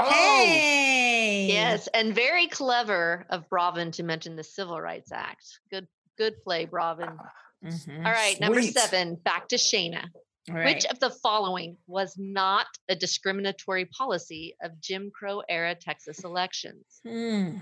Oh, 0.00 0.10
Hey. 0.10 1.46
Yes. 1.48 1.86
And 1.94 2.12
very 2.12 2.48
clever 2.48 3.24
of 3.30 3.48
Bravin 3.48 3.92
to 3.92 4.02
mention 4.02 4.34
the 4.34 4.42
Civil 4.42 4.80
Rights 4.80 5.12
Act. 5.12 5.44
Good, 5.70 5.86
good 6.18 6.42
play, 6.42 6.64
Bravin. 6.64 7.16
Mhm. 7.64 7.98
All 8.04 8.12
right. 8.12 8.38
Number 8.40 8.60
seven, 8.72 9.14
back 9.14 9.46
to 9.50 9.56
Shayna. 9.56 10.08
All 10.50 10.56
right. 10.56 10.74
Which 10.74 10.86
of 10.86 10.98
the 10.98 11.10
following 11.10 11.76
was 11.86 12.14
not 12.18 12.66
a 12.88 12.96
discriminatory 12.96 13.84
policy 13.86 14.56
of 14.60 14.80
Jim 14.80 15.12
Crow 15.14 15.40
era 15.48 15.76
Texas 15.76 16.24
elections? 16.24 16.84
Hmm. 17.06 17.58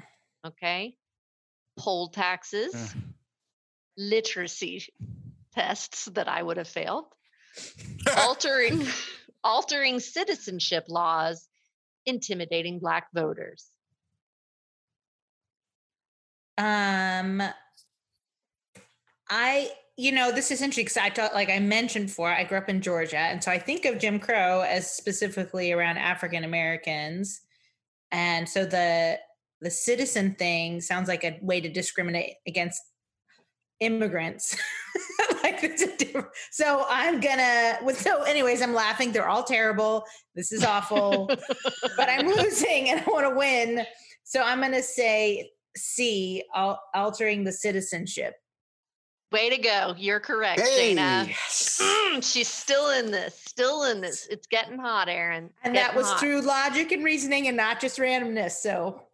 Okay. 0.47 0.97
Poll 1.77 2.09
taxes, 2.09 2.75
Ugh. 2.75 3.03
literacy 3.97 4.87
tests 5.55 6.07
that 6.07 6.29
I 6.29 6.43
would 6.43 6.57
have 6.57 6.69
failed, 6.69 7.07
altering 8.19 8.87
altering 9.45 10.01
citizenship 10.01 10.85
laws, 10.89 11.49
intimidating 12.07 12.79
black 12.79 13.09
voters. 13.15 13.67
Um, 16.59 17.43
I, 19.31 19.71
you 19.97 20.13
know, 20.13 20.31
this 20.31 20.51
is 20.51 20.61
interesting 20.61 20.85
because 20.85 20.97
I 20.97 21.11
thought, 21.11 21.35
like 21.35 21.49
I 21.51 21.59
mentioned 21.59 22.07
before, 22.07 22.31
I 22.31 22.45
grew 22.45 22.59
up 22.59 22.69
in 22.69 22.83
Georgia, 22.83 23.19
and 23.19 23.43
so 23.43 23.51
I 23.51 23.59
think 23.59 23.85
of 23.85 23.99
Jim 23.99 24.19
Crow 24.19 24.61
as 24.61 24.91
specifically 24.91 25.73
around 25.73 25.99
African 25.99 26.45
Americans, 26.45 27.41
and 28.11 28.49
so 28.49 28.65
the 28.65 29.19
the 29.63 29.71
citizen 29.71 30.35
thing 30.35 30.81
sounds 30.81 31.09
like 31.09 31.25
a 31.25 31.39
way 31.41 31.61
to 31.61 31.69
discriminate 31.69 32.35
against 32.47 32.83
immigrants. 33.81 34.57
like 35.43 35.63
it's 35.65 35.83
a 35.83 35.97
different, 35.97 36.29
so 36.51 36.85
I'm 36.89 37.21
gonna. 37.21 37.79
So, 37.95 38.23
anyways, 38.23 38.61
I'm 38.61 38.75
laughing. 38.75 39.13
They're 39.13 39.29
all 39.29 39.45
terrible. 39.45 40.05
This 40.35 40.53
is 40.53 40.65
awful, 40.65 41.27
but 41.97 42.09
I'm 42.09 42.27
losing 42.27 42.91
and 42.91 43.01
I 43.01 43.11
want 43.11 43.29
to 43.29 43.35
win. 43.35 43.85
So 44.25 44.43
I'm 44.43 44.61
gonna 44.61 44.83
say 44.83 45.51
C, 45.77 46.43
al- 46.55 46.83
altering 46.95 47.45
the 47.45 47.53
citizenship. 47.53 48.35
Way 49.31 49.49
to 49.49 49.57
go. 49.59 49.95
You're 49.97 50.21
correct, 50.21 50.61
Hey. 50.61 50.95
Shayna. 50.95 51.27
Mm, 51.31 52.23
she's 52.23 52.49
still 52.49 52.91
in 52.91 53.11
this. 53.11 53.35
Still 53.35 53.85
in 53.85 54.03
this. 54.03 54.27
It's 54.27 54.47
getting 54.47 54.79
hot, 54.79 55.09
Aaron. 55.09 55.49
And 55.65 55.75
that 55.75 55.97
was 55.97 56.07
hot. 56.07 56.21
through 56.21 56.43
logic 56.43 56.93
and 56.93 57.03
reasoning 57.03 57.49
and 57.49 57.57
not 57.57 57.81
just 57.81 57.99
randomness. 57.99 58.53
So 58.53 59.01
Hey, 59.01 59.07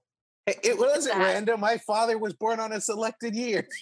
It 0.63 0.79
wasn't 0.79 1.19
that. 1.19 1.35
random. 1.35 1.61
My 1.61 1.79
father 1.79 2.19
was 2.19 2.35
born 2.35 2.61
on 2.61 2.73
a 2.73 2.81
selected 2.81 3.35
year. 3.35 3.69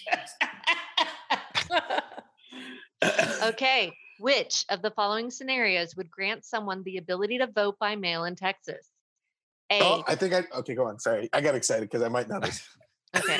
Okay. 3.43 3.93
Which 4.19 4.65
of 4.69 4.81
the 4.81 4.91
following 4.91 5.29
scenarios 5.29 5.95
would 5.95 6.09
grant 6.09 6.43
someone 6.43 6.83
the 6.83 6.97
ability 6.97 7.37
to 7.37 7.47
vote 7.47 7.77
by 7.79 7.95
mail 7.95 8.23
in 8.25 8.35
Texas? 8.35 8.89
A. 9.71 9.79
Oh, 9.81 10.03
I 10.07 10.15
think 10.15 10.33
I 10.33 10.43
okay. 10.59 10.73
Go 10.75 10.87
on. 10.87 10.99
Sorry, 10.99 11.29
I 11.33 11.41
got 11.41 11.55
excited 11.55 11.83
because 11.83 12.01
I 12.01 12.07
might 12.07 12.27
not. 12.27 12.43
okay. 13.15 13.39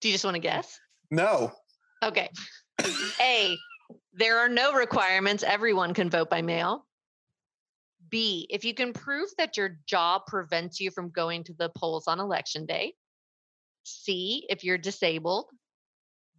Do 0.00 0.08
you 0.08 0.14
just 0.14 0.24
want 0.24 0.36
to 0.36 0.40
guess? 0.40 0.78
No. 1.10 1.52
Okay. 2.04 2.30
A. 3.20 3.56
There 4.12 4.38
are 4.38 4.48
no 4.48 4.74
requirements. 4.74 5.42
Everyone 5.42 5.94
can 5.94 6.10
vote 6.10 6.30
by 6.30 6.42
mail. 6.42 6.86
B. 8.10 8.46
If 8.50 8.64
you 8.64 8.74
can 8.74 8.92
prove 8.92 9.28
that 9.38 9.56
your 9.56 9.78
job 9.86 10.22
prevents 10.26 10.80
you 10.80 10.90
from 10.90 11.10
going 11.10 11.44
to 11.44 11.54
the 11.54 11.70
polls 11.76 12.06
on 12.06 12.20
election 12.20 12.66
day. 12.66 12.94
C. 13.84 14.46
If 14.48 14.64
you're 14.64 14.78
disabled. 14.78 15.46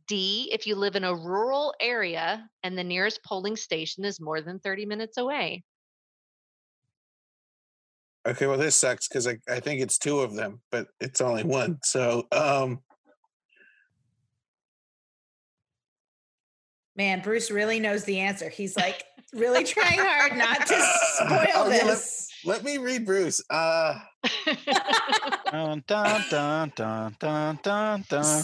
D. 0.08 0.50
If 0.52 0.66
you 0.66 0.76
live 0.76 0.96
in 0.96 1.04
a 1.04 1.16
rural 1.16 1.74
area 1.80 2.50
and 2.64 2.78
the 2.78 2.84
nearest 2.84 3.24
polling 3.24 3.56
station 3.56 4.06
is 4.06 4.20
more 4.20 4.42
than 4.42 4.60
30 4.60 4.86
minutes 4.86 5.18
away. 5.18 5.64
Okay. 8.28 8.48
Well, 8.48 8.58
this 8.58 8.76
sucks 8.76 9.08
because 9.08 9.28
I, 9.28 9.38
I 9.48 9.60
think 9.60 9.82
it's 9.82 9.98
two 9.98 10.20
of 10.20 10.36
them, 10.36 10.62
but 10.72 10.88
it's 11.00 11.22
only 11.22 11.44
one. 11.44 11.80
So, 11.84 12.28
um, 12.32 12.80
man, 16.96 17.22
Bruce 17.22 17.50
really 17.50 17.80
knows 17.80 18.04
the 18.04 18.20
answer. 18.20 18.50
He's 18.50 18.76
like 18.76 19.06
really 19.34 19.64
trying 19.64 20.00
hard 20.00 20.38
not 20.38 20.60
to 20.60 20.66
spoil 20.66 21.48
Oh, 21.56 21.70
yeah, 21.70 21.86
let- 21.86 21.86
this. 21.86 22.28
let 22.46 22.64
me 22.64 22.78
read 22.78 23.06
Bruce. 23.06 23.42
Uh, 23.50 24.00
Dun, 25.52 25.84
dun, 25.88 26.24
dun, 26.30 26.72
dun, 26.76 27.18
dun, 27.20 27.60
dun, 27.64 28.06
dun. 28.10 28.44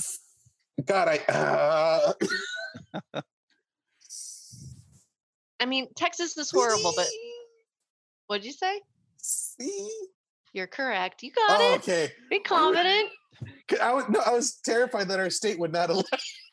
God, 0.85 1.07
I. 1.07 1.17
Uh, 1.31 2.13
I 5.59 5.65
mean, 5.65 5.87
Texas 5.95 6.37
is 6.37 6.51
horrible, 6.51 6.93
but 6.95 7.07
what 8.27 8.37
did 8.41 8.45
you 8.47 8.51
say? 8.53 8.81
See? 9.17 9.89
You're 10.53 10.67
correct. 10.67 11.23
You 11.23 11.31
got 11.31 11.59
Oh, 11.61 11.73
it. 11.73 11.77
okay. 11.77 12.11
Be 12.29 12.39
confident. 12.39 13.09
I 13.81 13.93
was 13.93 14.05
no, 14.09 14.19
I 14.25 14.31
was 14.31 14.59
terrified 14.63 15.09
that 15.09 15.19
our 15.19 15.29
state 15.29 15.59
would 15.59 15.71
not 15.73 15.89
allow 15.89 16.03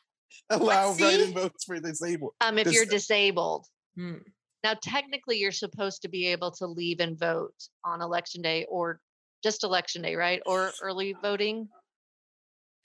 allow 0.49 0.93
See? 0.93 1.03
write-in 1.03 1.33
votes 1.33 1.63
for 1.63 1.79
disabled. 1.79 2.33
Um, 2.41 2.57
if 2.57 2.71
you're 2.71 2.85
disabled. 2.85 3.65
Hmm. 3.95 4.17
Now, 4.63 4.75
technically, 4.81 5.37
you're 5.39 5.51
supposed 5.51 6.01
to 6.03 6.07
be 6.07 6.27
able 6.27 6.51
to 6.51 6.65
leave 6.67 6.99
and 7.01 7.17
vote 7.19 7.53
on 7.83 8.01
election 8.01 8.41
day 8.41 8.65
or 8.69 8.99
just 9.43 9.63
election 9.63 10.01
day, 10.01 10.15
right? 10.15 10.41
Or 10.45 10.71
early 10.81 11.15
voting, 11.21 11.67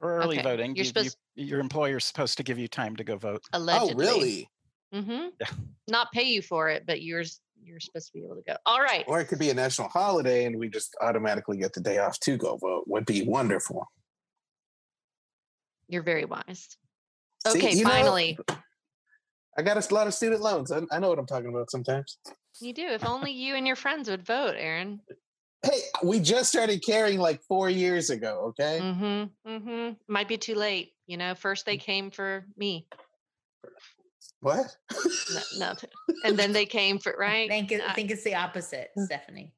For 0.00 0.16
early 0.18 0.38
Okay, 0.38 0.42
voting, 0.42 0.74
you're 0.76 0.84
you- 0.84 0.88
supposed- 0.88 1.16
you- 1.34 1.44
your 1.46 1.60
employer's 1.60 2.04
supposed 2.04 2.36
to 2.38 2.42
give 2.42 2.58
you 2.58 2.68
time 2.68 2.94
to 2.96 3.04
go 3.04 3.16
vote. 3.16 3.42
allegedly. 3.52 3.94
Oh, 3.94 3.96
really? 4.12 4.48
Mm-hmm. 4.94 5.28
Yeah. 5.40 5.46
Not 5.88 6.10
pay 6.12 6.22
you 6.24 6.40
for 6.42 6.68
it, 6.68 6.84
but 6.86 7.02
yours 7.02 7.40
you're 7.62 7.80
supposed 7.80 8.06
to 8.06 8.12
be 8.12 8.24
able 8.24 8.36
to 8.36 8.42
go. 8.46 8.56
All 8.66 8.80
right. 8.80 9.04
Or 9.08 9.20
it 9.20 9.26
could 9.26 9.38
be 9.40 9.50
a 9.50 9.54
national 9.54 9.88
holiday, 9.88 10.44
and 10.46 10.56
we 10.58 10.68
just 10.68 10.96
automatically 11.00 11.58
get 11.58 11.72
the 11.72 11.80
day 11.80 11.98
off 11.98 12.18
to 12.20 12.36
go 12.36 12.56
vote. 12.56 12.84
Would 12.86 13.06
be 13.06 13.22
wonderful. 13.22 13.86
You're 15.88 16.02
very 16.02 16.24
wise. 16.24 16.76
See, 17.46 17.58
Okay, 17.58 17.72
you 17.76 17.84
know, 17.84 17.90
finally. 17.90 18.38
I 19.58 19.62
got 19.62 19.90
a 19.90 19.94
lot 19.94 20.06
of 20.06 20.14
student 20.14 20.40
loans. 20.40 20.70
I, 20.70 20.82
I 20.92 21.00
know 21.00 21.08
what 21.08 21.18
I'm 21.18 21.26
talking 21.26 21.48
about 21.50 21.70
sometimes. 21.70 22.18
You 22.60 22.72
do. 22.72 22.86
If 22.86 23.04
only 23.04 23.32
you 23.32 23.56
and 23.56 23.66
your 23.66 23.76
friends 23.76 24.08
would 24.08 24.24
vote, 24.24 24.54
Aaron. 24.56 25.00
Hey, 25.64 25.80
we 26.04 26.20
just 26.20 26.48
started 26.48 26.80
caring 26.86 27.18
like 27.18 27.42
four 27.42 27.68
years 27.68 28.10
ago. 28.10 28.44
Okay. 28.60 28.78
Mm-hmm. 28.80 29.50
Mm-hmm. 29.50 29.92
Might 30.06 30.28
be 30.28 30.36
too 30.38 30.54
late. 30.54 30.92
You 31.08 31.16
know, 31.16 31.34
first 31.34 31.64
Mm. 31.64 31.66
they 31.66 31.76
came 31.78 32.10
for 32.12 32.46
me. 32.56 32.86
What? 34.40 34.76
No, 35.32 35.40
no. 35.58 35.74
And 36.24 36.38
then 36.38 36.52
they 36.52 36.64
came 36.66 37.00
for 37.00 37.12
I 37.20 37.26
right. 37.26 37.48
think, 37.50 37.72
it, 37.72 37.80
I 37.80 37.92
think 37.94 38.12
it's 38.12 38.22
the 38.22 38.36
opposite, 38.36 38.90
Mm. 38.96 39.06
Stephanie. 39.06 39.52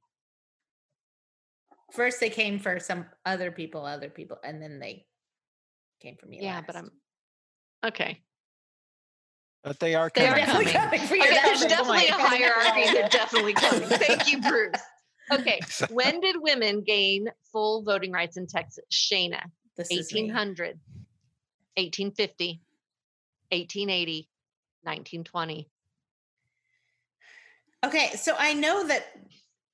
First, 1.93 2.21
they 2.21 2.31
came 2.31 2.59
for 2.59 2.79
some 2.81 3.05
other 3.27 3.51
people, 3.51 3.85
other 3.85 4.09
people, 4.09 4.39
and 4.45 4.63
then 4.63 4.79
they 4.79 5.05
came 6.01 6.17
for 6.17 6.27
me. 6.27 6.39
yeah, 6.41 6.63
but. 6.67 6.77
I'm 6.77 6.91
okay. 7.85 8.23
But 9.63 9.79
they 9.79 9.95
are 9.95 10.11
They 10.15 10.23
They're 10.23 10.47
coming. 10.47 10.47
coming. 10.47 10.69
coming 10.69 11.01
for 11.01 11.17
you. 11.17 11.23
Okay, 11.23 11.39
there's 11.45 11.61
the 11.63 11.69
definitely 11.69 12.07
a 12.07 12.13
hierarchy. 12.13 12.91
They're 12.95 13.09
definitely 13.09 13.53
coming. 13.53 13.83
Thank 13.89 14.31
you, 14.31 14.41
Bruce. 14.41 14.81
Okay, 15.33 15.61
when 15.91 16.21
did 16.21 16.37
women 16.39 16.81
gain 16.83 17.29
full 17.53 17.83
voting 17.83 18.11
rights 18.11 18.37
in 18.37 18.47
Texas? 18.47 18.85
Shayna, 18.91 19.43
This 19.77 19.91
is 19.91 20.13
1800, 20.13 20.81
1850, 21.77 22.61
1880, 23.51 24.29
1920. 24.83 25.69
Okay, 27.85 28.11
so 28.17 28.35
I 28.39 28.55
know 28.55 28.87
that 28.89 29.07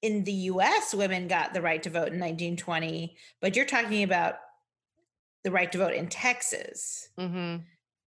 in 0.02 0.24
the 0.24 0.32
US, 0.32 0.94
women 0.94 1.26
got 1.26 1.54
the 1.54 1.62
right 1.62 1.82
to 1.84 1.90
vote 1.90 2.12
in 2.12 2.20
1920, 2.20 3.16
but 3.40 3.56
you're 3.56 3.64
talking 3.64 4.02
about 4.02 4.34
the 5.42 5.50
right 5.50 5.70
to 5.72 5.78
vote 5.78 5.94
in 5.94 6.08
Texas. 6.08 7.08
Mm-hmm. 7.18 7.62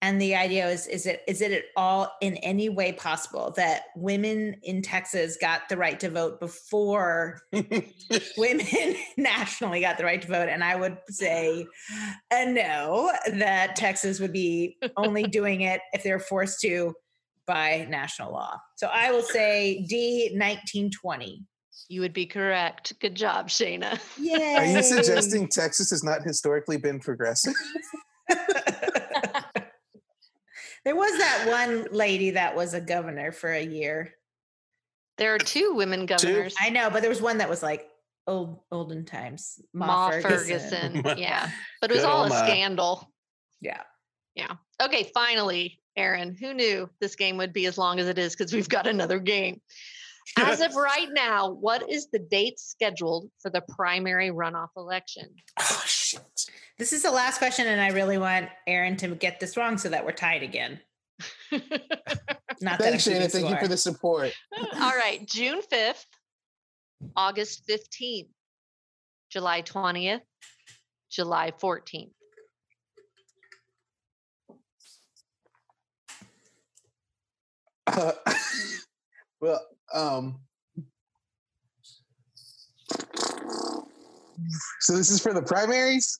And 0.03 0.21
the 0.21 0.35
idea 0.35 0.69
is 0.69 0.87
is 0.87 1.07
it 1.07 1.23
is 1.27 1.41
it 1.41 1.51
at 1.51 1.65
all 1.77 2.13
in 2.21 2.37
any 2.39 2.69
way 2.69 2.93
possible 2.93 3.55
that 3.57 3.85
women 3.97 4.57
in 4.63 4.83
Texas 4.83 5.39
got 5.41 5.63
the 5.71 5.79
right 5.79 5.99
to 6.01 6.11
vote 6.11 6.41
before 6.41 7.41
women 8.37 8.97
nationally 9.17 9.81
got 9.81 9.97
the 9.97 10.05
right 10.05 10.21
to 10.21 10.29
vote? 10.29 10.51
And 10.51 10.63
I 10.63 10.77
would 10.77 10.99
say 11.09 11.67
a 12.31 12.45
no, 12.45 13.13
that 13.33 13.77
Texas 13.77 14.21
would 14.21 14.33
be 14.33 14.77
only 14.99 15.23
doing 15.23 15.63
it 15.63 15.81
if 15.95 16.03
they're 16.03 16.19
forced 16.19 16.61
to 16.61 16.93
by 17.47 17.87
national 17.89 18.33
law. 18.33 18.59
So 18.77 18.89
I 18.93 19.11
will 19.11 19.23
say 19.23 19.87
D 19.89 20.31
1920. 20.33 21.47
You 21.89 22.01
would 22.03 22.13
be 22.13 22.27
correct. 22.27 22.93
Good 23.01 23.15
job, 23.15 23.49
Shayna. 23.49 23.99
Yay. 24.19 24.55
Are 24.57 24.65
you 24.65 24.83
suggesting 24.83 25.49
Texas 25.49 25.91
has 25.91 26.03
not 26.03 26.23
historically 26.23 26.77
been 26.77 26.99
progressive? 26.99 27.55
There 30.85 30.97
was 30.97 31.17
that 31.19 31.47
one 31.49 31.87
lady 31.93 32.31
that 32.31 32.55
was 32.55 32.75
a 32.75 32.81
governor 32.81 33.33
for 33.33 33.53
a 33.53 33.65
year. 33.65 34.15
There 35.19 35.35
are 35.35 35.39
two 35.39 35.75
women 35.75 36.07
governors. 36.07 36.55
Two? 36.55 36.65
I 36.65 36.71
know, 36.71 36.91
but 36.91 37.01
there 37.01 37.11
was 37.11 37.23
one 37.23 37.39
that 37.39 37.49
was 37.49 37.63
like 37.63 37.89
old 38.27 38.61
olden 38.71 39.05
times. 39.05 39.61
Ma 39.73 40.11
Ferguson. 40.11 41.03
Yeah. 41.17 41.51
But 41.81 41.91
it 41.91 41.95
was 41.95 42.03
Good 42.03 42.11
all 42.11 42.25
a 42.25 42.29
Ma. 42.29 42.45
scandal. 42.45 43.13
Yeah. 43.61 43.83
Yeah. 44.35 44.53
Okay, 44.83 45.11
finally, 45.15 45.81
Aaron, 45.97 46.35
who 46.35 46.53
knew 46.55 46.91
this 47.01 47.15
game 47.15 47.37
would 47.37 47.53
be 47.53 47.67
as 47.67 47.79
long 47.79 48.01
as 48.01 48.09
it 48.09 48.19
is 48.19 48.35
because 48.35 48.53
we've 48.53 48.69
got 48.69 48.87
another 48.87 49.19
game. 49.19 49.61
As 50.39 50.61
of 50.61 50.75
right 50.77 51.09
now, 51.13 51.51
what 51.51 51.89
is 51.91 52.09
the 52.11 52.19
date 52.19 52.59
scheduled 52.59 53.31
for 53.41 53.51
the 53.51 53.63
primary 53.63 54.31
runoff 54.31 54.71
election? 54.77 55.29
oh 55.61 55.83
shit! 55.87 56.47
This 56.79 56.93
is 56.93 57.03
the 57.03 57.11
last 57.11 57.39
question, 57.39 57.67
and 57.67 57.81
I 57.81 57.89
really 57.89 58.19
want 58.19 58.49
Aaron 58.67 58.97
to 58.99 59.09
get 59.15 59.41
this 59.41 59.57
wrong 59.57 59.79
so 59.79 59.89
that 59.89 60.05
we're 60.05 60.13
tied 60.13 60.43
again. 60.43 60.81
Not 61.53 62.79
that 62.79 62.79
Thanks, 62.79 63.07
Shayna. 63.07 63.31
Thank 63.31 63.49
you 63.49 63.57
for 63.59 63.69
the 63.69 63.77
support. 63.77 64.33
All 64.75 64.97
right, 64.97 65.25
June 65.27 65.61
5th, 65.73 66.05
August 67.17 67.69
15th, 67.69 68.29
July 69.31 69.63
20th, 69.63 70.21
July 71.11 71.53
14th. 71.61 72.11
Uh, 77.87 78.13
well, 79.41 79.61
um, 79.95 80.41
so 84.81 84.97
this 84.97 85.11
is 85.11 85.21
for 85.21 85.33
the 85.33 85.43
primaries. 85.43 86.19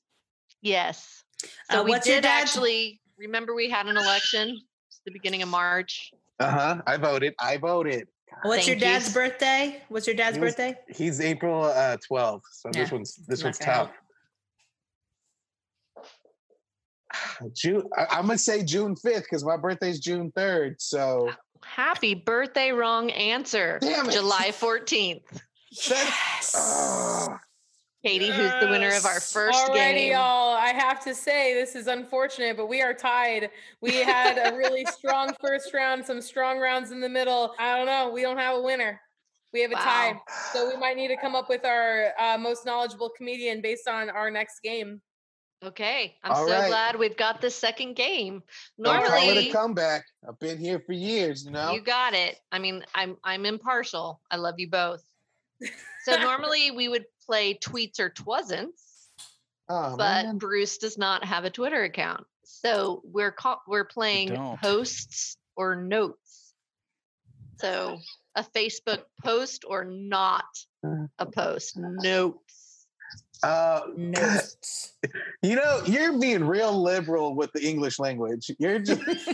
Yes. 0.63 1.23
So 1.71 1.81
Uh, 1.81 1.85
we 1.85 1.91
what's 1.91 2.07
did 2.07 2.25
actually 2.25 3.01
remember 3.19 3.55
we 3.55 3.69
had 3.69 3.87
an 3.87 3.97
election 3.97 4.59
it's 4.89 5.01
the 5.05 5.13
beginning 5.13 5.43
of 5.43 5.49
March. 5.49 6.11
Uh 6.41 6.51
huh. 6.51 6.83
I 6.87 6.97
voted. 6.97 7.35
I 7.41 7.57
voted. 7.59 8.09
What's 8.43 8.67
your 8.67 8.75
Thank 8.77 8.83
you. 8.87 8.99
dad's 8.99 9.13
birthday? 9.15 9.83
What's 9.89 10.07
your 10.07 10.17
dad's 10.17 10.37
He 10.37 10.41
was- 10.43 10.55
birthday? 10.55 10.77
He's 10.89 11.21
April 11.21 11.65
uh, 11.65 11.97
12th, 12.11 12.43
so 12.53 12.71
this 12.73 12.91
one's 12.91 13.15
this 13.29 13.41
not 13.41 13.47
one's 13.47 13.59
tough. 13.59 13.67
help. 13.67 13.91
June. 17.55 17.85
I, 17.97 18.07
I'm 18.11 18.27
gonna 18.27 18.39
say 18.39 18.65
June 18.65 18.95
5th 18.97 19.23
because 19.23 19.45
my 19.45 19.57
birthday's 19.57 20.01
June 20.01 20.33
3rd. 20.37 20.77
So 20.79 21.31
Happy 21.67 22.15
birthday, 22.15 22.71
wrong 22.73 23.11
answer. 23.11 23.79
Damn 23.81 24.09
it. 24.09 24.13
July 24.13 24.49
14th. 24.51 25.23
Yes. 25.71 26.55
Ah, 26.57 27.41
Katie, 28.05 28.31
who's 28.31 28.53
the 28.61 28.69
winner 28.69 28.95
of 28.95 29.05
our 29.07 29.15
Yes. 29.15 29.33
first 29.33 29.59
Alrighty, 29.67 29.95
game. 29.95 30.13
y'all. 30.13 30.55
I 30.55 30.69
have 30.69 31.03
to 31.05 31.15
say 31.15 31.55
this 31.55 31.75
is 31.75 31.87
unfortunate, 31.87 32.57
but 32.57 32.67
we 32.67 32.81
are 32.83 32.95
tied. 32.95 33.51
We 33.81 33.97
had 33.97 34.39
a 34.39 34.57
really 34.57 34.85
strong 34.93 35.35
first 35.41 35.73
round, 35.75 36.05
some 36.05 36.21
strong 36.21 36.59
rounds 36.59 36.91
in 36.93 37.01
the 37.01 37.09
middle. 37.09 37.55
I 37.59 37.77
don't 37.77 37.87
know. 37.87 38.11
We 38.13 38.23
don't 38.23 38.39
have 38.39 38.57
a 38.57 38.63
winner. 38.63 39.01
We 39.53 39.63
have 39.63 39.71
a 39.71 39.77
tie. 39.77 40.21
So 40.53 40.69
we 40.69 40.77
might 40.77 40.97
need 40.97 41.09
to 41.09 41.17
come 41.17 41.35
up 41.37 41.49
with 41.49 41.65
our 41.65 42.13
uh, 42.19 42.37
most 42.39 42.67
knowledgeable 42.67 43.11
comedian 43.17 43.61
based 43.61 43.89
on 43.89 44.11
our 44.11 44.31
next 44.31 44.61
game. 44.63 45.01
Okay, 45.65 46.15
I'm 46.23 46.33
All 46.33 46.47
so 46.47 46.53
right. 46.53 46.69
glad 46.69 46.99
we've 46.99 47.17
got 47.17 47.41
the 47.41 47.51
second 47.51 47.95
game. 47.97 48.43
don't 48.83 49.05
call 49.07 49.17
it 49.17 49.27
Normally, 49.27 49.49
a 49.49 49.53
comeback. 49.53 50.05
I've 50.29 50.39
been 50.39 50.59
here 50.59 50.79
for 50.79 50.93
years, 50.93 51.45
you 51.45 51.53
know. 51.53 51.73
you 51.73 51.81
got 51.81 52.13
it. 52.13 52.39
I 52.53 52.59
mean, 52.59 52.85
I'm 52.95 53.17
I'm 53.25 53.47
impartial. 53.47 54.21
I 54.31 54.37
love 54.37 54.57
you 54.59 54.69
both. 54.69 55.03
So 56.05 56.17
normally 56.19 56.71
we 56.71 56.89
would 56.89 57.07
play 57.25 57.55
tweets 57.55 57.99
or 57.99 58.11
twasn'ts, 58.11 59.09
oh, 59.71 59.97
but 59.97 60.27
man. 60.27 60.37
Bruce 60.39 60.77
does 60.77 60.99
not 60.99 61.25
have 61.25 61.45
a 61.45 61.51
Twitter 61.51 61.83
account. 61.85 62.27
So 62.43 63.01
we're 63.05 63.33
call, 63.33 63.63
we're 63.67 63.87
playing 63.87 64.37
posts 64.63 65.39
or 65.57 65.77
notes. 65.77 66.53
So 67.59 67.99
a 68.35 68.43
Facebook 68.43 69.05
post 69.25 69.65
or 69.67 69.85
not 69.85 70.45
uh, 70.87 71.07
a 71.19 71.25
post. 71.25 71.79
Uh, 71.79 71.89
notes. 72.03 72.44
Uh, 73.45 73.81
Notes. 73.97 74.95
you 75.43 75.57
know, 75.57 75.83
you're 75.87 76.19
being 76.19 76.45
real 76.45 76.83
liberal 76.83 77.35
with 77.35 77.53
the 77.53 77.63
English 77.67 77.99
language. 77.99 78.51
You're 78.59 78.79
just 78.79 79.03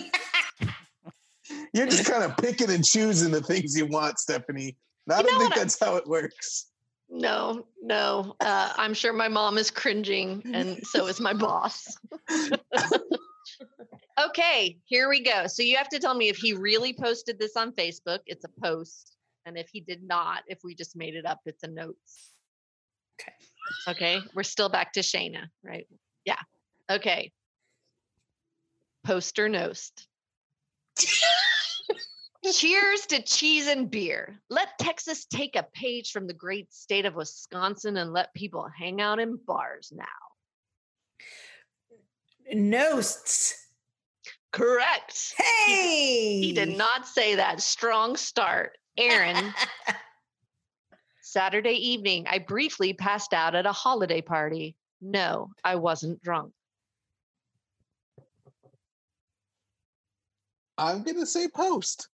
you're 1.75 1.87
just 1.87 2.11
kind 2.11 2.25
of 2.25 2.37
picking 2.37 2.71
and 2.71 2.85
choosing 2.85 3.31
the 3.31 3.43
things 3.43 3.77
you 3.77 3.87
want, 3.87 4.19
Stephanie. 4.19 4.77
I 5.11 5.19
You 5.19 5.27
don't 5.27 5.39
think 5.39 5.51
what 5.51 5.59
I- 5.59 5.61
that's 5.61 5.79
how 5.79 5.97
it 5.97 6.07
works. 6.07 6.67
No, 7.13 7.67
no. 7.83 8.37
Uh, 8.41 8.73
I'm 8.77 8.95
sure 8.95 9.13
my 9.13 9.27
mom 9.27 9.59
is 9.59 9.69
cringing, 9.69 10.43
and 10.55 10.79
so 10.87 11.09
is 11.09 11.21
my 11.21 11.33
boss. 11.33 11.99
okay, 14.29 14.79
here 14.85 15.09
we 15.09 15.21
go. 15.21 15.49
So 15.49 15.65
you 15.65 15.77
have 15.77 15.89
to 15.89 15.99
tell 15.99 16.15
me 16.15 16.29
if 16.29 16.37
he 16.37 16.53
really 16.53 16.93
posted 16.93 17.37
this 17.37 17.57
on 17.57 17.73
Facebook, 17.73 18.21
it's 18.27 18.45
a 18.45 18.61
post. 18.63 19.17
And 19.45 19.59
if 19.59 19.69
he 19.73 19.81
did 19.81 20.05
not, 20.05 20.45
if 20.47 20.61
we 20.63 20.73
just 20.75 20.95
made 20.95 21.17
it 21.17 21.27
up, 21.27 21.41
it's 21.47 21.65
a 21.65 21.69
notes. 21.69 22.33
Okay. 23.21 23.33
Okay, 23.89 24.21
we're 24.35 24.43
still 24.43 24.69
back 24.69 24.93
to 24.95 25.01
Shayna, 25.01 25.49
right? 25.63 25.87
Yeah. 26.25 26.39
Okay. 26.91 27.33
Poster 29.05 29.49
nost. 29.49 30.07
Cheers 32.53 33.07
to 33.07 33.23
cheese 33.23 33.67
and 33.69 33.91
beer. 33.91 34.41
Let 34.49 34.79
Texas 34.79 35.27
take 35.27 35.57
a 35.57 35.67
page 35.75 36.11
from 36.11 36.27
the 36.27 36.35
great 36.35 36.73
state 36.73 37.05
of 37.05 37.15
Wisconsin 37.15 37.97
and 37.99 38.13
let 38.13 38.33
people 38.35 38.67
hang 38.77 39.01
out 39.01 39.21
in 39.21 39.39
bars 39.47 39.93
now. 39.95 40.05
Notes. 42.53 43.55
Correct. 44.53 45.35
Hey. 45.37 46.41
He 46.41 46.53
did 46.53 46.77
not 46.77 47.07
say 47.07 47.37
that. 47.37 47.61
Strong 47.61 48.17
start. 48.17 48.77
Aaron, 48.97 49.55
Saturday 51.35 51.75
evening, 51.75 52.27
I 52.29 52.41
briefly 52.41 52.93
passed 52.93 53.33
out 53.33 53.55
at 53.55 53.65
a 53.65 53.71
holiday 53.71 54.21
party. 54.21 54.75
No, 55.01 55.51
I 55.63 55.77
wasn't 55.77 56.21
drunk. 56.25 56.53
I'm 60.77 61.05
gonna 61.05 61.25
say 61.27 61.47
post. 61.47 62.09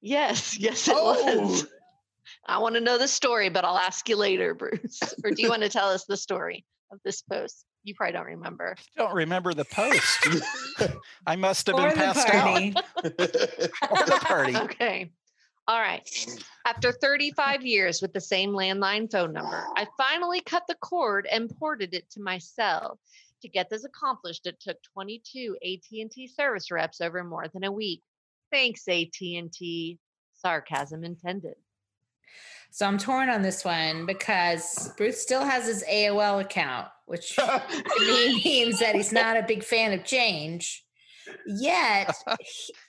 Yes, 0.00 0.58
yes, 0.58 0.88
it 0.88 0.94
Oh. 0.96 1.38
was. 1.42 1.66
I 2.46 2.56
want 2.58 2.76
to 2.76 2.80
know 2.80 2.96
the 2.96 3.08
story, 3.08 3.50
but 3.50 3.66
I'll 3.66 3.76
ask 3.76 4.08
you 4.08 4.16
later, 4.16 4.54
Bruce. 4.54 5.00
or 5.24 5.30
do 5.30 5.42
you 5.42 5.50
want 5.50 5.60
to 5.62 5.68
tell 5.68 5.88
us 5.90 6.06
the 6.06 6.16
story 6.16 6.64
of 6.90 6.98
this 7.04 7.20
post? 7.20 7.66
You 7.82 7.94
probably 7.94 8.14
don't 8.14 8.24
remember. 8.26 8.74
Don't 8.96 9.12
remember 9.14 9.52
the 9.52 9.66
post. 9.66 10.26
I 11.26 11.36
must 11.36 11.66
have 11.66 11.76
Or 11.76 11.88
been 11.90 11.98
the 11.98 12.04
passed 12.04 12.28
out. 12.30 12.42
party. 12.42 12.74
Or 13.90 14.06
the 14.06 14.18
party. 14.22 14.56
Okay. 14.56 15.10
All 15.66 15.80
right. 15.80 16.06
After 16.66 16.92
35 16.92 17.64
years 17.64 18.02
with 18.02 18.12
the 18.12 18.20
same 18.20 18.50
landline 18.50 19.10
phone 19.10 19.32
number, 19.32 19.64
I 19.76 19.86
finally 19.96 20.40
cut 20.42 20.64
the 20.68 20.74
cord 20.76 21.26
and 21.30 21.50
ported 21.58 21.94
it 21.94 22.10
to 22.10 22.20
my 22.20 22.38
cell. 22.38 22.98
To 23.42 23.48
get 23.48 23.70
this 23.70 23.84
accomplished, 23.84 24.46
it 24.46 24.60
took 24.60 24.76
22 24.94 25.56
AT&T 25.62 26.28
service 26.28 26.70
reps 26.70 27.00
over 27.00 27.24
more 27.24 27.46
than 27.48 27.64
a 27.64 27.72
week. 27.72 28.02
Thanks 28.52 28.86
AT&T. 28.88 29.98
Sarcasm 30.34 31.04
intended. 31.04 31.54
So 32.70 32.86
I'm 32.86 32.98
torn 32.98 33.30
on 33.30 33.42
this 33.42 33.64
one 33.64 34.04
because 34.04 34.92
Bruce 34.96 35.20
still 35.20 35.44
has 35.44 35.66
his 35.66 35.84
AOL 35.84 36.40
account, 36.40 36.88
which 37.06 37.38
means 37.98 38.80
that 38.80 38.94
he's 38.94 39.12
not 39.12 39.36
a 39.36 39.42
big 39.42 39.62
fan 39.62 39.92
of 39.92 40.04
change. 40.04 40.83
Yet 41.46 42.14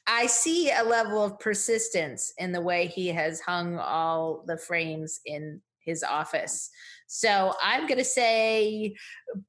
I 0.08 0.26
see 0.28 0.72
a 0.72 0.84
level 0.84 1.24
of 1.24 1.40
persistence 1.40 2.34
in 2.38 2.52
the 2.52 2.62
way 2.62 2.88
he 2.88 3.08
has 3.10 3.40
hung 3.42 3.78
all 3.78 4.44
the 4.46 4.58
frames 4.58 5.20
in 5.26 5.62
his 5.80 6.04
office. 6.04 6.70
So 7.08 7.54
I'm 7.62 7.88
going 7.88 8.00
to 8.00 8.04
say 8.06 8.96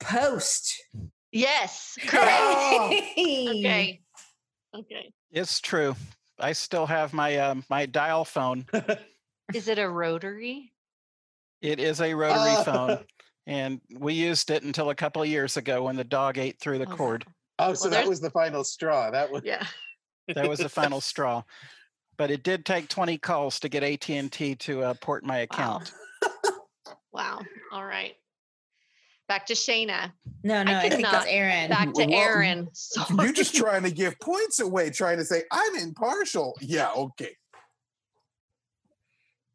post. 0.01 0.75
Yes, 1.33 1.97
correct. 2.07 2.93
Hey! 2.93 3.49
Okay. 3.59 4.01
Okay. 4.75 5.13
It's 5.31 5.61
true. 5.61 5.97
I 6.39 6.53
still 6.53 6.87
have 6.87 7.13
my 7.13 7.39
um, 7.39 7.65
my 7.71 7.87
dial 7.87 8.25
phone. 8.25 8.67
Is 9.55 9.69
it 9.69 9.79
a 9.79 9.89
rotary? 9.89 10.73
It 11.63 11.81
is 11.81 12.01
a 12.01 12.13
rotary 12.13 12.57
Uh. 12.57 12.65
phone, 12.65 12.99
and 13.47 13.81
we 13.99 14.13
used 14.13 14.51
it 14.51 14.63
until 14.63 14.91
a 14.91 14.95
couple 14.95 15.23
of 15.23 15.29
years 15.29 15.57
ago 15.57 15.85
when 15.85 15.97
the 15.97 16.05
dog 16.05 16.37
ate 16.37 16.61
through 16.61 16.79
the 16.79 16.87
Oh, 16.91 16.95
cord. 16.97 17.25
Oh, 17.59 17.75
so 17.75 17.89
Well, 17.89 17.99
that 17.99 18.09
was 18.09 18.21
the 18.21 18.31
final 18.31 18.65
straw. 18.65 19.11
That 19.11 19.31
was 19.31 19.43
Yeah. 19.45 19.65
That 20.35 20.49
was 20.49 20.59
the 20.59 20.69
final 20.69 21.01
straw. 21.01 21.45
But 22.17 22.33
it 22.33 22.43
did 22.43 22.65
take 22.67 22.89
20 22.89 23.17
calls 23.19 23.61
to 23.61 23.69
get 23.69 23.85
AT 23.85 24.11
and 24.11 24.33
T 24.33 24.57
to 24.57 24.83
uh, 24.83 24.95
port 24.95 25.23
my 25.25 25.39
account. 25.39 25.93
Wow. 27.13 27.43
All 27.73 27.85
right. 27.85 28.15
Back 29.29 29.47
to 29.47 29.55
Shayna. 29.55 30.13
No, 30.43 30.63
no, 30.63 30.75
I, 30.75 30.83
could 30.83 30.91
think 30.93 31.03
not 31.03 31.13
that's 31.13 31.27
Aaron. 31.29 31.71
Back 31.71 31.93
to 31.95 32.07
Well, 32.07 32.15
Aaron. 32.15 32.69
You're 33.19 33.33
just 33.33 33.55
trying 33.55 33.85
to 33.85 33.91
give 33.91 34.19
points 34.21 34.61
away, 34.61 34.91
trying 34.91 35.19
to 35.19 35.25
say 35.25 35.45
I'm 35.51 35.77
impartial. 35.77 36.55
Yeah, 36.61 36.91
okay. 36.91 37.37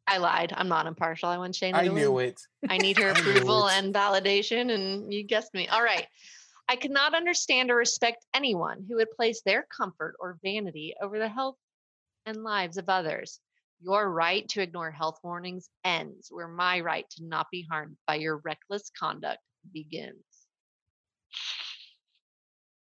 I 0.06 0.18
lied. 0.18 0.52
I'm 0.56 0.68
not 0.68 0.86
impartial. 0.86 1.28
I 1.28 1.38
want 1.38 1.54
Shayna 1.54 1.74
I 1.74 1.86
to 1.86 1.92
knew 1.94 2.12
win. 2.12 2.28
it. 2.30 2.40
I 2.68 2.78
need 2.78 2.98
her 2.98 3.08
approval 3.12 3.68
and 3.68 3.94
validation, 3.94 4.70
and 4.74 5.12
you 5.12 5.22
guessed 5.22 5.54
me. 5.54 5.68
All 5.68 5.82
right. 5.82 6.06
I 6.68 6.76
could 6.76 6.90
not 6.90 7.14
understand 7.14 7.70
or 7.70 7.76
respect 7.76 8.24
anyone 8.34 8.84
who 8.88 8.96
would 8.96 9.10
place 9.10 9.42
their 9.44 9.66
comfort 9.76 10.14
or 10.20 10.38
vanity 10.42 10.94
over 11.02 11.18
the 11.18 11.28
health 11.28 11.56
and 12.26 12.42
lives 12.44 12.78
of 12.78 12.88
others. 12.88 13.40
Your 13.80 14.10
right 14.10 14.48
to 14.50 14.62
ignore 14.62 14.90
health 14.90 15.18
warnings 15.24 15.68
ends 15.84 16.28
where 16.30 16.48
my 16.48 16.80
right 16.80 17.04
to 17.10 17.24
not 17.24 17.48
be 17.50 17.66
harmed 17.70 17.96
by 18.06 18.14
your 18.14 18.38
reckless 18.38 18.90
conduct 18.98 19.40
begins. 19.72 20.24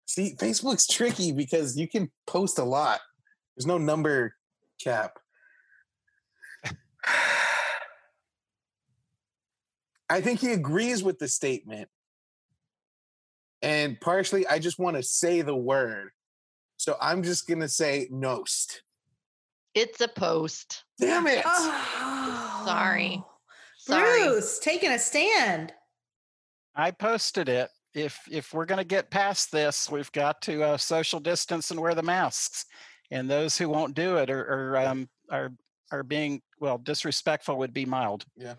See, 0.07 0.35
Facebook's 0.37 0.87
tricky 0.87 1.33
because 1.33 1.77
you 1.77 1.87
can 1.87 2.11
post 2.27 2.59
a 2.59 2.65
lot. 2.65 3.01
There's 3.57 3.67
no 3.67 3.77
number 3.77 4.35
cap. 4.83 5.19
I 10.11 10.23
think 10.23 10.41
he 10.41 10.53
agrees 10.53 11.03
with 11.03 11.19
the 11.19 11.29
statement. 11.29 11.91
And 13.63 14.01
partially, 14.01 14.47
I 14.47 14.59
just 14.59 14.79
want 14.79 14.97
to 14.97 15.03
say 15.03 15.43
the 15.43 15.57
word. 15.57 16.11
So 16.77 16.97
I'm 17.01 17.23
just 17.23 17.49
going 17.49 17.61
to 17.61 17.69
say 17.69 18.09
nost. 18.13 18.77
It's 19.75 20.01
a 20.01 20.09
post. 20.09 20.85
Damn 21.01 21.27
it. 21.29 21.43
Oh, 21.45 22.63
Sorry. 22.65 23.23
Sorry. 23.79 24.23
Bruce 24.23 24.59
taking 24.59 24.91
a 24.91 24.99
stand. 24.99 25.73
I 26.75 26.91
posted 26.91 27.49
it. 27.49 27.71
If 27.95 28.21
if 28.31 28.53
we're 28.53 28.67
going 28.67 28.79
to 28.79 28.85
get 28.85 29.11
past 29.11 29.51
this, 29.51 29.91
we've 29.91 30.13
got 30.13 30.41
to 30.43 30.63
uh, 30.63 30.77
social 30.77 31.19
distance 31.19 31.71
and 31.71 31.81
wear 31.81 31.95
the 31.95 32.03
masks. 32.03 32.67
And 33.11 33.29
those 33.29 33.57
who 33.57 33.69
won't 33.69 33.95
do 33.95 34.19
it 34.19 34.31
are 34.31 34.73
are 34.73 34.77
um, 34.77 35.09
are 35.31 35.53
are 35.91 36.03
being 36.03 36.43
well 36.61 36.79
disrespectful 36.79 37.57
would 37.59 37.73
be 37.73 37.87
mild. 37.87 38.25
Yeah. 38.37 38.55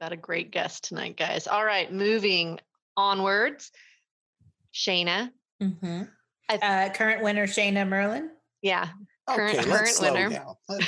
Got 0.00 0.12
a 0.12 0.16
great 0.16 0.50
guest 0.50 0.84
tonight, 0.84 1.16
guys. 1.16 1.46
All 1.46 1.64
right, 1.64 1.92
moving 1.92 2.60
onwards. 2.96 3.70
Shayna. 4.72 5.30
Mm-hmm. 5.62 6.02
I- 6.48 6.56
Uh, 6.56 6.92
current 6.92 7.22
winner 7.22 7.46
Shayna 7.46 7.86
Merlin. 7.88 8.30
Yeah. 8.62 8.88
Current- 9.28 9.54
okay, 9.58 9.64
current 9.64 9.70
let's 9.70 9.96
slow 9.96 10.12
winner. 10.12 10.44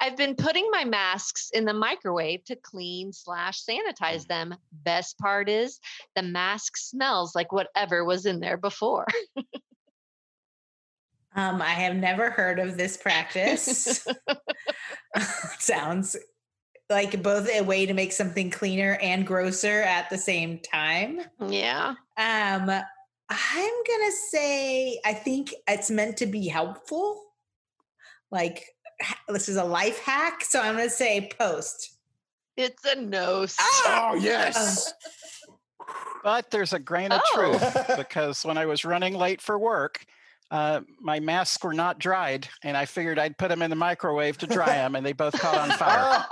I've 0.00 0.16
been 0.16 0.34
putting 0.34 0.68
my 0.70 0.84
masks 0.84 1.50
in 1.52 1.64
the 1.64 1.72
microwave 1.72 2.42
to 2.46 2.56
clean 2.56 3.12
slash 3.12 3.62
sanitize 3.64 4.26
them. 4.26 4.54
Best 4.72 5.16
part 5.18 5.48
is 5.48 5.78
the 6.16 6.22
mask 6.22 6.76
smells 6.76 7.36
like 7.36 7.52
whatever 7.52 8.04
was 8.04 8.26
in 8.26 8.40
there 8.40 8.56
before. 8.56 9.06
Um, 11.34 11.62
I 11.62 11.70
have 11.70 11.96
never 11.96 12.28
heard 12.28 12.58
of 12.58 12.76
this 12.76 12.98
practice. 12.98 14.06
Sounds 15.58 16.14
like 16.92 17.22
both 17.22 17.48
a 17.48 17.62
way 17.62 17.86
to 17.86 17.94
make 17.94 18.12
something 18.12 18.50
cleaner 18.50 18.98
and 19.02 19.26
grosser 19.26 19.82
at 19.82 20.08
the 20.10 20.18
same 20.18 20.58
time. 20.60 21.20
yeah. 21.48 21.94
Um, 22.16 22.70
I'm 23.34 23.72
gonna 23.88 24.12
say 24.30 25.00
I 25.04 25.14
think 25.14 25.54
it's 25.66 25.90
meant 25.90 26.18
to 26.18 26.26
be 26.26 26.46
helpful. 26.48 27.20
Like 28.30 28.64
this 29.28 29.48
is 29.48 29.56
a 29.56 29.64
life 29.64 29.98
hack, 30.00 30.44
so 30.44 30.60
I'm 30.60 30.76
gonna 30.76 30.90
say 30.90 31.30
post. 31.38 31.96
It's 32.56 32.84
a 32.84 32.96
no. 33.00 33.46
Oh 33.86 34.18
yes. 34.20 34.92
But 36.24 36.52
there's 36.52 36.72
a 36.72 36.78
grain 36.78 37.10
of 37.10 37.20
Oh. 37.34 37.34
truth 37.58 37.90
because 37.96 38.44
when 38.44 38.56
I 38.56 38.64
was 38.66 38.84
running 38.84 39.14
late 39.14 39.40
for 39.40 39.58
work, 39.58 40.04
uh, 40.52 40.82
my 41.00 41.18
masks 41.18 41.64
were 41.64 41.72
not 41.74 41.98
dried, 41.98 42.46
and 42.62 42.76
I 42.76 42.84
figured 42.84 43.18
I'd 43.18 43.36
put 43.38 43.48
them 43.48 43.60
in 43.60 43.70
the 43.70 43.76
microwave 43.76 44.38
to 44.38 44.46
dry 44.46 44.66
them, 44.66 44.94
and 44.94 45.04
they 45.04 45.14
both 45.14 45.36
caught 45.40 45.56
on 45.58 45.70
fire. 45.78 46.24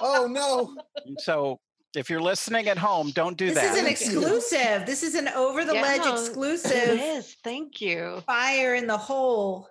Oh 0.00 0.28
no. 0.30 0.76
So, 1.18 1.58
if 1.94 2.08
you're 2.08 2.20
listening 2.20 2.68
at 2.68 2.78
home, 2.78 3.10
don't 3.10 3.36
do 3.36 3.52
that. 3.52 3.54
This 3.54 3.62
that. 3.62 3.74
is 3.74 3.80
an 3.80 3.86
exclusive. 3.86 4.86
This 4.86 5.02
is 5.02 5.14
an 5.14 5.28
over 5.28 5.64
the 5.64 5.72
ledge 5.72 6.02
Yeah, 6.04 6.10
It 6.10 6.20
exclusive. 6.20 7.00
is. 7.00 7.36
Thank 7.42 7.80
you. 7.80 8.22
Fire 8.26 8.74
in 8.74 8.86
the 8.86 8.98
hole. 8.98 9.68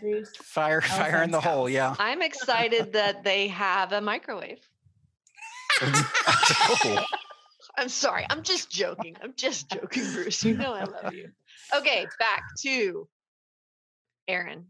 Bruce. 0.00 0.34
fire, 0.36 0.80
fire 0.80 1.22
in 1.22 1.30
the 1.30 1.36
Elephant's 1.36 1.44
hole. 1.46 1.68
Yeah. 1.68 1.94
I'm 1.98 2.22
excited 2.22 2.94
that 2.94 3.22
they 3.22 3.48
have 3.48 3.92
a 3.92 4.00
microwave. 4.00 4.60
Oh. 5.82 7.04
I'm 7.76 7.88
sorry. 7.88 8.24
I'm 8.30 8.42
just 8.42 8.70
joking. 8.70 9.16
I'm 9.22 9.34
just 9.36 9.70
joking, 9.70 10.04
Bruce. 10.12 10.44
You 10.44 10.56
know 10.56 10.72
I 10.72 10.84
love 10.84 11.12
you. 11.12 11.30
Okay, 11.76 12.06
back 12.18 12.44
to 12.62 13.08
Aaron. 14.28 14.66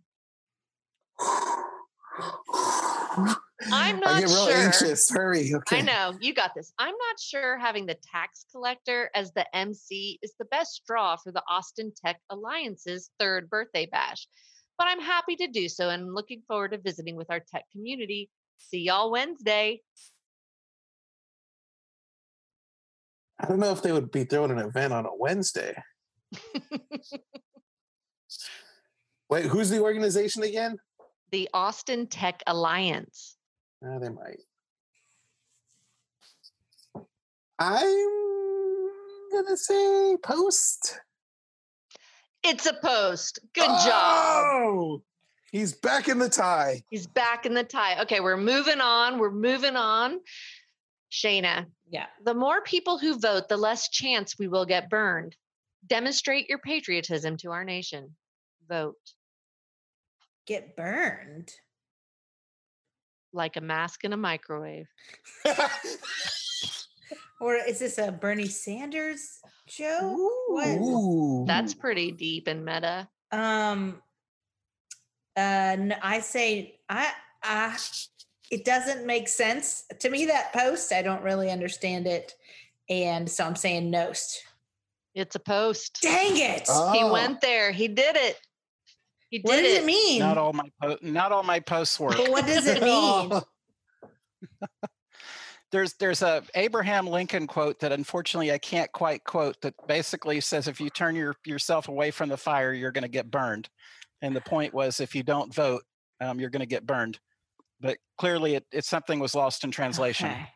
I'm 3.72 4.00
not 4.00 4.10
I 4.10 4.20
get 4.20 4.28
real 4.28 4.46
sure. 4.46 4.56
anxious. 4.56 5.10
Hurry. 5.10 5.54
Okay. 5.54 5.78
I 5.78 5.80
know 5.82 6.14
you 6.20 6.34
got 6.34 6.54
this. 6.54 6.72
I'm 6.78 6.94
not 6.94 7.20
sure 7.20 7.58
having 7.58 7.86
the 7.86 7.96
tax 8.12 8.46
collector 8.50 9.10
as 9.14 9.32
the 9.32 9.46
MC 9.56 10.18
is 10.22 10.34
the 10.38 10.44
best 10.46 10.82
draw 10.86 11.16
for 11.16 11.32
the 11.32 11.42
Austin 11.48 11.92
Tech 11.96 12.20
Alliance's 12.30 13.10
third 13.18 13.48
birthday 13.50 13.86
bash, 13.86 14.26
but 14.78 14.86
I'm 14.88 15.00
happy 15.00 15.36
to 15.36 15.46
do 15.46 15.68
so 15.68 15.90
and 15.90 16.14
looking 16.14 16.42
forward 16.46 16.72
to 16.72 16.78
visiting 16.78 17.16
with 17.16 17.30
our 17.30 17.40
tech 17.40 17.64
community. 17.72 18.30
See 18.58 18.80
y'all 18.80 19.10
Wednesday. 19.10 19.80
I 23.40 23.46
don't 23.46 23.58
know 23.58 23.72
if 23.72 23.82
they 23.82 23.92
would 23.92 24.10
be 24.10 24.24
throwing 24.24 24.52
an 24.52 24.58
event 24.58 24.92
on 24.92 25.06
a 25.06 25.14
Wednesday. 25.16 25.74
Wait, 29.30 29.46
who's 29.46 29.70
the 29.70 29.80
organization 29.80 30.42
again? 30.42 30.76
The 31.32 31.48
Austin 31.52 32.06
Tech 32.06 32.42
Alliance. 32.46 33.36
Uh, 33.84 33.98
they 33.98 34.08
might. 34.08 34.40
I'm 37.58 38.90
gonna 39.32 39.56
say 39.56 40.16
post. 40.22 40.98
It's 42.42 42.66
a 42.66 42.74
post. 42.74 43.38
Good 43.54 43.66
job. 43.66 44.44
Oh, 44.44 45.02
he's 45.52 45.72
back 45.72 46.08
in 46.08 46.18
the 46.18 46.28
tie. 46.28 46.82
He's 46.90 47.06
back 47.06 47.46
in 47.46 47.54
the 47.54 47.64
tie. 47.64 48.00
Okay, 48.02 48.20
we're 48.20 48.36
moving 48.36 48.80
on. 48.80 49.18
We're 49.18 49.30
moving 49.30 49.76
on. 49.76 50.20
Shayna, 51.12 51.66
Yeah. 51.88 52.06
the 52.24 52.34
more 52.34 52.60
people 52.62 52.98
who 52.98 53.18
vote, 53.18 53.48
the 53.48 53.56
less 53.56 53.88
chance 53.88 54.36
we 54.38 54.48
will 54.48 54.66
get 54.66 54.90
burned. 54.90 55.36
Demonstrate 55.86 56.48
your 56.48 56.58
patriotism 56.58 57.36
to 57.38 57.52
our 57.52 57.64
nation. 57.64 58.16
Vote 58.68 58.96
Get 60.46 60.76
burned. 60.76 61.50
Like 63.34 63.56
a 63.56 63.60
mask 63.60 64.04
in 64.04 64.12
a 64.12 64.16
microwave. 64.16 64.88
Or 67.40 67.56
is 67.56 67.80
this 67.80 67.98
a 67.98 68.10
Bernie 68.10 68.46
Sanders 68.48 69.40
joke? 69.66 70.16
What? 70.48 70.78
Ooh. 70.78 71.44
That's 71.46 71.74
pretty 71.74 72.10
deep 72.12 72.46
and 72.46 72.64
meta. 72.64 73.08
Um 73.32 74.00
uh 75.36 75.40
n- 75.76 75.96
I 76.00 76.20
say 76.20 76.78
I 76.88 77.10
I 77.42 77.76
it 78.50 78.64
doesn't 78.64 79.04
make 79.04 79.28
sense 79.28 79.84
to 79.98 80.08
me 80.08 80.26
that 80.26 80.52
post. 80.54 80.92
I 80.92 81.02
don't 81.02 81.22
really 81.22 81.50
understand 81.50 82.06
it. 82.06 82.32
And 82.88 83.28
so 83.28 83.44
I'm 83.44 83.56
saying 83.56 83.90
nost. 83.92 84.38
It's 85.14 85.34
a 85.36 85.40
post. 85.40 85.98
Dang 86.00 86.36
it. 86.38 86.60
He 86.60 87.02
Oh. 87.02 87.12
went 87.12 87.40
there. 87.40 87.72
He 87.72 87.88
did 87.88 88.16
it. 88.16 88.40
He 89.30 89.38
did 89.38 89.44
what 89.48 89.56
does 89.56 89.72
it. 89.72 89.82
it 89.82 89.84
mean? 89.84 90.18
Not 90.20 90.38
all 90.38 90.52
my 90.52 90.68
po- 90.80 90.98
not 91.02 91.32
all 91.32 91.42
my 91.42 91.60
posts 91.60 91.98
work. 91.98 92.16
but 92.16 92.30
what 92.30 92.46
does 92.46 92.66
it 92.66 92.82
mean? 92.82 93.32
there's 95.72 95.94
there's 95.94 96.22
a 96.22 96.42
Abraham 96.54 97.06
Lincoln 97.06 97.46
quote 97.46 97.80
that 97.80 97.92
unfortunately 97.92 98.52
I 98.52 98.58
can't 98.58 98.90
quite 98.92 99.24
quote 99.24 99.60
that 99.62 99.74
basically 99.88 100.40
says 100.40 100.68
if 100.68 100.80
you 100.80 100.90
turn 100.90 101.16
your 101.16 101.34
yourself 101.44 101.88
away 101.88 102.10
from 102.10 102.28
the 102.28 102.36
fire, 102.36 102.72
you're 102.72 102.92
going 102.92 103.02
to 103.02 103.08
get 103.08 103.30
burned. 103.30 103.68
And 104.22 104.34
the 104.36 104.40
point 104.40 104.72
was 104.72 105.00
if 105.00 105.14
you 105.14 105.22
don't 105.22 105.52
vote, 105.54 105.82
um, 106.20 106.38
you're 106.40 106.50
going 106.50 106.60
to 106.60 106.66
get 106.66 106.86
burned. 106.86 107.18
But 107.80 107.98
clearly, 108.18 108.54
it, 108.54 108.64
it 108.72 108.84
something 108.84 109.18
was 109.18 109.34
lost 109.34 109.64
in 109.64 109.70
translation. 109.70 110.30
Okay. 110.30 110.46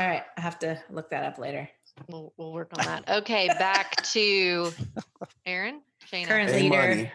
All 0.00 0.06
right, 0.08 0.22
I 0.36 0.40
have 0.40 0.58
to 0.60 0.82
look 0.90 1.10
that 1.10 1.24
up 1.24 1.38
later. 1.38 1.68
We'll, 2.08 2.32
we'll 2.36 2.52
work 2.52 2.70
on 2.78 2.84
that. 2.84 3.08
Okay, 3.18 3.46
back 3.48 4.02
to 4.12 4.72
Aaron. 5.46 5.80
Shayna. 6.10 6.26
Current 6.26 6.50
Hey, 6.50 6.62
leader, 6.62 7.12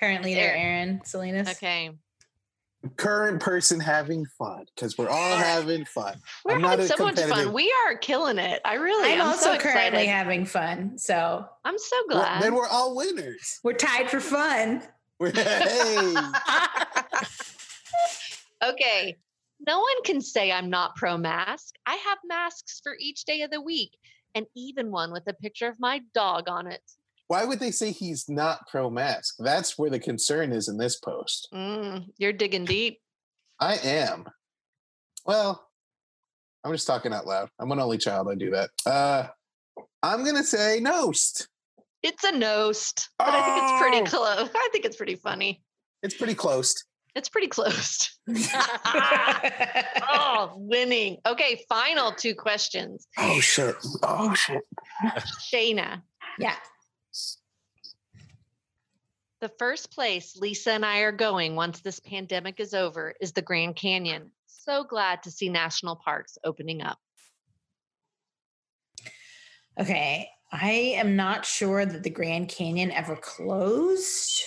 money. 0.00 0.12
current 0.12 0.24
leader, 0.24 0.40
There. 0.40 0.56
Aaron 0.56 1.00
Salinas. 1.04 1.48
Okay. 1.50 1.90
Current 2.96 3.42
person 3.42 3.78
having 3.78 4.24
fun 4.38 4.64
because 4.74 4.96
we're 4.96 5.10
all 5.10 5.36
having 5.36 5.84
fun. 5.84 6.18
We're 6.46 6.54
I'm 6.54 6.62
not 6.62 6.70
having 6.70 6.86
a 6.86 6.88
so 6.88 7.04
much 7.04 7.20
fun. 7.20 7.52
We 7.52 7.70
are 7.86 7.96
killing 7.98 8.38
it. 8.38 8.62
I 8.64 8.74
really 8.76 9.12
I'm 9.12 9.20
am 9.20 9.26
also 9.26 9.52
so 9.52 9.58
currently 9.58 10.06
having 10.06 10.46
fun, 10.46 10.96
so 10.96 11.44
I'm 11.62 11.76
so 11.78 11.96
Well, 12.08 12.20
glad. 12.20 12.42
then 12.42 12.54
we're 12.54 12.66
all 12.66 12.96
winners. 12.96 13.60
we're 13.62 13.74
tied 13.74 14.08
for 14.10 14.18
fun. 14.20 14.82
hey. 15.22 16.14
okay. 18.64 19.18
No 19.66 19.78
one 19.80 20.02
can 20.04 20.22
say 20.22 20.50
I'm 20.50 20.70
not 20.70 20.96
pro 20.96 21.18
mask. 21.18 21.74
I 21.84 21.96
have 21.96 22.18
masks 22.26 22.80
for 22.82 22.96
each 22.98 23.26
day 23.26 23.42
of 23.42 23.50
the 23.50 23.60
week, 23.60 23.94
and 24.34 24.46
even 24.56 24.90
one 24.90 25.12
with 25.12 25.24
a 25.26 25.34
picture 25.34 25.68
of 25.68 25.78
my 25.78 26.00
dog 26.14 26.48
on 26.48 26.66
it. 26.66 26.80
Why 27.30 27.44
would 27.44 27.60
they 27.60 27.70
say 27.70 27.92
he's 27.92 28.28
not 28.28 28.66
pro 28.66 28.90
mask? 28.90 29.36
That's 29.38 29.78
where 29.78 29.88
the 29.88 30.00
concern 30.00 30.50
is 30.50 30.66
in 30.66 30.78
this 30.78 30.96
post. 30.98 31.46
Mm, 31.54 32.06
you're 32.18 32.32
digging 32.32 32.64
deep. 32.64 32.98
I 33.60 33.76
am. 33.76 34.24
Well, 35.24 35.64
I'm 36.64 36.72
just 36.72 36.88
talking 36.88 37.12
out 37.12 37.28
loud. 37.28 37.48
I'm 37.60 37.70
an 37.70 37.78
only 37.78 37.98
child. 37.98 38.26
I 38.28 38.34
do 38.34 38.50
that. 38.50 38.70
Uh, 38.84 39.28
I'm 40.02 40.24
gonna 40.24 40.42
say 40.42 40.80
nost. 40.82 41.46
It's 42.02 42.24
a 42.24 42.32
nost, 42.32 43.06
but 43.16 43.28
I 43.28 43.42
think 43.44 43.62
it's 43.62 43.80
pretty 43.80 43.98
Oh. 43.98 44.04
close. 44.06 44.50
I 44.52 44.68
think 44.72 44.84
it's 44.84 44.96
pretty 44.96 45.14
funny. 45.14 45.62
It's 46.02 46.16
pretty 46.16 46.34
close. 46.34 46.74
It's 47.14 47.28
pretty 47.28 47.46
close. 47.46 48.10
oh, 50.08 50.52
winning. 50.56 51.18
Okay, 51.24 51.64
final 51.68 52.10
two 52.10 52.34
questions. 52.34 53.06
Oh 53.18 53.38
shit. 53.38 53.76
Oh 54.02 54.34
shit. 54.34 54.62
Shayna, 55.52 56.02
yeah. 56.40 56.56
The 59.40 59.48
first 59.58 59.90
place 59.90 60.36
Lisa 60.36 60.72
and 60.72 60.84
I 60.84 61.00
are 61.00 61.12
going 61.12 61.56
once 61.56 61.80
this 61.80 61.98
pandemic 62.00 62.60
is 62.60 62.74
over 62.74 63.14
is 63.20 63.32
the 63.32 63.42
Grand 63.42 63.76
Canyon. 63.76 64.30
So 64.46 64.84
glad 64.84 65.22
to 65.24 65.30
see 65.30 65.48
national 65.48 65.96
parks 65.96 66.36
opening 66.44 66.82
up. 66.82 66.98
Okay. 69.78 70.28
I 70.52 70.70
am 70.96 71.16
not 71.16 71.46
sure 71.46 71.86
that 71.86 72.02
the 72.02 72.10
Grand 72.10 72.48
Canyon 72.48 72.90
ever 72.90 73.16
closed. 73.16 74.42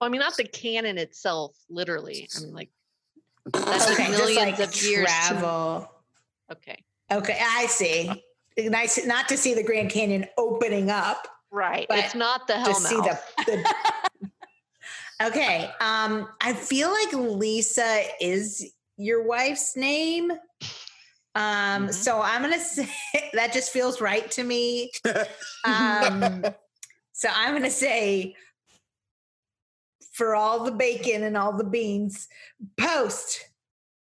Well, 0.00 0.08
I 0.08 0.10
mean, 0.10 0.20
not 0.20 0.36
the 0.36 0.44
canyon 0.44 0.98
itself, 0.98 1.56
literally. 1.68 2.28
I 2.36 2.40
mean, 2.40 2.52
like, 2.54 2.70
that's 3.46 3.90
Okay, 3.90 4.08
millions 4.10 4.36
like 4.36 4.58
of 4.60 4.82
years. 4.82 5.08
to- 5.28 5.88
okay. 6.52 6.84
Okay, 7.10 7.38
I 7.42 7.66
see. 7.66 8.10
Nice 8.58 9.04
not 9.06 9.28
to 9.30 9.36
see 9.36 9.54
the 9.54 9.62
Grand 9.62 9.90
Canyon 9.90 10.26
opening 10.36 10.90
up, 10.90 11.26
Right. 11.52 11.86
But 11.88 11.98
it's 11.98 12.14
not 12.14 12.46
the 12.46 12.54
to 12.54 12.58
hell 12.60 12.74
see 12.74 12.96
the, 12.96 13.18
the 13.46 13.74
Okay. 15.22 15.70
Um, 15.80 16.28
I 16.40 16.54
feel 16.54 16.90
like 16.90 17.12
Lisa 17.12 18.02
is 18.20 18.72
your 18.96 19.26
wife's 19.26 19.76
name. 19.76 20.30
Um, 21.34 21.88
Mhm. 21.88 21.94
so 21.94 22.20
I'm 22.20 22.42
gonna 22.42 22.58
say 22.64 22.88
that 23.34 23.52
just 23.52 23.70
feels 23.72 24.00
right 24.00 24.30
to 24.32 24.42
me. 24.44 24.90
Um, 25.64 26.44
so 27.12 27.28
I'm 27.30 27.52
gonna 27.54 27.70
say 27.70 28.34
for 30.12 30.34
all 30.34 30.64
the 30.64 30.72
bacon 30.72 31.22
and 31.22 31.36
all 31.36 31.52
the 31.56 31.64
beans. 31.64 32.28
Post. 32.78 33.44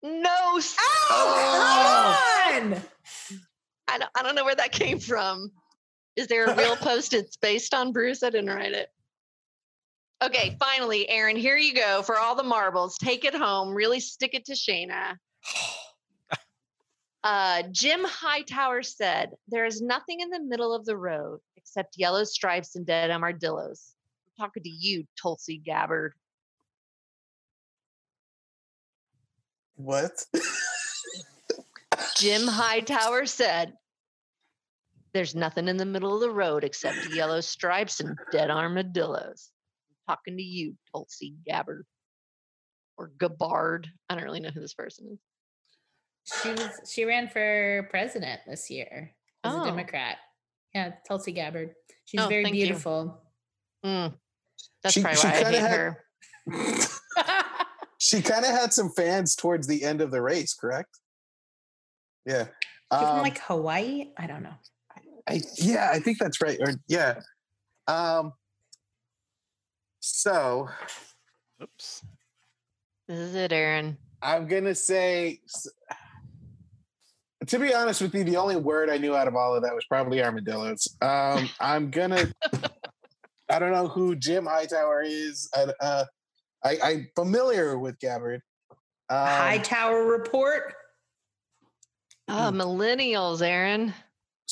No, 0.02 0.54
s- 0.56 0.74
Oh, 1.10 2.56
come 2.56 2.72
on. 2.72 2.82
I 3.88 3.98
don't, 3.98 4.10
I 4.18 4.22
don't 4.22 4.34
know 4.34 4.44
where 4.44 4.54
that 4.54 4.72
came 4.72 4.98
from. 4.98 5.52
Is 6.16 6.26
there 6.26 6.46
a 6.46 6.56
real 6.56 6.76
post 6.76 7.14
it's 7.14 7.36
based 7.36 7.72
on, 7.72 7.92
Bruce? 7.92 8.22
I 8.22 8.30
didn't 8.30 8.50
write 8.50 8.72
it. 8.72 8.88
Okay, 10.22 10.56
finally, 10.60 11.08
Aaron, 11.08 11.36
here 11.36 11.56
you 11.56 11.74
go 11.74 12.02
for 12.02 12.18
all 12.18 12.34
the 12.34 12.42
marbles. 12.42 12.96
Take 12.98 13.24
it 13.24 13.34
home. 13.34 13.74
Really 13.74 13.98
stick 13.98 14.34
it 14.34 14.44
to 14.46 14.52
Shayna. 14.52 15.16
Uh, 17.24 17.62
Jim 17.70 18.00
Hightower 18.02 18.82
said, 18.82 19.30
There 19.46 19.64
is 19.64 19.80
nothing 19.80 20.18
in 20.18 20.30
the 20.30 20.42
middle 20.42 20.74
of 20.74 20.84
the 20.84 20.96
road 20.96 21.38
except 21.56 21.96
yellow 21.96 22.24
stripes 22.24 22.74
and 22.74 22.84
dead 22.84 23.12
armadillos. 23.12 23.92
I'm 24.26 24.44
talking 24.44 24.64
to 24.64 24.68
you, 24.68 25.04
Tulsi 25.22 25.58
Gabbard. 25.58 26.14
What? 29.76 30.26
Jim 32.16 32.48
Hightower 32.48 33.26
said, 33.26 33.74
There's 35.14 35.34
nothing 35.34 35.68
in 35.68 35.76
the 35.76 35.84
middle 35.84 36.14
of 36.14 36.20
the 36.20 36.30
road 36.30 36.64
except 36.64 37.12
yellow 37.14 37.40
stripes 37.40 38.00
and 38.00 38.16
dead 38.30 38.50
armadillos. 38.50 39.50
I'm 40.08 40.14
talking 40.16 40.36
to 40.38 40.42
you, 40.42 40.74
Tulsi 40.92 41.34
Gabbard. 41.46 41.84
Or 42.96 43.10
Gabbard. 43.18 43.88
I 44.08 44.14
don't 44.14 44.24
really 44.24 44.40
know 44.40 44.50
who 44.50 44.60
this 44.60 44.74
person 44.74 45.08
is. 45.12 45.18
She 46.42 46.50
was 46.52 46.70
she 46.90 47.04
ran 47.04 47.28
for 47.28 47.88
president 47.90 48.40
this 48.46 48.70
year 48.70 49.14
as 49.44 49.52
Oh. 49.54 49.62
a 49.62 49.66
Democrat. 49.66 50.18
Yeah, 50.74 50.92
Tulsi 51.06 51.32
Gabbard. 51.32 51.74
She's 52.04 52.20
Oh, 52.20 52.28
very 52.28 52.50
beautiful. 52.50 53.22
Mm, 53.84 54.16
that's 54.82 54.94
She- 54.94 55.02
probably 55.02 55.20
she 55.20 55.26
why 55.26 55.32
I 55.34 55.42
kinda 55.42 55.50
hate 55.50 55.60
had- 55.60 55.70
her. 55.72 56.04
she 57.98 58.22
kind 58.22 58.44
of 58.44 58.50
had 58.52 58.72
some 58.72 58.90
fans 58.90 59.34
towards 59.36 59.66
the 59.66 59.82
end 59.84 60.00
of 60.00 60.10
the 60.10 60.22
race, 60.22 60.54
correct? 60.54 60.98
Yeah. 62.24 62.44
She's 62.44 63.00
from 63.00 63.04
Um, 63.16 63.22
like 63.22 63.38
Hawaii. 63.40 64.12
I 64.16 64.26
don't 64.26 64.42
know. 64.42 64.54
I, 65.28 65.40
yeah, 65.56 65.90
I 65.92 66.00
think 66.00 66.18
that's 66.18 66.40
right. 66.40 66.58
Or 66.60 66.74
yeah. 66.88 67.20
Um. 67.88 68.32
So 70.00 70.68
Oops. 71.62 72.04
This 73.06 73.18
is 73.18 73.34
it, 73.34 73.52
Aaron. 73.52 73.96
I'm 74.20 74.48
gonna 74.48 74.74
say, 74.74 75.40
to 77.46 77.58
be 77.58 77.74
honest 77.74 78.00
with 78.00 78.14
you, 78.14 78.24
the 78.24 78.36
only 78.36 78.56
word 78.56 78.90
I 78.90 78.98
knew 78.98 79.14
out 79.14 79.28
of 79.28 79.36
all 79.36 79.54
of 79.54 79.62
that 79.62 79.74
was 79.74 79.84
probably 79.84 80.22
armadillos. 80.22 80.88
Um, 81.00 81.48
I'm 81.60 81.90
gonna. 81.90 82.32
I 83.48 83.58
don't 83.58 83.72
know 83.72 83.86
who 83.86 84.16
Jim 84.16 84.46
Hightower 84.46 85.02
is. 85.02 85.48
I, 85.54 85.66
uh, 85.84 86.04
I, 86.64 86.78
I'm 86.82 87.08
familiar 87.14 87.78
with 87.78 87.98
Gabbard. 87.98 88.40
Um, 89.10 89.18
Hightower 89.18 90.04
report. 90.04 90.74
Oh, 92.28 92.50
millennials, 92.52 93.42
Aaron. 93.42 93.92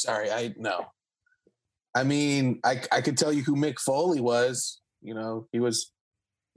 Sorry, 0.01 0.31
I 0.31 0.55
no. 0.57 0.87
I 1.95 2.05
mean, 2.05 2.61
I 2.65 2.83
I 2.93 3.01
could 3.01 3.19
tell 3.19 3.33
you 3.33 3.43
who 3.43 3.57
Mick 3.57 3.79
Foley 3.79 4.21
was. 4.21 4.81
You 5.03 5.15
know, 5.15 5.47
he 5.53 5.61
was. 5.61 5.93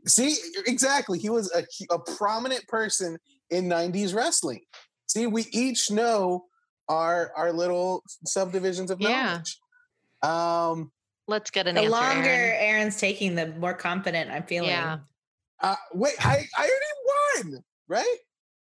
See, 0.05 0.35
exactly. 0.67 1.17
He 1.19 1.29
was 1.29 1.51
a 1.53 1.63
a 1.93 1.99
prominent 1.99 2.67
person 2.67 3.17
in 3.49 3.65
'90s 3.69 4.13
wrestling. 4.15 4.61
See, 5.07 5.27
we 5.27 5.47
each 5.51 5.89
know 5.91 6.45
our 6.89 7.31
our 7.35 7.51
little 7.51 8.03
subdivisions 8.25 8.91
of 8.91 8.99
Yeah. 9.01 9.41
knowledge. 9.41 9.57
Um. 10.21 10.91
Let's 11.25 11.51
get 11.51 11.67
an 11.67 11.75
The 11.75 11.81
answer. 11.83 11.91
longer 11.91 12.29
Aaron. 12.29 12.55
Aaron's 12.59 12.97
taking, 12.97 13.35
the 13.35 13.47
more 13.53 13.73
confident 13.73 14.29
I'm 14.29 14.43
feeling. 14.43 14.71
Yeah. 14.71 14.99
Uh, 15.61 15.75
wait, 15.93 16.15
I 16.19 16.45
I 16.57 16.69
already 17.37 17.53
won, 17.53 17.63
right? 17.87 18.17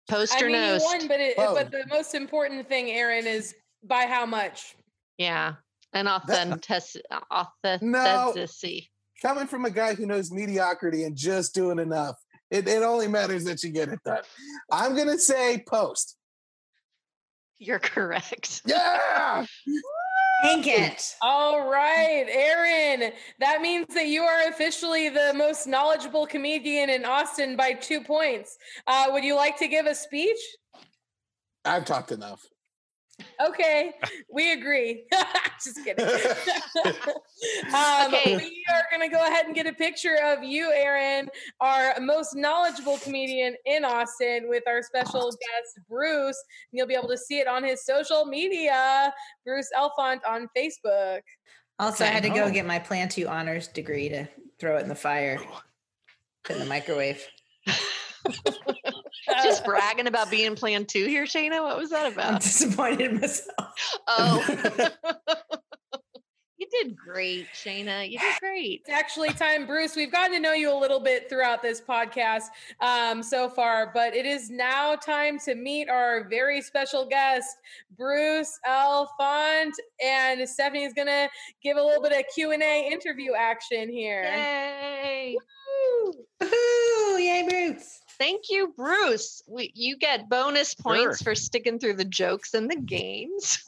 Post 0.10 0.34
I 0.34 0.42
or 0.44 0.48
mean, 0.48 0.56
you 0.56 0.62
nost. 0.78 0.84
won, 0.84 1.08
but 1.08 1.20
it, 1.22 1.36
Oh. 1.38 1.54
but 1.54 1.72
the 1.72 1.86
most 1.88 2.14
important 2.14 2.68
thing, 2.68 2.92
Aaron, 2.92 3.26
is 3.26 3.56
by 3.84 4.06
how 4.06 4.26
much. 4.26 4.76
Yeah. 5.18 5.56
And 5.94 6.08
authentic- 6.08 7.04
No. 7.12 7.20
authenticity. 7.32 8.90
Coming 9.22 9.48
from 9.48 9.66
a 9.66 9.70
guy 9.70 9.94
who 9.94 10.06
knows 10.06 10.32
mediocrity 10.32 11.04
and 11.04 11.16
just 11.16 11.54
doing 11.54 11.80
enough, 11.80 12.16
it, 12.50 12.68
it 12.68 12.84
only 12.84 13.08
matters 13.08 13.44
that 13.46 13.64
you 13.64 13.70
get 13.72 13.90
it 13.90 14.00
done. 14.04 14.24
I'm 14.72 14.96
gonna 14.96 15.18
say 15.20 15.64
post. 15.68 16.18
You're 17.60 17.80
correct. 17.80 18.62
Yeah. 18.66 19.46
Dang 20.44 20.62
it. 20.66 21.16
All 21.22 21.70
right, 21.70 22.26
Aaron. 22.30 23.14
That 23.40 23.62
means 23.62 23.88
that 23.94 24.08
you 24.08 24.24
are 24.24 24.50
officially 24.50 25.08
the 25.08 25.32
most 25.34 25.68
knowledgeable 25.68 26.28
comedian 26.28 26.90
in 26.90 27.06
Austin 27.06 27.56
by 27.56 27.72
two 27.72 28.02
points. 28.02 28.58
Uh, 28.86 29.08
would 29.12 29.24
you 29.24 29.36
like 29.38 29.58
to 29.60 29.70
give 29.70 29.86
a 29.86 29.96
speech? 29.96 30.38
I've 31.64 31.86
talked 31.86 32.12
enough. 32.12 32.42
Okay, 33.50 33.92
we 34.32 34.52
agree. 34.54 35.06
Just 35.64 35.84
kidding. 35.84 36.06
um, 37.74 38.14
Okay. 38.14 38.38
We 38.38 38.64
are 38.74 38.84
going 38.92 39.10
to 39.10 39.14
go 39.16 39.26
ahead 39.26 39.46
and 39.46 39.56
get 39.56 39.66
a 39.68 39.74
picture 39.74 40.18
of 40.24 40.44
you, 40.44 40.72
Aaron, 40.74 41.30
our 41.62 42.00
most 42.00 42.36
knowledgeable 42.36 42.98
comedian 43.00 43.56
in 43.66 43.86
Austin, 43.86 44.48
with 44.50 44.64
our 44.68 44.82
special 44.84 45.30
guest, 45.32 45.80
Bruce. 45.90 46.42
And 46.72 46.78
you'll 46.78 46.88
be 46.88 46.96
able 46.96 47.10
to 47.10 47.18
see 47.18 47.40
it 47.40 47.48
on 47.48 47.64
his 47.64 47.86
social 47.86 48.26
media, 48.26 49.14
Bruce 49.46 49.70
Elfant 49.78 50.22
on 50.28 50.48
Facebook. 50.56 51.22
Also, 51.80 52.04
I 52.04 52.08
had 52.08 52.24
to 52.24 52.30
go 52.30 52.44
Oh. 52.46 52.52
get 52.52 52.66
my 52.66 52.80
Plan 52.80 53.10
2 53.10 53.28
honors 53.28 53.68
degree 53.68 54.10
to 54.10 54.28
throw 54.60 54.78
it 54.78 54.82
in 54.82 54.90
the 54.90 54.96
fire, 54.96 55.40
put 56.44 56.56
in 56.58 56.60
the 56.60 56.66
microwave. 56.68 57.26
Just 59.44 59.64
bragging 59.64 60.08
about 60.08 60.30
being 60.30 60.56
plan 60.56 60.86
two 60.86 61.06
here, 61.06 61.26
Shayna. 61.26 61.62
What 61.62 61.78
was 61.78 61.90
that 61.92 62.12
about? 62.12 62.34
I'm 62.34 62.40
disappointed 62.40 63.12
in 63.12 63.20
myself. 63.20 64.00
Oh. 64.08 64.90
you 66.74 66.84
did 66.84 66.98
great, 66.98 67.48
Shayna. 67.54 68.10
You 68.10 68.20
did 68.20 68.36
great. 68.40 68.82
It's 68.82 68.90
actually 68.90 69.30
time, 69.30 69.66
Bruce. 69.66 69.96
We've 69.96 70.12
gotten 70.12 70.34
to 70.34 70.40
know 70.40 70.54
you 70.54 70.72
a 70.74 70.78
little 70.78 71.00
bit 71.00 71.30
throughout 71.30 71.62
this 71.62 71.82
podcast 71.82 72.44
um, 72.82 73.22
so 73.24 73.50
far, 73.50 73.92
but 73.94 74.16
it 74.16 74.26
is 74.26 74.50
now 74.50 74.96
time 74.96 75.40
to 75.40 75.56
meet 75.56 75.90
our 75.90 76.28
very 76.30 76.62
special 76.62 77.06
guest, 77.06 77.58
Bruce 77.98 78.60
Elfant, 78.68 79.74
and 80.04 80.48
Stephanie 80.48 80.84
is 80.84 80.94
going 80.94 81.08
to 81.08 81.30
give 81.62 81.78
a 81.78 81.82
little 81.84 82.02
bit 82.02 82.12
of 82.12 82.24
Q 82.34 82.52
and 82.52 82.64
A 82.64 82.90
interview 82.92 83.34
action 83.38 83.90
here. 83.90 84.24
Yay. 84.24 85.38
Woo! 86.06 86.14
Woohoo! 86.42 87.20
Yay, 87.20 87.46
Bruce. 87.50 88.00
Thank 88.20 88.44
you, 88.50 88.74
Bruce. 88.78 89.42
We, 89.48 89.72
you 89.76 89.98
get 89.98 90.30
bonus 90.30 90.76
points 90.76 91.20
Sure. 91.20 91.32
for 91.34 91.36
sticking 91.36 91.80
through 91.80 91.96
the 91.96 92.06
jokes 92.06 92.54
and 92.54 92.70
the 92.70 92.76
games. 92.76 93.64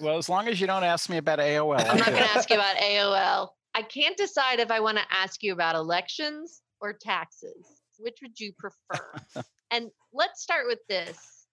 Well, 0.00 0.16
as 0.16 0.28
long 0.28 0.48
as 0.48 0.60
you 0.60 0.66
don't 0.66 0.84
ask 0.84 1.10
me 1.10 1.16
about 1.16 1.38
AOL. 1.38 1.80
I'm 1.80 1.96
not 1.96 2.06
going 2.06 2.22
to 2.22 2.30
ask 2.30 2.48
you 2.50 2.56
about 2.56 2.76
AOL. 2.76 3.48
I 3.74 3.82
can't 3.82 4.16
decide 4.16 4.60
if 4.60 4.70
I 4.70 4.80
want 4.80 4.98
to 4.98 5.04
ask 5.10 5.42
you 5.42 5.52
about 5.52 5.74
elections 5.74 6.62
or 6.80 6.92
taxes. 6.92 7.82
Which 7.98 8.18
would 8.22 8.38
you 8.38 8.52
prefer? 8.58 9.12
and 9.70 9.90
let's 10.12 10.42
start 10.42 10.66
with 10.66 10.78
this. 10.88 11.46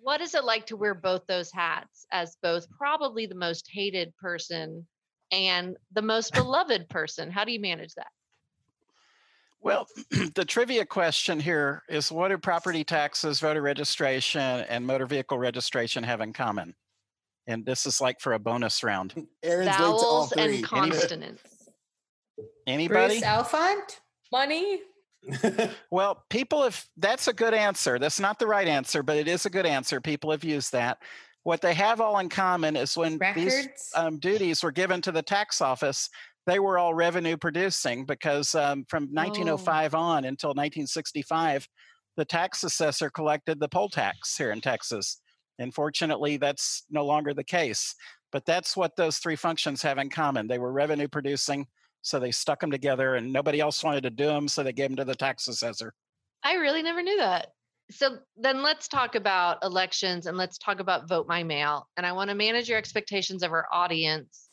What 0.00 0.20
is 0.20 0.34
it 0.34 0.44
like 0.44 0.66
to 0.66 0.76
wear 0.76 0.94
both 0.94 1.26
those 1.26 1.50
hats 1.52 2.06
as 2.12 2.36
both 2.42 2.68
probably 2.70 3.26
the 3.26 3.34
most 3.34 3.68
hated 3.72 4.16
person 4.16 4.86
and 5.30 5.76
the 5.92 6.02
most 6.02 6.34
beloved 6.34 6.88
person? 6.88 7.30
How 7.30 7.44
do 7.44 7.52
you 7.52 7.60
manage 7.60 7.94
that? 7.94 8.08
Well, 9.60 9.86
the 10.34 10.44
trivia 10.44 10.86
question 10.86 11.40
here 11.40 11.82
is 11.88 12.12
what 12.12 12.28
do 12.28 12.38
property 12.38 12.84
taxes, 12.84 13.40
voter 13.40 13.62
registration, 13.62 14.40
and 14.40 14.86
motor 14.86 15.06
vehicle 15.06 15.38
registration 15.38 16.04
have 16.04 16.20
in 16.20 16.32
common? 16.32 16.74
And 17.48 17.64
this 17.64 17.86
is 17.86 18.00
like 18.00 18.20
for 18.20 18.34
a 18.34 18.38
bonus 18.38 18.84
round. 18.84 19.14
Aaron's 19.42 19.66
linked 19.66 19.78
to 19.78 19.84
all 19.84 20.26
Vowels 20.26 20.32
three. 20.34 20.56
and 20.56 20.64
consonants. 20.64 21.42
Anybody? 22.66 23.14
Bruce 23.14 23.22
Elfant? 23.22 24.00
Money. 24.30 24.80
Well, 25.90 26.22
people 26.30 26.62
have, 26.62 26.84
that's 26.96 27.26
a 27.28 27.32
good 27.32 27.54
answer. 27.54 27.98
That's 27.98 28.20
not 28.20 28.38
the 28.38 28.46
right 28.46 28.68
answer, 28.68 29.02
but 29.02 29.16
it 29.16 29.26
is 29.26 29.46
a 29.46 29.50
good 29.50 29.66
answer. 29.66 30.00
People 30.00 30.30
have 30.30 30.44
used 30.44 30.72
that. 30.72 30.98
What 31.42 31.60
they 31.62 31.74
have 31.74 32.00
all 32.00 32.18
in 32.18 32.28
common 32.28 32.76
is 32.76 32.96
when 32.96 33.18
these 33.34 33.68
um, 33.96 34.18
duties 34.18 34.62
were 34.62 34.70
given 34.70 35.00
to 35.02 35.12
the 35.12 35.22
tax 35.22 35.60
office, 35.60 36.08
they 36.46 36.58
were 36.58 36.78
all 36.78 36.94
revenue 36.94 37.36
producing 37.36 38.04
because 38.04 38.54
um, 38.54 38.84
from 38.88 39.04
1905 39.04 39.94
on 39.94 40.24
until 40.24 40.50
1965, 40.50 41.66
the 42.16 42.24
tax 42.24 42.64
assessor 42.64 43.10
collected 43.10 43.60
the 43.60 43.68
poll 43.68 43.88
tax 43.88 44.36
here 44.36 44.50
in 44.50 44.60
Texas. 44.60 45.20
Unfortunately, 45.58 46.36
that's 46.36 46.84
no 46.90 47.04
longer 47.04 47.34
the 47.34 47.44
case. 47.44 47.94
But 48.30 48.44
that's 48.44 48.76
what 48.76 48.96
those 48.96 49.18
three 49.18 49.36
functions 49.36 49.82
have 49.82 49.98
in 49.98 50.10
common. 50.10 50.46
They 50.46 50.58
were 50.58 50.72
revenue 50.72 51.08
producing, 51.08 51.66
so 52.02 52.18
they 52.20 52.30
stuck 52.30 52.60
them 52.60 52.70
together, 52.70 53.14
and 53.14 53.32
nobody 53.32 53.60
else 53.60 53.82
wanted 53.82 54.02
to 54.02 54.10
do 54.10 54.26
them, 54.26 54.48
so 54.48 54.62
they 54.62 54.72
gave 54.72 54.90
them 54.90 54.96
to 54.96 55.04
the 55.04 55.14
tax 55.14 55.48
assessor. 55.48 55.94
I 56.44 56.54
really 56.54 56.82
never 56.82 57.02
knew 57.02 57.16
that. 57.16 57.48
So 57.90 58.18
then 58.36 58.62
let's 58.62 58.86
talk 58.86 59.14
about 59.14 59.64
elections 59.64 60.26
and 60.26 60.36
let's 60.36 60.58
talk 60.58 60.78
about 60.78 61.08
vote 61.08 61.26
my 61.26 61.42
mail. 61.42 61.88
And 61.96 62.04
I 62.04 62.12
want 62.12 62.28
to 62.28 62.34
manage 62.34 62.68
your 62.68 62.76
expectations 62.76 63.42
of 63.42 63.52
our 63.52 63.66
audience. 63.72 64.50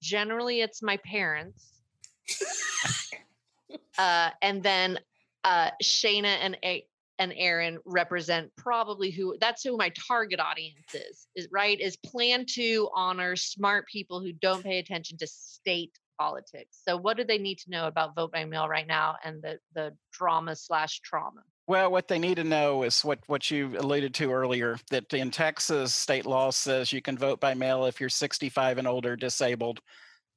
Generally, 0.00 0.62
it's 0.62 0.82
my 0.82 0.96
parents. 1.04 1.82
uh, 3.98 4.30
and 4.40 4.62
then 4.62 4.98
uh, 5.44 5.70
Shayna 5.82 6.38
and 6.40 6.56
A- 6.64 6.86
and 7.18 7.32
Aaron 7.36 7.78
represent 7.84 8.50
probably 8.56 9.10
who 9.10 9.36
that's 9.40 9.62
who 9.62 9.76
my 9.76 9.92
target 10.08 10.40
audience 10.40 10.94
is. 10.94 11.26
Is 11.34 11.48
right 11.50 11.78
is 11.78 11.96
plan 11.96 12.46
to 12.54 12.88
honor 12.94 13.36
smart 13.36 13.86
people 13.86 14.20
who 14.20 14.32
don't 14.32 14.62
pay 14.62 14.78
attention 14.78 15.18
to 15.18 15.26
state 15.26 15.92
politics. 16.18 16.80
So, 16.86 16.96
what 16.96 17.16
do 17.16 17.24
they 17.24 17.38
need 17.38 17.58
to 17.58 17.70
know 17.70 17.86
about 17.86 18.14
vote 18.14 18.32
by 18.32 18.44
mail 18.44 18.68
right 18.68 18.86
now 18.86 19.16
and 19.24 19.42
the 19.42 19.58
the 19.74 19.94
drama 20.12 20.56
slash 20.56 21.00
trauma? 21.00 21.42
Well, 21.66 21.90
what 21.90 22.08
they 22.08 22.18
need 22.18 22.36
to 22.36 22.44
know 22.44 22.82
is 22.82 23.04
what, 23.04 23.18
what 23.26 23.50
you 23.50 23.76
alluded 23.78 24.14
to 24.14 24.32
earlier 24.32 24.78
that 24.90 25.12
in 25.12 25.30
Texas, 25.30 25.94
state 25.94 26.24
law 26.24 26.48
says 26.48 26.94
you 26.94 27.02
can 27.02 27.18
vote 27.18 27.40
by 27.40 27.52
mail 27.52 27.84
if 27.84 28.00
you're 28.00 28.08
65 28.08 28.78
and 28.78 28.88
older, 28.88 29.16
disabled, 29.16 29.82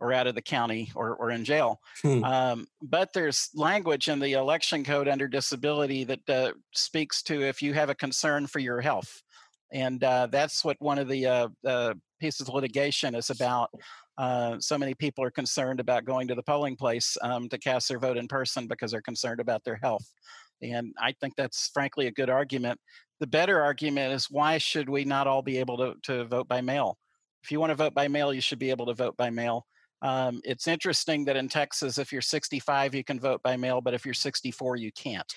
or 0.02 0.12
out 0.12 0.28
of 0.28 0.36
the 0.36 0.42
county 0.42 0.92
or, 0.96 1.16
or 1.16 1.30
in 1.32 1.46
jail. 1.46 1.80
Hmm. 2.02 2.24
Um, 2.24 2.68
but 2.82 3.14
there's 3.14 3.50
language 3.54 4.10
in 4.10 4.20
the 4.20 4.34
election 4.34 4.84
code 4.84 5.08
under 5.08 5.28
disability 5.28 6.04
that 6.06 6.30
uh, 6.30 6.52
speaks 6.74 7.22
to 7.24 7.42
if 7.48 7.62
you 7.62 7.74
have 7.74 7.90
a 7.90 7.96
concern 7.96 8.48
for 8.48 8.60
your 8.60 8.82
health. 8.82 9.22
And 9.72 10.04
uh, 10.04 10.28
that's 10.28 10.66
what 10.66 10.76
one 10.80 11.00
of 11.00 11.08
the 11.08 11.26
uh, 11.28 11.48
uh, 11.66 11.94
pieces 12.20 12.48
of 12.48 12.54
litigation 12.54 13.16
is 13.16 13.30
about. 13.30 13.70
Uh, 14.18 14.58
so 14.60 14.78
many 14.78 14.94
people 14.94 15.24
are 15.24 15.32
concerned 15.32 15.80
about 15.80 16.04
going 16.04 16.28
to 16.28 16.36
the 16.36 16.44
polling 16.44 16.76
place 16.76 17.16
um, 17.22 17.48
to 17.50 17.58
cast 17.58 17.88
their 17.88 18.00
vote 18.00 18.18
in 18.18 18.28
person 18.28 18.68
because 18.68 18.92
they're 18.92 19.02
concerned 19.02 19.40
about 19.40 19.64
their 19.64 19.80
health. 19.82 20.06
And 20.62 20.94
I 21.00 21.14
think 21.14 21.36
that's 21.36 21.70
frankly 21.74 22.08
a 22.08 22.12
good 22.12 22.30
argument. 22.30 22.80
The 23.20 23.28
better 23.28 23.62
argument 23.62 24.14
is 24.14 24.30
why 24.30 24.58
should 24.58 24.90
we 24.90 25.06
not 25.06 25.28
all 25.28 25.42
be 25.42 25.60
able 25.60 25.78
to, 25.78 25.94
to 26.04 26.26
vote 26.26 26.48
by 26.48 26.62
mail? 26.62 26.98
If 27.44 27.52
you 27.52 27.60
want 27.60 27.72
to 27.72 27.76
vote 27.76 27.94
by 27.94 28.08
mail, 28.08 28.34
you 28.34 28.42
should 28.42 28.60
be 28.60 28.70
able 28.72 28.88
to 28.88 28.94
vote 28.94 29.16
by 29.18 29.30
mail. 29.30 29.66
Um, 30.02 30.42
it's 30.44 30.68
interesting 30.68 31.26
that 31.26 31.36
in 31.36 31.48
Texas, 31.48 31.98
if 31.98 32.12
you're 32.12 32.22
65, 32.22 32.96
you 32.96 33.04
can 33.04 33.20
vote 33.20 33.42
by 33.44 33.56
mail, 33.56 33.82
but 33.82 33.94
if 33.94 34.06
you're 34.06 34.14
64, 34.14 34.78
you 34.78 34.92
can't. 34.92 35.32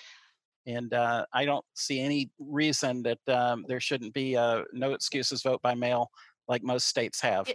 And 0.67 0.95
uh, 0.95 1.27
I 1.33 1.45
don't 1.45 1.65
see 1.75 2.01
any 2.01 2.31
reason 2.39 3.03
that 3.03 3.19
um, 3.29 3.67
there 3.69 3.81
shouldn't 3.81 4.15
be 4.15 4.35
a 4.35 4.65
no 4.73 4.93
excuses 4.93 5.43
vote 5.43 5.61
by 5.61 5.75
mail 5.75 6.11
like 6.49 6.63
most 6.63 6.89
states 6.89 7.21
have. 7.21 7.51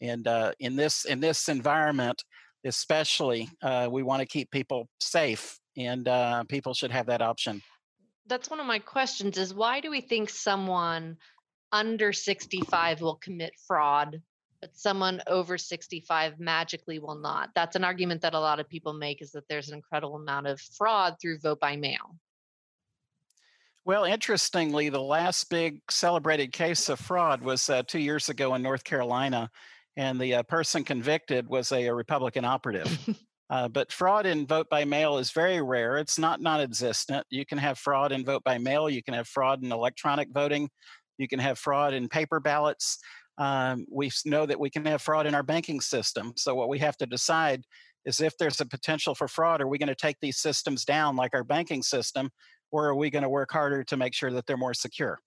And 0.00 0.26
uh, 0.26 0.52
in 0.60 0.74
this 0.76 1.04
in 1.04 1.20
this 1.20 1.48
environment, 1.48 2.24
especially, 2.64 3.48
uh, 3.62 3.88
we 3.90 4.02
want 4.02 4.20
to 4.20 4.26
keep 4.26 4.50
people 4.50 4.88
safe, 5.00 5.58
and 5.76 6.08
uh, 6.08 6.44
people 6.44 6.74
should 6.74 6.90
have 6.90 7.06
that 7.06 7.20
option. 7.20 7.62
That's 8.26 8.48
one 8.48 8.60
of 8.60 8.66
my 8.66 8.78
questions 8.78 9.36
is 9.36 9.52
why 9.52 9.80
do 9.80 9.90
we 9.90 10.00
think 10.00 10.30
someone 10.30 11.18
under 11.72 12.12
65 12.12 13.02
will 13.02 13.16
commit 13.16 13.52
fraud 13.66 14.22
but 14.64 14.74
someone 14.78 15.20
over 15.26 15.58
65 15.58 16.40
magically 16.40 16.98
will 16.98 17.16
not? 17.16 17.50
That's 17.54 17.76
an 17.76 17.84
argument 17.84 18.22
that 18.22 18.32
a 18.32 18.40
lot 18.40 18.60
of 18.60 18.66
people 18.66 18.94
make 18.94 19.20
is 19.20 19.30
that 19.32 19.46
there's 19.46 19.68
an 19.68 19.74
incredible 19.74 20.16
amount 20.16 20.46
of 20.46 20.58
fraud 20.58 21.16
through 21.20 21.40
vote 21.40 21.60
by 21.60 21.76
mail. 21.76 22.16
Well, 23.84 24.04
interestingly, 24.04 24.88
the 24.88 25.02
last 25.02 25.50
big 25.50 25.82
celebrated 25.90 26.50
case 26.54 26.88
of 26.88 26.98
fraud 26.98 27.42
was 27.42 27.68
uh, 27.68 27.82
two 27.82 27.98
years 27.98 28.30
ago 28.30 28.54
in 28.54 28.62
North 28.62 28.84
Carolina, 28.84 29.50
and 29.98 30.18
the 30.18 30.36
uh, 30.36 30.42
person 30.44 30.82
convicted 30.82 31.46
was 31.46 31.70
a, 31.70 31.88
a 31.88 31.94
Republican 31.94 32.46
operative. 32.46 32.98
Uh, 33.50 33.68
but 33.68 33.92
fraud 33.92 34.24
in 34.24 34.46
vote 34.46 34.66
by 34.70 34.86
mail 34.86 35.18
is 35.18 35.30
very 35.30 35.60
rare. 35.60 35.98
It's 35.98 36.18
not 36.18 36.40
non-existent. 36.40 37.26
You 37.28 37.44
can 37.44 37.58
have 37.58 37.78
fraud 37.78 38.10
in 38.10 38.24
vote 38.24 38.42
by 38.42 38.56
mail. 38.56 38.88
You 38.88 39.02
can 39.02 39.12
have 39.12 39.28
fraud 39.28 39.62
in 39.62 39.70
electronic 39.70 40.30
voting. 40.32 40.70
You 41.18 41.28
can 41.28 41.38
have 41.38 41.58
fraud 41.58 41.92
in 41.92 42.08
paper 42.08 42.40
ballots. 42.40 42.98
Um, 43.38 43.86
we 43.90 44.10
know 44.24 44.46
that 44.46 44.60
we 44.60 44.70
can 44.70 44.84
have 44.86 45.02
fraud 45.02 45.26
in 45.26 45.34
our 45.34 45.42
banking 45.42 45.80
system. 45.80 46.32
So 46.36 46.54
what 46.54 46.68
we 46.68 46.78
have 46.78 46.96
to 46.98 47.06
decide 47.06 47.64
is 48.04 48.20
if 48.20 48.36
there's 48.38 48.60
a 48.60 48.66
potential 48.66 49.14
for 49.14 49.28
fraud, 49.28 49.60
are 49.60 49.66
we 49.66 49.78
going 49.78 49.88
to 49.88 49.94
take 49.94 50.16
these 50.20 50.38
systems 50.38 50.84
down 50.84 51.16
like 51.16 51.34
our 51.34 51.44
banking 51.44 51.82
system, 51.82 52.30
or 52.70 52.86
are 52.86 52.94
we 52.94 53.10
going 53.10 53.22
to 53.22 53.28
work 53.28 53.50
harder 53.50 53.82
to 53.84 53.96
make 53.96 54.14
sure 54.14 54.30
that 54.32 54.46
they're 54.46 54.56
more 54.56 54.74
secure? 54.74 55.18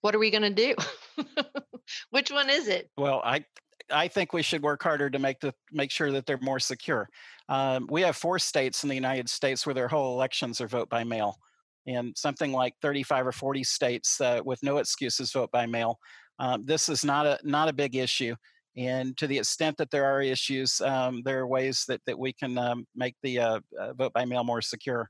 What 0.00 0.14
are 0.14 0.18
we 0.18 0.30
going 0.30 0.42
to 0.42 0.50
do? 0.50 0.74
Which 2.10 2.30
one 2.30 2.50
is 2.50 2.68
it? 2.68 2.90
Well, 2.96 3.20
I 3.24 3.44
I 3.90 4.08
think 4.08 4.32
we 4.32 4.42
should 4.42 4.62
work 4.62 4.82
harder 4.82 5.10
to 5.10 5.18
make 5.18 5.40
the 5.40 5.54
make 5.72 5.90
sure 5.90 6.10
that 6.12 6.26
they're 6.26 6.38
more 6.40 6.60
secure. 6.60 7.08
Um, 7.48 7.86
we 7.90 8.02
have 8.02 8.16
four 8.16 8.38
states 8.38 8.82
in 8.82 8.88
the 8.88 8.94
United 8.94 9.28
States 9.28 9.66
where 9.66 9.74
their 9.74 9.88
whole 9.88 10.14
elections 10.14 10.60
are 10.60 10.68
vote 10.68 10.88
by 10.88 11.04
mail, 11.04 11.38
and 11.86 12.16
something 12.16 12.52
like 12.52 12.74
35 12.82 13.26
or 13.26 13.32
40 13.32 13.64
states 13.64 14.20
uh, 14.20 14.40
with 14.44 14.62
no 14.62 14.78
excuses 14.78 15.32
vote 15.32 15.50
by 15.50 15.66
mail. 15.66 15.98
Um, 16.38 16.64
this 16.64 16.88
is 16.88 17.04
not 17.04 17.26
a 17.26 17.38
not 17.44 17.68
a 17.68 17.72
big 17.72 17.94
issue, 17.94 18.34
and 18.76 19.16
to 19.18 19.26
the 19.26 19.38
extent 19.38 19.76
that 19.76 19.90
there 19.90 20.04
are 20.04 20.20
issues, 20.20 20.80
um, 20.80 21.22
there 21.24 21.40
are 21.40 21.46
ways 21.46 21.84
that 21.86 22.00
that 22.06 22.18
we 22.18 22.32
can 22.32 22.58
um, 22.58 22.86
make 22.96 23.14
the 23.22 23.38
uh, 23.38 23.60
uh, 23.78 23.92
vote 23.92 24.12
by 24.12 24.24
mail 24.24 24.42
more 24.42 24.62
secure. 24.62 25.08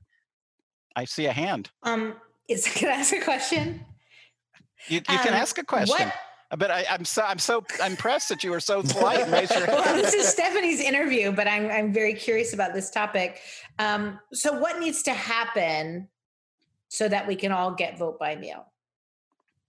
I 0.95 1.05
see 1.05 1.25
a 1.25 1.31
hand. 1.31 1.71
Um, 1.83 2.15
is 2.47 2.67
can 2.75 2.89
I 2.89 2.93
ask 2.99 3.13
a 3.13 3.21
question? 3.21 3.85
You, 4.87 4.97
you 4.97 5.01
can 5.01 5.29
Um, 5.29 5.41
ask 5.41 5.57
a 5.57 5.63
question, 5.63 6.07
What 6.07 6.13
but 6.57 6.71
I, 6.71 6.85
I'm 6.89 7.05
so 7.05 7.23
I'm 7.23 7.39
so 7.39 7.63
impressed 7.85 8.29
that 8.29 8.43
you 8.43 8.51
were 8.51 8.59
so 8.59 8.81
polite. 8.83 9.27
well, 9.29 9.95
this 9.95 10.13
is 10.13 10.27
Stephanie's 10.31 10.79
interview, 10.79 11.31
but 11.31 11.47
I'm 11.47 11.69
I'm 11.69 11.93
very 11.93 12.13
curious 12.13 12.53
about 12.53 12.73
this 12.73 12.89
topic. 12.89 13.39
Um, 13.79 14.19
so, 14.31 14.59
what 14.59 14.79
needs 14.79 15.01
to 15.03 15.13
happen 15.13 16.07
so 16.87 17.07
that 17.07 17.27
we 17.27 17.35
can 17.35 17.51
all 17.51 17.71
get 17.71 17.97
vote 17.97 18.19
by 18.19 18.35
mail 18.35 18.65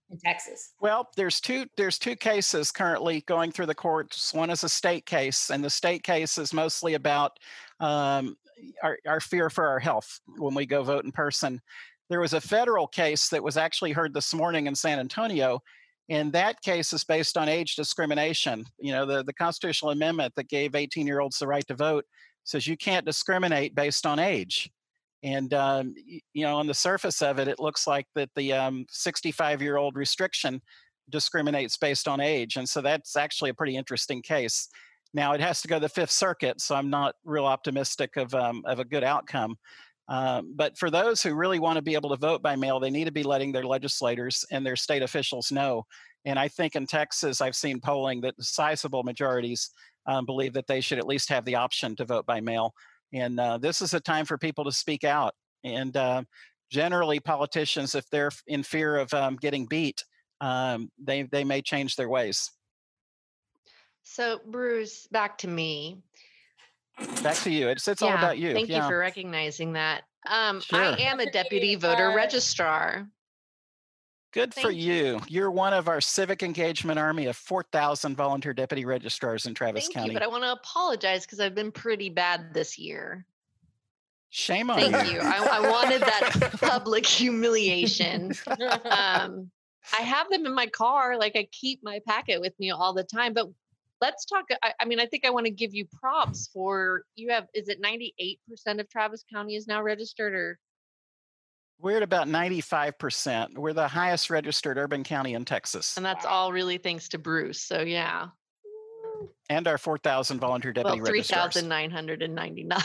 in 0.09 0.17
Texas? 0.19 0.73
Well, 0.79 1.09
there's 1.15 1.39
two 1.39 1.65
there's 1.77 1.99
two 1.99 2.15
cases 2.15 2.71
currently 2.71 3.21
going 3.27 3.51
through 3.51 3.65
the 3.67 3.75
courts. 3.75 4.33
One 4.33 4.49
is 4.49 4.63
a 4.63 4.69
state 4.69 5.05
case, 5.05 5.49
and 5.49 5.63
the 5.63 5.69
state 5.69 6.03
case 6.03 6.37
is 6.37 6.53
mostly 6.53 6.93
about 6.93 7.37
um, 7.79 8.37
our, 8.83 8.97
our 9.07 9.19
fear 9.19 9.49
for 9.49 9.67
our 9.67 9.79
health 9.79 10.19
when 10.37 10.53
we 10.53 10.65
go 10.65 10.83
vote 10.83 11.05
in 11.05 11.11
person. 11.11 11.61
There 12.09 12.21
was 12.21 12.33
a 12.33 12.41
federal 12.41 12.87
case 12.87 13.29
that 13.29 13.43
was 13.43 13.57
actually 13.57 13.91
heard 13.91 14.13
this 14.13 14.33
morning 14.33 14.67
in 14.67 14.75
San 14.75 14.99
Antonio, 14.99 15.61
and 16.09 16.31
that 16.31 16.61
case 16.61 16.93
is 16.93 17.03
based 17.03 17.37
on 17.37 17.49
age 17.49 17.75
discrimination. 17.75 18.65
You 18.79 18.93
know, 18.93 19.05
the, 19.05 19.23
the 19.23 19.33
constitutional 19.33 19.91
amendment 19.91 20.33
that 20.35 20.47
gave 20.47 20.75
18 20.75 21.05
year 21.05 21.19
olds 21.19 21.39
the 21.39 21.47
right 21.47 21.67
to 21.67 21.75
vote 21.75 22.05
says 22.45 22.65
you 22.65 22.77
can't 22.77 23.05
discriminate 23.05 23.75
based 23.75 24.05
on 24.05 24.19
age. 24.19 24.71
And 25.23 25.53
um, 25.53 25.95
you 26.33 26.43
know, 26.45 26.55
on 26.55 26.67
the 26.67 26.73
surface 26.73 27.21
of 27.21 27.39
it, 27.39 27.47
it 27.47 27.59
looks 27.59 27.87
like 27.87 28.05
that 28.15 28.29
the 28.35 28.85
65 28.89 29.61
year 29.61 29.77
old 29.77 29.95
restriction 29.95 30.61
discriminates 31.09 31.77
based 31.77 32.07
on 32.07 32.19
age, 32.19 32.55
and 32.55 32.67
so 32.67 32.81
that's 32.81 33.15
actually 33.15 33.49
a 33.49 33.53
pretty 33.53 33.75
interesting 33.75 34.21
case. 34.21 34.69
Now 35.13 35.33
it 35.33 35.41
has 35.41 35.61
to 35.61 35.67
go 35.67 35.77
to 35.77 35.81
the 35.81 35.89
Fifth 35.89 36.11
Circuit, 36.11 36.61
so 36.61 36.75
I'm 36.75 36.89
not 36.89 37.15
real 37.23 37.45
optimistic 37.45 38.17
of 38.17 38.33
um, 38.35 38.63
of 38.65 38.79
a 38.79 38.85
good 38.85 39.03
outcome. 39.03 39.57
Um, 40.09 40.53
but 40.55 40.77
for 40.77 40.89
those 40.89 41.21
who 41.21 41.33
really 41.33 41.59
want 41.59 41.75
to 41.75 41.81
be 41.81 41.95
able 41.95 42.09
to 42.11 42.15
vote 42.15 42.41
by 42.41 42.55
mail, 42.55 42.79
they 42.79 42.89
need 42.89 43.05
to 43.05 43.11
be 43.11 43.23
letting 43.23 43.51
their 43.51 43.65
legislators 43.65 44.45
and 44.51 44.65
their 44.65 44.75
state 44.75 45.01
officials 45.01 45.51
know. 45.51 45.85
And 46.25 46.39
I 46.39 46.47
think 46.47 46.75
in 46.75 46.85
Texas, 46.85 47.41
I've 47.41 47.55
seen 47.55 47.79
polling 47.79 48.21
that 48.21 48.35
sizable 48.39 49.03
majorities 49.03 49.69
um, 50.05 50.25
believe 50.25 50.53
that 50.53 50.67
they 50.67 50.81
should 50.81 50.97
at 50.97 51.07
least 51.07 51.29
have 51.29 51.45
the 51.45 51.55
option 51.55 51.95
to 51.97 52.05
vote 52.05 52.25
by 52.25 52.39
mail. 52.39 52.73
And 53.13 53.39
uh, 53.39 53.57
this 53.57 53.81
is 53.81 53.93
a 53.93 53.99
time 53.99 54.25
for 54.25 54.37
people 54.37 54.63
to 54.65 54.71
speak 54.71 55.03
out. 55.03 55.33
And 55.63 55.95
uh, 55.95 56.23
generally, 56.71 57.19
politicians, 57.19 57.95
if 57.95 58.09
they're 58.09 58.31
in 58.47 58.63
fear 58.63 58.97
of 58.97 59.13
um, 59.13 59.35
getting 59.37 59.65
beat, 59.65 60.03
um, 60.41 60.89
they 61.03 61.23
they 61.23 61.43
may 61.43 61.61
change 61.61 61.95
their 61.95 62.09
ways. 62.09 62.51
So, 64.03 64.39
Bruce, 64.45 65.07
back 65.11 65.37
to 65.39 65.47
me. 65.47 66.01
Back 67.21 67.35
to 67.37 67.51
you. 67.51 67.67
It's 67.69 67.87
it's 67.87 68.01
all 68.01 68.13
about 68.13 68.37
you. 68.37 68.53
Thank 68.53 68.69
yeah. 68.69 68.83
you 68.83 68.89
for 68.89 68.97
recognizing 68.97 69.73
that. 69.73 70.03
Um, 70.29 70.61
Sure. 70.61 70.79
I 70.79 70.95
am 70.99 71.19
a 71.19 71.25
Deputy, 71.25 71.75
deputy 71.75 71.75
voter 71.75 72.11
uh, 72.11 72.15
registrar. 72.15 73.07
Good 74.37 74.53
for 74.53 74.69
you. 74.69 74.93
you. 74.93 75.21
You're 75.27 75.49
one 75.49 75.73
of 75.73 75.87
our 75.87 75.99
civic 75.99 76.43
engagement 76.43 76.99
army 76.99 77.25
of 77.25 77.35
4,000 77.35 78.15
volunteer 78.15 78.53
deputy 78.53 78.85
registrars 78.85 79.47
in 79.47 79.55
Travis 79.55 79.85
Thank 79.85 79.95
County. 79.95 80.09
you, 80.09 80.13
but 80.13 80.21
I 80.21 80.27
want 80.27 80.43
to 80.43 80.51
apologize 80.51 81.25
because 81.25 81.39
I've 81.39 81.55
been 81.55 81.71
pretty 81.71 82.11
bad 82.11 82.53
this 82.53 82.77
year. 82.77 83.25
Shame 84.29 84.69
on 84.69 84.79
Thank 84.79 85.07
you. 85.07 85.15
you. 85.15 85.19
I, 85.21 85.37
I 85.53 85.71
wanted 85.71 86.01
that 86.01 86.51
public 86.61 87.05
humiliation. 87.05 88.33
Um, 88.59 89.49
I 89.97 90.01
have 90.01 90.29
them 90.29 90.45
in 90.45 90.53
my 90.53 90.67
car. 90.67 91.17
Like 91.17 91.35
I 91.35 91.47
keep 91.51 91.81
my 91.81 91.99
packet 92.05 92.41
with 92.41 92.53
me 92.59 92.71
all 92.71 92.93
the 92.93 93.05
time. 93.05 93.33
But 93.33 93.47
let's 94.01 94.25
talk. 94.25 94.45
I, 94.61 94.73
I 94.79 94.85
mean, 94.85 94.99
I 94.99 95.05
think 95.05 95.25
I 95.25 95.29
want 95.29 95.45
to 95.45 95.51
give 95.51 95.73
you 95.73 95.85
props 95.85 96.49
for 96.53 97.03
you 97.15 97.31
have. 97.31 97.47
Is 97.53 97.69
it 97.69 97.79
ninety 97.79 98.13
eight 98.19 98.39
percent 98.47 98.81
of 98.81 98.89
Travis 98.89 99.23
County 99.31 99.55
is 99.55 99.65
now 99.65 99.81
registered, 99.81 100.33
or 100.33 100.59
We're 101.79 101.97
at 101.97 102.03
about 102.03 102.27
95%. 102.27 103.55
We're 103.57 103.73
the 103.73 103.87
highest 103.87 104.29
registered 104.29 104.77
urban 104.77 105.03
county 105.03 105.33
in 105.35 105.45
Texas 105.45 105.95
and 105.97 106.05
that's 106.05 106.25
all 106.25 106.51
really 106.51 106.77
thanks 106.77 107.07
to 107.09 107.17
Bruce. 107.17 107.61
So 107.61 107.81
yeah, 107.81 108.27
and 109.49 109.67
our 109.67 109.77
4,000 109.77 110.39
volunteer 110.39 110.73
deputy 110.73 110.99
well, 110.99 111.05
three 111.05 111.19
registrars. 111.19 111.53
thousand 111.53 111.69
nine 111.69 111.89
hundred 111.89 112.21
and 112.21 112.35
ninety 112.35 112.63
nine. 112.63 112.81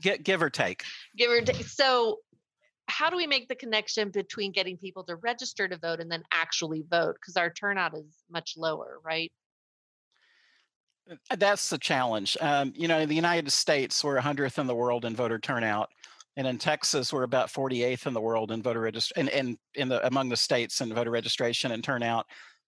Give 0.22 0.42
or 0.42 0.50
take. 0.50 0.84
give 1.16 1.30
or 1.30 1.40
take. 1.40 1.66
So, 1.66 2.18
how 2.88 3.10
do 3.10 3.16
we 3.16 3.26
make 3.26 3.48
the 3.48 3.54
connection 3.54 4.10
between 4.10 4.52
getting 4.52 4.76
people 4.76 5.04
to 5.04 5.16
register 5.16 5.68
to 5.68 5.78
vote 5.78 6.00
and 6.00 6.10
then 6.10 6.22
actually 6.32 6.84
vote? 6.90 7.14
Because 7.14 7.36
our 7.36 7.50
turnout 7.50 7.96
is 7.96 8.04
much 8.30 8.54
lower, 8.56 8.98
right? 9.04 9.32
Uh, 11.10 11.36
That's 11.36 11.70
the 11.70 11.78
challenge. 11.78 12.36
Um, 12.40 12.72
you 12.76 12.88
know, 12.88 12.98
in 12.98 13.08
the 13.08 13.14
United 13.14 13.50
States, 13.52 14.02
we're 14.02 14.18
100th 14.20 14.58
in 14.58 14.66
the 14.66 14.74
world 14.74 15.04
in 15.04 15.14
voter 15.14 15.38
turnout. 15.38 15.90
And 16.36 16.46
in 16.46 16.58
Texas, 16.58 17.12
we're 17.12 17.22
about 17.22 17.52
48th 17.52 18.06
in 18.06 18.14
the 18.14 18.20
world 18.20 18.50
in 18.50 18.62
voter 18.62 18.80
registration 18.80 19.28
and, 19.28 19.48
and 19.48 19.58
in 19.74 19.88
the 19.88 20.04
among 20.06 20.28
the 20.28 20.36
states 20.36 20.80
in 20.80 20.92
voter 20.92 21.10
registration 21.10 21.72
and 21.72 21.82
turnout. 21.82 22.26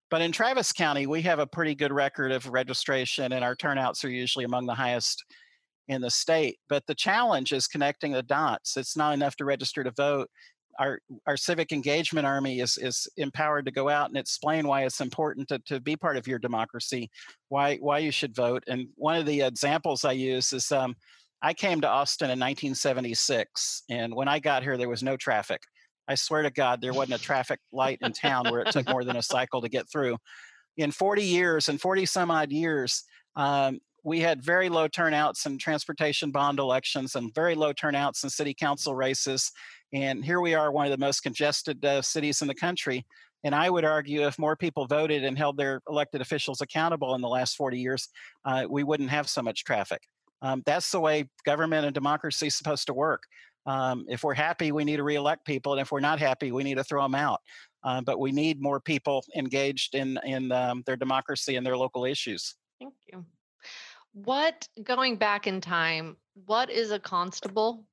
But 0.08 0.22
in 0.22 0.30
Travis 0.30 0.72
County, 0.72 1.06
we 1.06 1.22
have 1.22 1.40
a 1.40 1.46
pretty 1.46 1.74
good 1.74 1.92
record 1.92 2.30
of 2.30 2.46
registration, 2.46 3.32
and 3.32 3.44
our 3.44 3.56
turnouts 3.56 4.04
are 4.04 4.08
usually 4.08 4.44
among 4.44 4.66
the 4.66 4.74
highest 4.74 5.24
in 5.88 6.00
the 6.00 6.10
state. 6.10 6.58
But 6.68 6.86
the 6.86 6.94
challenge 6.94 7.52
is 7.52 7.66
connecting 7.66 8.12
the 8.12 8.22
dots. 8.22 8.76
It's 8.76 8.96
not 8.96 9.14
enough 9.14 9.36
to 9.36 9.44
register 9.44 9.82
to 9.82 9.90
vote. 9.90 10.30
Our 10.78 11.00
our 11.26 11.36
civic 11.36 11.72
engagement 11.72 12.26
army 12.26 12.60
is 12.60 12.76
is 12.76 13.08
empowered 13.16 13.64
to 13.64 13.72
go 13.72 13.88
out 13.88 14.10
and 14.10 14.18
explain 14.18 14.68
why 14.68 14.84
it's 14.84 15.00
important 15.00 15.48
to, 15.48 15.58
to 15.66 15.80
be 15.80 15.96
part 15.96 16.18
of 16.18 16.28
your 16.28 16.38
democracy, 16.38 17.10
why 17.48 17.76
why 17.76 17.98
you 17.98 18.12
should 18.12 18.36
vote. 18.36 18.62
And 18.68 18.88
one 18.94 19.16
of 19.16 19.26
the 19.26 19.40
examples 19.40 20.04
I 20.04 20.12
use 20.12 20.52
is 20.52 20.70
um, 20.70 20.94
I 21.46 21.54
came 21.54 21.80
to 21.82 21.88
Austin 21.88 22.26
in 22.26 22.40
1976, 22.40 23.84
and 23.88 24.12
when 24.16 24.26
I 24.26 24.40
got 24.40 24.64
here, 24.64 24.76
there 24.76 24.88
was 24.88 25.04
no 25.04 25.16
traffic. 25.16 25.62
I 26.08 26.16
swear 26.16 26.42
to 26.42 26.50
God, 26.50 26.80
there 26.80 26.92
wasn't 26.92 27.20
a 27.20 27.22
traffic 27.22 27.60
light 27.72 27.98
in 28.02 28.12
town 28.12 28.50
where 28.50 28.62
it 28.62 28.72
took 28.72 28.88
more 28.88 29.04
than 29.04 29.14
a 29.14 29.22
cycle 29.22 29.62
to 29.62 29.68
get 29.68 29.88
through. 29.88 30.16
In 30.76 30.90
40 30.90 31.22
years, 31.22 31.68
and 31.68 31.80
40 31.80 32.04
some 32.04 32.32
odd 32.32 32.50
years, 32.50 33.04
um, 33.36 33.78
we 34.02 34.18
had 34.18 34.42
very 34.42 34.68
low 34.68 34.88
turnouts 34.88 35.46
in 35.46 35.56
transportation 35.56 36.32
bond 36.32 36.58
elections 36.58 37.14
and 37.14 37.32
very 37.32 37.54
low 37.54 37.72
turnouts 37.72 38.24
in 38.24 38.30
city 38.30 38.52
council 38.52 38.96
races. 38.96 39.52
And 39.92 40.24
here 40.24 40.40
we 40.40 40.54
are, 40.54 40.72
one 40.72 40.86
of 40.86 40.90
the 40.90 40.98
most 40.98 41.20
congested 41.20 41.84
uh, 41.84 42.02
cities 42.02 42.42
in 42.42 42.48
the 42.48 42.56
country. 42.56 43.06
And 43.44 43.54
I 43.54 43.70
would 43.70 43.84
argue 43.84 44.26
if 44.26 44.36
more 44.36 44.56
people 44.56 44.88
voted 44.88 45.22
and 45.22 45.38
held 45.38 45.58
their 45.58 45.80
elected 45.88 46.20
officials 46.22 46.60
accountable 46.60 47.14
in 47.14 47.20
the 47.20 47.28
last 47.28 47.54
40 47.54 47.78
years, 47.78 48.08
uh, 48.44 48.64
we 48.68 48.82
wouldn't 48.82 49.10
have 49.10 49.28
so 49.28 49.42
much 49.42 49.62
traffic. 49.62 50.02
Um, 50.42 50.62
that's 50.66 50.90
the 50.90 51.00
way 51.00 51.28
government 51.44 51.86
and 51.86 51.94
democracy 51.94 52.48
is 52.48 52.56
supposed 52.56 52.86
to 52.86 52.94
work. 52.94 53.22
Um, 53.66 54.04
if 54.08 54.22
we're 54.22 54.34
happy, 54.34 54.70
we 54.70 54.84
need 54.84 54.96
to 54.96 55.02
reelect 55.02 55.44
people, 55.44 55.72
and 55.72 55.80
if 55.80 55.90
we're 55.90 56.00
not 56.00 56.20
happy, 56.20 56.52
we 56.52 56.62
need 56.62 56.76
to 56.76 56.84
throw 56.84 57.02
them 57.02 57.14
out. 57.14 57.40
Uh, 57.82 58.00
but 58.00 58.20
we 58.20 58.32
need 58.32 58.60
more 58.60 58.80
people 58.80 59.24
engaged 59.36 59.94
in 59.94 60.18
in 60.24 60.52
um, 60.52 60.82
their 60.86 60.96
democracy 60.96 61.56
and 61.56 61.66
their 61.66 61.76
local 61.76 62.04
issues. 62.04 62.54
Thank 62.80 62.94
you. 63.12 63.24
What 64.12 64.66
going 64.82 65.16
back 65.16 65.46
in 65.46 65.60
time? 65.60 66.16
What 66.46 66.70
is 66.70 66.90
a 66.90 66.98
constable? 66.98 67.84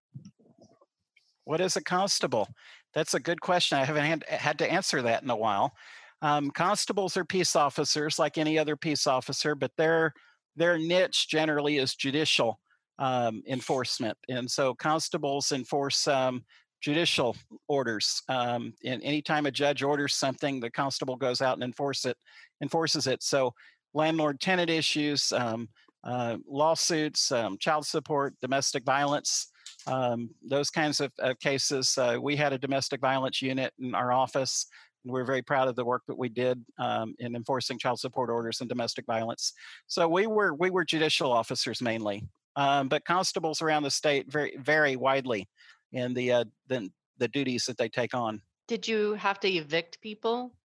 What 1.45 1.59
is 1.59 1.75
a 1.75 1.83
constable? 1.83 2.47
That's 2.93 3.13
a 3.13 3.19
good 3.19 3.41
question. 3.41 3.77
I 3.77 3.85
haven't 3.85 4.05
had, 4.05 4.23
had 4.29 4.59
to 4.59 4.71
answer 4.71 5.01
that 5.01 5.23
in 5.23 5.29
a 5.29 5.35
while. 5.35 5.73
Um, 6.21 6.51
constables 6.51 7.17
are 7.17 7.25
peace 7.25 7.55
officers 7.55 8.17
like 8.17 8.37
any 8.37 8.57
other 8.57 8.77
peace 8.77 9.07
officer, 9.07 9.55
but 9.55 9.71
their 9.77 10.13
their 10.55 10.77
niche 10.77 11.27
generally 11.29 11.77
is 11.77 11.95
judicial 11.95 12.59
um, 12.99 13.43
enforcement, 13.47 14.17
and 14.29 14.49
so 14.49 14.73
constables 14.75 15.51
enforce 15.51 16.07
um, 16.07 16.43
judicial 16.83 17.35
orders. 17.67 18.21
Um, 18.27 18.73
and 18.83 19.01
anytime 19.03 19.45
a 19.45 19.51
judge 19.51 19.81
orders 19.83 20.15
something, 20.15 20.59
the 20.59 20.69
constable 20.69 21.15
goes 21.15 21.41
out 21.41 21.55
and 21.55 21.63
enforce 21.63 22.05
it, 22.05 22.17
enforces 22.61 23.07
it. 23.07 23.23
So 23.23 23.53
landlord 23.93 24.41
tenant 24.41 24.69
issues, 24.69 25.31
um, 25.31 25.69
uh, 26.03 26.37
lawsuits, 26.45 27.31
um, 27.31 27.57
child 27.57 27.85
support, 27.85 28.35
domestic 28.41 28.83
violence, 28.83 29.47
um, 29.87 30.29
those 30.45 30.69
kinds 30.69 30.99
of, 30.99 31.11
of 31.19 31.39
cases. 31.39 31.97
Uh, 31.97 32.17
we 32.21 32.35
had 32.35 32.51
a 32.51 32.57
domestic 32.57 32.99
violence 32.99 33.41
unit 33.41 33.73
in 33.79 33.95
our 33.95 34.11
office. 34.11 34.67
And 35.03 35.11
we're 35.13 35.25
very 35.25 35.41
proud 35.41 35.67
of 35.67 35.75
the 35.75 35.85
work 35.85 36.03
that 36.07 36.17
we 36.17 36.29
did 36.29 36.63
um, 36.79 37.13
in 37.19 37.35
enforcing 37.35 37.77
child 37.77 37.99
support 37.99 38.29
orders 38.29 38.61
and 38.61 38.69
domestic 38.69 39.05
violence. 39.05 39.53
So 39.87 40.07
we 40.07 40.27
were 40.27 40.53
we 40.53 40.69
were 40.69 40.85
judicial 40.85 41.31
officers 41.31 41.81
mainly, 41.81 42.23
um, 42.55 42.87
but 42.87 43.05
constables 43.05 43.61
around 43.61 43.83
the 43.83 43.91
state 43.91 44.31
vary 44.31 44.55
vary 44.59 44.95
widely 44.95 45.49
in 45.91 46.13
the 46.13 46.31
uh, 46.31 46.43
the 46.67 46.89
the 47.17 47.27
duties 47.27 47.65
that 47.65 47.77
they 47.77 47.89
take 47.89 48.13
on. 48.13 48.41
Did 48.67 48.87
you 48.87 49.13
have 49.15 49.39
to 49.41 49.49
evict 49.49 49.99
people? 50.01 50.55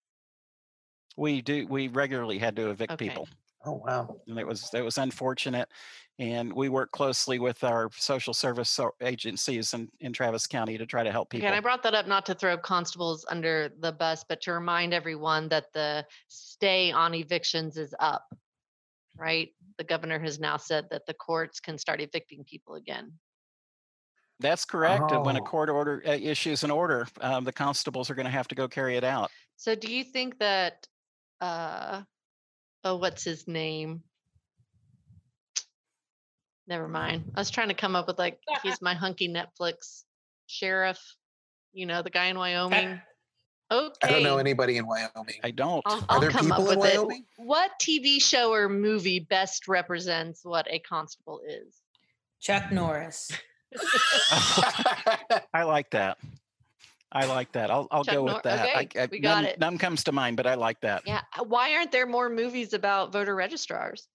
We 1.17 1.43
do 1.43 1.67
we 1.67 1.89
regularly 1.89 2.39
had 2.39 2.55
to 2.57 2.71
evict 2.71 2.93
Okay. 2.93 3.09
people. 3.09 3.29
Oh 3.65 3.83
wow. 3.85 4.17
and 4.29 4.39
it 4.39 4.47
was 4.47 4.71
it 4.73 4.83
was 4.83 4.99
unfortunate 4.99 5.69
and 6.19 6.53
we 6.53 6.69
work 6.69 6.91
closely 6.91 7.39
with 7.39 7.63
our 7.63 7.91
social 7.93 8.35
service 8.35 8.79
agencies 9.01 9.73
in, 9.75 9.89
in 10.01 10.13
travis 10.13 10.47
county 10.47 10.77
to 10.79 10.87
try 10.87 11.03
to 11.03 11.13
help 11.13 11.31
Okay, 11.31 11.39
people 11.39 11.49
and 11.49 11.57
I 11.57 11.61
brought 11.61 11.83
that 11.85 11.95
up 11.95 12.07
not 12.07 12.27
to 12.27 12.35
throw 12.35 12.59
constables 12.59 13.25
under 13.29 13.71
the 13.81 13.93
bus, 13.93 14.25
but 14.29 14.41
to 14.43 14.53
remind 14.53 14.93
everyone 14.93 15.49
that 15.51 15.73
the 15.73 16.05
stay 16.29 16.91
on 16.91 17.15
evictions 17.15 17.77
is 17.77 17.95
up. 18.01 18.35
Right? 19.17 19.55
The 19.79 19.85
governor 19.85 20.19
has 20.21 20.39
now 20.39 20.57
said 20.57 20.89
that 20.91 21.07
the 21.07 21.15
courts 21.15 21.61
can 21.61 21.79
start 21.79 22.01
evicting 22.01 22.45
people 22.45 22.75
again. 22.75 23.13
that's 24.41 24.65
correct 24.65 25.11
and 25.13 25.25
when 25.25 25.37
a 25.37 25.41
Oh. 25.41 25.43
court 25.43 25.69
order 25.69 26.03
uh, 26.07 26.13
issues 26.13 26.63
an 26.63 26.71
order 26.71 27.07
um, 27.21 27.45
the 27.45 27.53
constables 27.53 28.09
are 28.11 28.15
going 28.15 28.25
to 28.27 28.31
have 28.31 28.47
to 28.49 28.55
go 28.55 28.69
carry 28.69 28.97
it 28.97 29.05
out 29.05 29.33
So 29.57 29.75
do 29.75 29.93
you 29.93 30.05
think 30.05 30.39
that 30.39 30.87
uh 31.41 32.03
oh 32.85 32.97
what's 32.97 33.25
his 33.25 33.47
name? 33.49 34.03
Never 36.69 36.87
mind. 36.87 37.33
I 37.35 37.41
was 37.41 37.51
trying 37.51 37.69
to 37.69 37.75
come 37.75 37.97
up 37.97 38.07
with 38.07 38.19
like 38.19 38.39
he's 38.63 38.81
my 38.83 38.95
hunky 38.95 39.29
Netflix 39.29 40.05
sheriff, 40.47 41.01
you 41.73 41.87
know, 41.87 42.03
the 42.03 42.11
guy 42.11 42.27
in 42.27 42.39
Wyoming. 42.39 43.01
Okay. 43.71 43.93
I 44.03 44.11
don't 44.11 44.23
know 44.23 44.39
anybody 44.39 44.79
in 44.79 44.87
Wyoming. 44.87 45.35
i 45.43 45.51
don't 45.51 45.83
I'll, 45.85 45.99
Are 45.99 46.05
I'll 46.09 46.21
there 46.21 46.31
come 46.31 46.51
up 46.53 46.59
people 46.59 46.71
in 46.73 46.79
with 46.79 46.95
it. 46.95 46.99
Wyoming? 46.99 47.25
What 47.37 47.73
TV 47.81 48.23
show 48.23 48.53
or 48.53 48.69
movie 48.69 49.19
best 49.21 49.69
represents 49.69 50.43
what 50.45 50.67
a 50.71 50.79
constable 50.79 51.41
is? 51.47 51.81
Chuck 52.41 52.71
Norris. 52.73 53.31
i 55.53 55.63
like 55.65 55.91
that 55.91 56.17
i 57.13 57.27
like 57.27 57.53
that 57.53 57.71
i'll, 57.71 57.87
I'll 57.91 58.03
Chuck 58.03 58.15
go 58.15 58.25
Nor- 58.25 58.35
with 58.37 58.43
that 58.45 58.65
okay, 58.67 58.99
I, 58.99 59.03
I, 59.03 59.09
we 59.11 59.19
got 59.19 59.35
none, 59.43 59.45
it. 59.45 59.59
none 59.59 59.77
comes 59.77 60.05
to 60.05 60.13
mind 60.13 60.39
but 60.39 60.47
i 60.47 60.55
like 60.55 60.81
that 60.81 61.03
Yeah. 61.05 61.21
Why 61.47 61.75
aren't 61.75 61.93
there 61.93 62.07
more 62.07 62.31
movies 62.31 62.73
about 62.73 63.13
voter 63.13 63.35
registrars? 63.35 64.09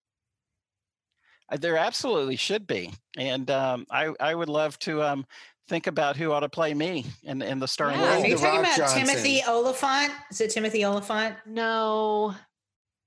Uh, 1.52 1.58
There 1.58 1.78
absolutely 1.78 2.36
should 2.36 2.66
be, 2.68 2.92
and 3.18 3.50
um, 3.52 3.86
I 3.92 4.14
I 4.20 4.34
would 4.36 4.50
love 4.50 4.78
to 4.80 5.04
um, 5.04 5.26
think 5.68 5.88
about 5.88 6.16
who 6.18 6.32
ought 6.32 6.42
to 6.42 6.50
play 6.50 6.74
me 6.74 7.06
in 7.24 7.42
in 7.42 7.60
the 7.60 7.68
starring 7.68 8.00
Yeah. 8.00 8.20
Are 8.22 8.26
you 8.28 8.38
talking 8.38 8.60
about 8.60 8.78
Johnson. 8.78 9.06
Timothy 9.06 9.42
Olyphant? 9.48 10.12
Is 10.32 10.42
it 10.42 10.52
Timothy 10.52 10.86
Olyphant? 10.86 11.36
No. 11.46 12.36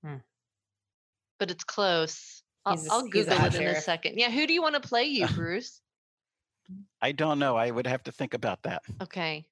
Hmm. 0.03 0.15
But 1.39 1.51
it's 1.51 1.63
close. 1.63 2.43
I'll, 2.65 2.75
a- 2.79 2.87
I'll 2.91 3.07
Google 3.07 3.33
it 3.45 3.55
in 3.55 3.67
a 3.67 3.81
second. 3.81 4.17
Yeah. 4.17 4.29
Who 4.29 4.45
do 4.47 4.53
you 4.53 4.61
want 4.61 4.75
to 4.81 4.87
play 4.87 5.05
you, 5.05 5.27
Bruce? 5.35 5.81
I 7.01 7.11
don't 7.13 7.39
know. 7.39 7.55
I 7.55 7.71
would 7.71 7.87
have 7.87 8.03
to 8.03 8.11
think 8.11 8.33
about 8.33 8.61
that, 8.63 8.81
Okay. 9.01 9.45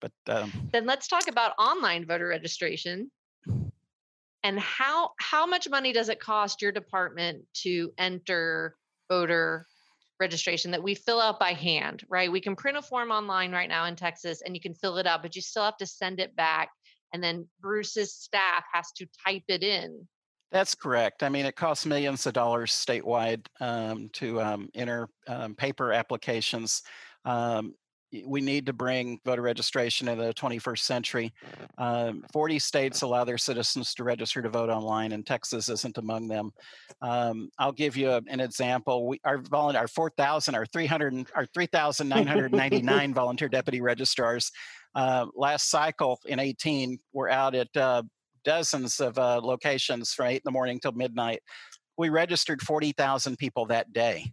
but 0.00 0.12
um, 0.28 0.50
Then 0.72 0.86
let's 0.86 1.08
talk 1.08 1.28
about 1.28 1.52
online 1.58 2.06
voter 2.06 2.26
registration. 2.28 3.10
And 4.44 4.60
how 4.60 5.10
how 5.18 5.46
much 5.46 5.68
money 5.68 5.92
does 5.92 6.08
it 6.08 6.20
cost 6.20 6.62
your 6.62 6.70
department 6.70 7.42
to 7.62 7.92
enter 7.98 8.76
voter 9.08 9.66
registration 10.20 10.70
that 10.70 10.82
we 10.82 10.94
fill 10.94 11.20
out 11.20 11.40
by 11.40 11.52
hand, 11.54 12.04
right? 12.08 12.30
We 12.30 12.40
can 12.40 12.54
print 12.54 12.76
a 12.76 12.82
form 12.82 13.10
online 13.10 13.50
right 13.50 13.68
now 13.68 13.86
in 13.86 13.96
Texas 13.96 14.42
and 14.44 14.54
you 14.54 14.60
can 14.60 14.74
fill 14.74 14.98
it 14.98 15.06
out, 15.06 15.22
but 15.22 15.34
you 15.34 15.42
still 15.42 15.64
have 15.64 15.76
to 15.78 15.86
send 15.86 16.20
it 16.20 16.36
back 16.36 16.70
and 17.14 17.22
then 17.22 17.46
Bruce's 17.60 18.12
staff 18.12 18.64
has 18.72 18.90
to 18.96 19.06
type 19.24 19.44
it 19.48 19.62
in. 19.62 20.06
that's 20.50 20.74
correct. 20.74 21.22
I 21.22 21.28
mean, 21.28 21.46
it 21.46 21.56
costs 21.56 21.86
millions 21.86 22.26
of 22.26 22.32
dollars 22.32 22.72
statewide 22.72 23.46
um, 23.60 24.08
to 24.14 24.40
um, 24.40 24.68
enter 24.74 25.08
um, 25.26 25.54
paper 25.54 25.92
applications. 25.92 26.82
We 28.24 28.40
need 28.40 28.66
to 28.66 28.72
bring 28.72 29.18
voter 29.24 29.42
registration 29.42 30.08
into 30.08 30.24
the 30.24 30.34
21st 30.34 30.78
century. 30.78 31.32
Um, 31.78 32.24
40 32.32 32.58
states 32.58 33.02
allow 33.02 33.24
their 33.24 33.38
citizens 33.38 33.94
to 33.94 34.04
register 34.04 34.42
to 34.42 34.48
vote 34.48 34.70
online, 34.70 35.12
and 35.12 35.26
Texas 35.26 35.68
isn't 35.68 35.98
among 35.98 36.28
them. 36.28 36.52
Um, 37.02 37.50
I'll 37.58 37.72
give 37.72 37.96
you 37.96 38.10
a- 38.10 38.22
an 38.28 38.40
example. 38.40 39.06
We, 39.08 39.20
our 39.24 39.38
volunteer, 39.38 39.80
our 39.80 39.88
4,000, 39.88 40.54
our 40.54 40.66
300, 40.66 41.26
our 41.34 41.46
3,999 41.46 43.14
volunteer 43.14 43.48
deputy 43.48 43.80
registrars 43.80 44.50
uh, 44.94 45.26
last 45.34 45.70
cycle 45.70 46.20
in 46.26 46.38
18 46.38 46.98
were 47.12 47.30
out 47.30 47.54
at 47.54 47.74
uh, 47.76 48.02
dozens 48.44 49.00
of 49.00 49.18
uh, 49.18 49.40
locations 49.42 50.12
from 50.12 50.26
eight 50.26 50.36
in 50.36 50.42
the 50.44 50.50
morning 50.50 50.78
till 50.80 50.92
midnight. 50.92 51.40
We 51.96 52.08
registered 52.08 52.60
40,000 52.62 53.36
people 53.38 53.66
that 53.66 53.92
day. 53.92 54.32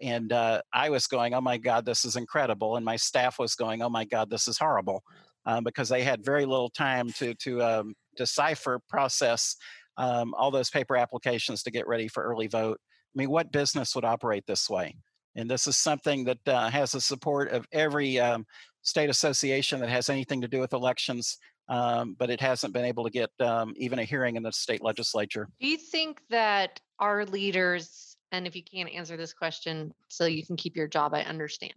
And 0.00 0.32
uh, 0.32 0.62
I 0.72 0.90
was 0.90 1.06
going, 1.06 1.34
oh 1.34 1.40
my 1.40 1.58
God, 1.58 1.84
this 1.84 2.04
is 2.04 2.16
incredible. 2.16 2.76
And 2.76 2.84
my 2.84 2.96
staff 2.96 3.38
was 3.38 3.54
going, 3.54 3.82
oh 3.82 3.88
my 3.88 4.04
God, 4.04 4.30
this 4.30 4.48
is 4.48 4.58
horrible. 4.58 5.02
Um, 5.46 5.64
because 5.64 5.88
they 5.88 6.02
had 6.02 6.24
very 6.24 6.44
little 6.44 6.68
time 6.68 7.10
to, 7.12 7.34
to 7.34 7.62
um, 7.62 7.94
decipher, 8.16 8.80
process 8.88 9.56
um, 9.96 10.34
all 10.34 10.50
those 10.50 10.70
paper 10.70 10.96
applications 10.96 11.62
to 11.62 11.70
get 11.70 11.86
ready 11.86 12.06
for 12.06 12.22
early 12.22 12.46
vote. 12.46 12.78
I 12.80 13.18
mean, 13.18 13.30
what 13.30 13.50
business 13.50 13.94
would 13.94 14.04
operate 14.04 14.44
this 14.46 14.68
way? 14.68 14.94
And 15.36 15.50
this 15.50 15.66
is 15.66 15.76
something 15.76 16.24
that 16.24 16.46
uh, 16.46 16.68
has 16.68 16.92
the 16.92 17.00
support 17.00 17.50
of 17.50 17.66
every 17.72 18.20
um, 18.20 18.44
state 18.82 19.08
association 19.08 19.80
that 19.80 19.88
has 19.88 20.10
anything 20.10 20.40
to 20.42 20.48
do 20.48 20.60
with 20.60 20.72
elections 20.72 21.38
um, 21.68 22.16
but 22.18 22.30
it 22.30 22.40
hasn't 22.40 22.72
been 22.72 22.84
able 22.84 23.04
to 23.04 23.10
get 23.10 23.30
um, 23.40 23.74
even 23.76 23.98
a 23.98 24.04
hearing 24.04 24.36
in 24.36 24.42
the 24.42 24.52
state 24.52 24.82
legislature. 24.82 25.48
Do 25.60 25.68
you 25.68 25.76
think 25.76 26.20
that 26.30 26.80
our 26.98 27.24
leaders, 27.26 28.16
and 28.32 28.46
if 28.46 28.54
you 28.54 28.62
can't 28.62 28.90
answer 28.90 29.16
this 29.16 29.32
question 29.32 29.92
so 30.08 30.26
you 30.26 30.44
can 30.44 30.56
keep 30.56 30.76
your 30.76 30.88
job, 30.88 31.14
I 31.14 31.22
understand. 31.22 31.74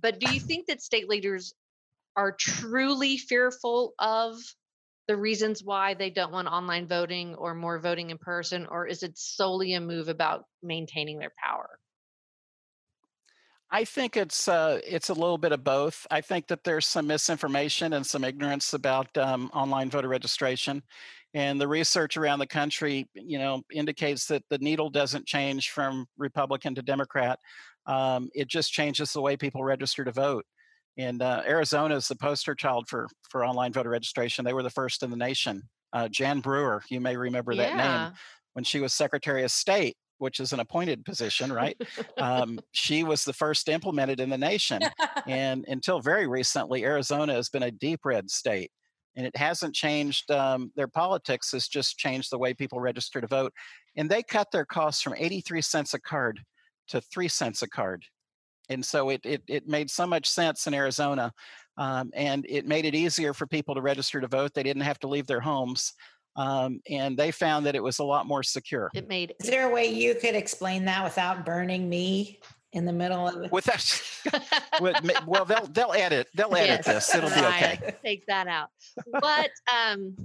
But 0.00 0.18
do 0.20 0.32
you 0.32 0.40
think 0.48 0.66
that 0.66 0.82
state 0.82 1.08
leaders 1.08 1.54
are 2.16 2.32
truly 2.32 3.16
fearful 3.16 3.94
of 3.98 4.36
the 5.08 5.16
reasons 5.16 5.62
why 5.64 5.94
they 5.94 6.10
don't 6.10 6.32
want 6.32 6.48
online 6.48 6.86
voting 6.86 7.34
or 7.34 7.54
more 7.54 7.78
voting 7.78 8.10
in 8.10 8.18
person, 8.18 8.66
or 8.70 8.86
is 8.86 9.02
it 9.02 9.18
solely 9.18 9.74
a 9.74 9.80
move 9.80 10.08
about 10.08 10.44
maintaining 10.62 11.18
their 11.18 11.32
power? 11.42 11.78
I 13.72 13.84
think 13.84 14.16
it's 14.16 14.48
uh, 14.48 14.80
it's 14.84 15.10
a 15.10 15.14
little 15.14 15.38
bit 15.38 15.52
of 15.52 15.62
both. 15.62 16.06
I 16.10 16.20
think 16.20 16.48
that 16.48 16.64
there's 16.64 16.86
some 16.86 17.06
misinformation 17.06 17.92
and 17.92 18.04
some 18.04 18.24
ignorance 18.24 18.72
about 18.72 19.16
um, 19.16 19.50
online 19.54 19.90
voter 19.90 20.08
registration, 20.08 20.82
and 21.34 21.60
the 21.60 21.68
research 21.68 22.16
around 22.16 22.40
the 22.40 22.46
country, 22.46 23.08
you 23.14 23.38
know, 23.38 23.62
indicates 23.72 24.26
that 24.26 24.42
the 24.50 24.58
needle 24.58 24.90
doesn't 24.90 25.26
change 25.26 25.70
from 25.70 26.06
Republican 26.16 26.74
to 26.74 26.82
Democrat. 26.82 27.38
Um, 27.86 28.28
it 28.34 28.48
just 28.48 28.72
changes 28.72 29.12
the 29.12 29.20
way 29.22 29.36
people 29.36 29.62
register 29.64 30.04
to 30.04 30.12
vote. 30.12 30.44
And 30.98 31.22
uh, 31.22 31.42
Arizona 31.46 31.94
is 31.96 32.08
the 32.08 32.16
poster 32.16 32.54
child 32.54 32.88
for 32.88 33.08
for 33.30 33.44
online 33.44 33.72
voter 33.72 33.90
registration. 33.90 34.44
They 34.44 34.52
were 34.52 34.62
the 34.62 34.70
first 34.70 35.02
in 35.02 35.10
the 35.10 35.16
nation. 35.16 35.62
Uh, 35.92 36.08
Jan 36.08 36.40
Brewer, 36.40 36.82
you 36.90 37.00
may 37.00 37.16
remember 37.16 37.54
that 37.56 37.74
Yeah. 37.74 37.74
name 37.74 38.08
when 38.52 38.64
she 38.64 38.80
was 38.80 38.92
Secretary 38.92 39.42
of 39.44 39.50
State, 39.50 39.96
which 40.18 40.40
is 40.40 40.52
an 40.52 40.60
appointed 40.60 41.04
position, 41.04 41.52
right? 41.52 41.76
um, 42.18 42.60
she 42.72 43.04
was 43.04 43.24
the 43.24 43.32
first 43.32 43.68
implemented 43.68 44.20
in 44.20 44.30
the 44.30 44.38
nation. 44.38 44.92
And 45.26 45.64
until 45.68 46.00
very 46.00 46.26
recently, 46.26 46.84
Arizona 46.84 47.34
has 47.34 47.48
been 47.50 47.62
a 47.62 47.70
deep 47.70 48.04
red 48.04 48.30
state. 48.30 48.70
And 49.16 49.26
it 49.26 49.36
hasn't 49.36 49.74
changed 49.74 50.30
um, 50.30 50.70
their 50.76 50.88
politics, 50.88 51.52
has 51.52 51.68
just 51.68 51.98
changed 51.98 52.30
the 52.30 52.38
way 52.38 52.54
people 52.54 52.80
register 52.80 53.20
to 53.20 53.26
vote. 53.26 53.52
And 53.96 54.08
they 54.08 54.22
cut 54.22 54.48
their 54.52 54.64
costs 54.64 55.02
from 55.02 55.14
83 55.16 55.62
cents 55.62 55.94
a 55.94 56.00
card 56.00 56.40
to 56.88 57.00
three 57.00 57.28
cents 57.28 57.62
a 57.62 57.68
card. 57.68 58.04
And 58.68 58.84
so 58.84 59.10
it, 59.10 59.20
it, 59.24 59.42
it 59.48 59.66
made 59.66 59.90
so 59.90 60.06
much 60.06 60.28
sense 60.28 60.66
in 60.66 60.74
Arizona. 60.74 61.32
Um, 61.76 62.10
and 62.14 62.46
it 62.48 62.66
made 62.66 62.84
it 62.84 62.94
easier 62.94 63.34
for 63.34 63.46
people 63.46 63.74
to 63.74 63.80
register 63.80 64.20
to 64.20 64.28
vote. 64.28 64.52
They 64.54 64.62
didn't 64.62 64.82
have 64.82 65.00
to 65.00 65.08
leave 65.08 65.26
their 65.26 65.40
homes. 65.40 65.92
Um, 66.36 66.80
and 66.88 67.16
they 67.16 67.32
found 67.32 67.66
that 67.66 67.74
it 67.74 67.82
was 67.82 67.98
a 67.98 68.04
lot 68.04 68.26
more 68.26 68.42
secure. 68.42 68.90
It 68.94 69.08
made 69.08 69.34
Is 69.40 69.50
there 69.50 69.68
a 69.68 69.74
way 69.74 69.86
you 69.86 70.14
could 70.14 70.36
explain 70.36 70.84
that 70.84 71.02
without 71.02 71.44
burning 71.44 71.88
me 71.88 72.40
in 72.72 72.84
the 72.84 72.92
middle 72.92 73.28
of 73.28 73.42
it? 73.42 73.52
With 73.52 73.64
that, 73.64 74.62
with, 74.80 75.02
ma- 75.02 75.24
well, 75.26 75.44
they'll 75.44 75.66
they'll 75.66 75.92
edit 75.92 76.28
they'll 76.34 76.54
edit 76.54 76.82
Yes, 76.86 77.08
this. 77.08 77.14
It'll 77.14 77.30
be 77.30 77.36
okay. 77.36 77.94
Take 78.04 78.26
that 78.26 78.46
out. 78.46 78.70
But 79.12 79.50
um 79.72 80.16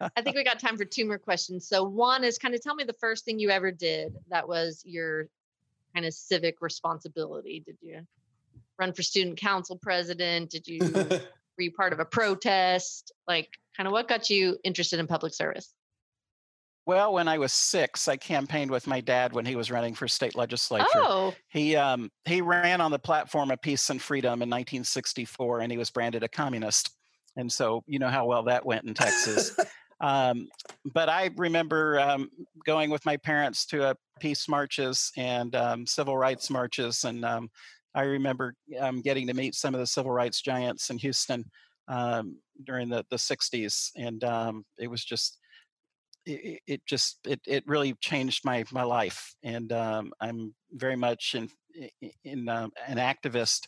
I 0.00 0.20
think 0.20 0.36
we 0.36 0.44
got 0.44 0.58
time 0.58 0.76
for 0.76 0.84
two 0.84 1.06
more 1.06 1.18
questions. 1.18 1.66
So 1.66 1.84
one 1.84 2.24
is 2.24 2.38
kind 2.38 2.54
of 2.54 2.62
tell 2.62 2.74
me 2.74 2.84
the 2.84 2.92
first 2.94 3.24
thing 3.24 3.38
you 3.38 3.50
ever 3.50 3.70
did 3.70 4.14
that 4.28 4.46
was 4.46 4.82
your 4.84 5.28
kind 5.94 6.06
of 6.06 6.12
civic 6.12 6.60
responsibility. 6.60 7.62
Did 7.64 7.78
you 7.80 8.06
run 8.78 8.92
for 8.92 9.02
student 9.02 9.38
council 9.38 9.78
president? 9.80 10.50
Did 10.50 10.66
you 10.66 10.80
were 10.94 11.20
you 11.58 11.72
part 11.72 11.92
of 11.92 12.00
a 12.00 12.04
protest? 12.04 13.12
Like 13.26 13.48
kind 13.76 13.86
of 13.86 13.92
what 13.92 14.08
got 14.08 14.28
you 14.30 14.58
interested 14.64 14.98
in 14.98 15.06
public 15.06 15.34
service? 15.34 15.72
Well, 16.86 17.14
when 17.14 17.28
I 17.28 17.38
was 17.38 17.52
six, 17.52 18.08
I 18.08 18.16
campaigned 18.16 18.70
with 18.70 18.86
my 18.86 19.00
dad 19.00 19.32
when 19.32 19.46
he 19.46 19.56
was 19.56 19.70
running 19.70 19.94
for 19.94 20.06
state 20.06 20.36
legislature. 20.36 20.84
Oh, 20.96 21.34
He 21.48 21.76
um, 21.76 22.10
he 22.26 22.42
ran 22.42 22.80
on 22.82 22.90
the 22.90 22.98
platform 22.98 23.50
of 23.50 23.60
peace 23.62 23.88
and 23.88 24.00
freedom 24.00 24.42
in 24.42 24.50
1964, 24.50 25.60
and 25.60 25.72
he 25.72 25.78
was 25.78 25.90
branded 25.90 26.22
a 26.22 26.28
communist. 26.28 26.90
And 27.36 27.50
so 27.50 27.82
you 27.86 27.98
know 27.98 28.08
how 28.08 28.26
well 28.26 28.42
that 28.44 28.66
went 28.66 28.84
in 28.84 28.92
Texas. 28.92 29.56
um, 30.00 30.46
but 30.92 31.08
I 31.08 31.30
remember 31.36 31.98
um, 32.00 32.28
going 32.66 32.90
with 32.90 33.04
my 33.06 33.16
parents 33.16 33.64
to 33.66 33.88
uh, 33.88 33.94
peace 34.20 34.46
marches 34.46 35.10
and 35.16 35.56
um, 35.56 35.86
civil 35.86 36.18
rights 36.18 36.50
marches, 36.50 37.04
and 37.04 37.24
um, 37.24 37.48
I 37.94 38.02
remember 38.02 38.54
um, 38.78 39.00
getting 39.00 39.26
to 39.28 39.34
meet 39.34 39.54
some 39.54 39.72
of 39.72 39.80
the 39.80 39.86
civil 39.86 40.12
rights 40.12 40.42
giants 40.42 40.90
in 40.90 40.98
Houston 40.98 41.46
um, 41.88 42.36
during 42.66 42.90
the 42.90 43.06
the 43.08 43.16
60s, 43.16 43.90
and 43.96 44.22
um, 44.22 44.66
it 44.78 44.88
was 44.88 45.02
just 45.02 45.38
it, 46.26 46.30
it- 46.32 46.62
it 46.66 46.86
just 46.86 47.18
it, 47.26 47.40
it 47.46 47.64
really 47.66 47.94
changed 48.00 48.44
my 48.44 48.64
my 48.72 48.82
life 48.82 49.34
and 49.42 49.72
um, 49.72 50.12
i'm 50.20 50.54
very 50.72 50.96
much 50.96 51.34
in 51.34 51.48
in, 52.00 52.10
in 52.24 52.48
um, 52.48 52.70
an 52.86 52.96
activist 52.98 53.66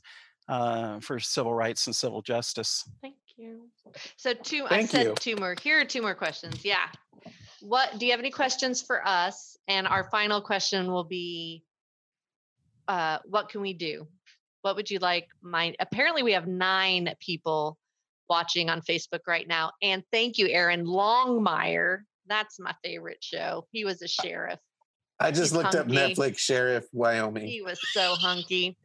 uh, 0.48 1.00
for 1.00 1.18
civil 1.18 1.52
rights 1.54 1.86
and 1.86 1.94
civil 1.96 2.22
justice 2.22 2.84
thank 3.02 3.16
you. 3.36 3.68
So 4.16 4.32
two 4.32 4.64
I 4.64 4.68
Thank 4.68 4.90
said 4.90 5.06
you. 5.06 5.14
two 5.16 5.36
more. 5.36 5.54
Here 5.62 5.78
are 5.80 5.84
two 5.84 6.00
more 6.00 6.14
questions. 6.14 6.64
Yeah. 6.64 6.86
What 7.60 7.98
do 7.98 8.06
you 8.06 8.12
have 8.12 8.20
any 8.20 8.30
questions 8.30 8.80
for 8.80 9.06
us? 9.06 9.58
And 9.68 9.86
our 9.86 10.08
final 10.10 10.40
question 10.40 10.90
will 10.90 11.04
be 11.04 11.62
uh, 12.88 13.18
what 13.26 13.50
can 13.50 13.60
we 13.60 13.74
do? 13.74 14.06
What 14.62 14.74
would 14.76 14.90
you 14.90 14.98
like 15.00 15.26
my 15.42 15.74
apparently 15.80 16.22
we 16.22 16.32
have 16.32 16.46
nine 16.46 17.12
people 17.20 17.76
watching 18.28 18.70
on 18.70 18.80
Facebook 18.80 19.20
right 19.26 19.46
now. 19.46 19.72
And 19.82 20.02
thank 20.12 20.38
you, 20.38 20.48
Aaron 20.48 20.84
Longmire. 20.86 21.98
That's 22.28 22.58
my 22.58 22.74
favorite 22.84 23.22
show. 23.22 23.66
He 23.72 23.84
was 23.84 24.02
a 24.02 24.08
sheriff. 24.08 24.58
I 25.18 25.30
just 25.30 25.42
He's 25.42 25.52
looked 25.52 25.74
up. 25.74 25.86
Netflix 25.86 26.38
Sheriff 26.38 26.84
Wyoming. 26.92 27.46
He 27.46 27.62
was 27.62 27.80
so 27.92 28.14
hunky. 28.14 28.76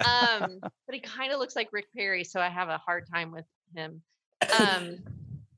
Um, 0.00 0.58
but 0.60 0.94
he 0.94 1.00
kind 1.00 1.32
of 1.32 1.38
looks 1.38 1.56
like 1.56 1.68
Rick 1.72 1.86
Perry, 1.94 2.24
so 2.24 2.40
I 2.40 2.48
have 2.48 2.68
a 2.68 2.78
hard 2.78 3.04
time 3.12 3.30
with 3.32 3.46
him. 3.74 4.02
Um, 4.60 4.98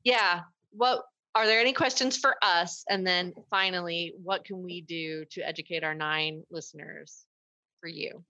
yeah. 0.05 0.41
What 0.71 1.03
are 1.35 1.45
there 1.45 1.59
any 1.59 1.73
questions 1.73 2.17
for 2.17 2.35
us? 2.41 2.83
And 2.89 3.05
then 3.05 3.33
finally, 3.49 4.13
what 4.23 4.45
can 4.45 4.63
we 4.63 4.81
do 4.81 5.25
to 5.31 5.41
educate 5.41 5.83
our 5.83 5.93
nine 5.93 6.43
listeners 6.49 7.25
for 7.81 7.89
you? 7.89 8.23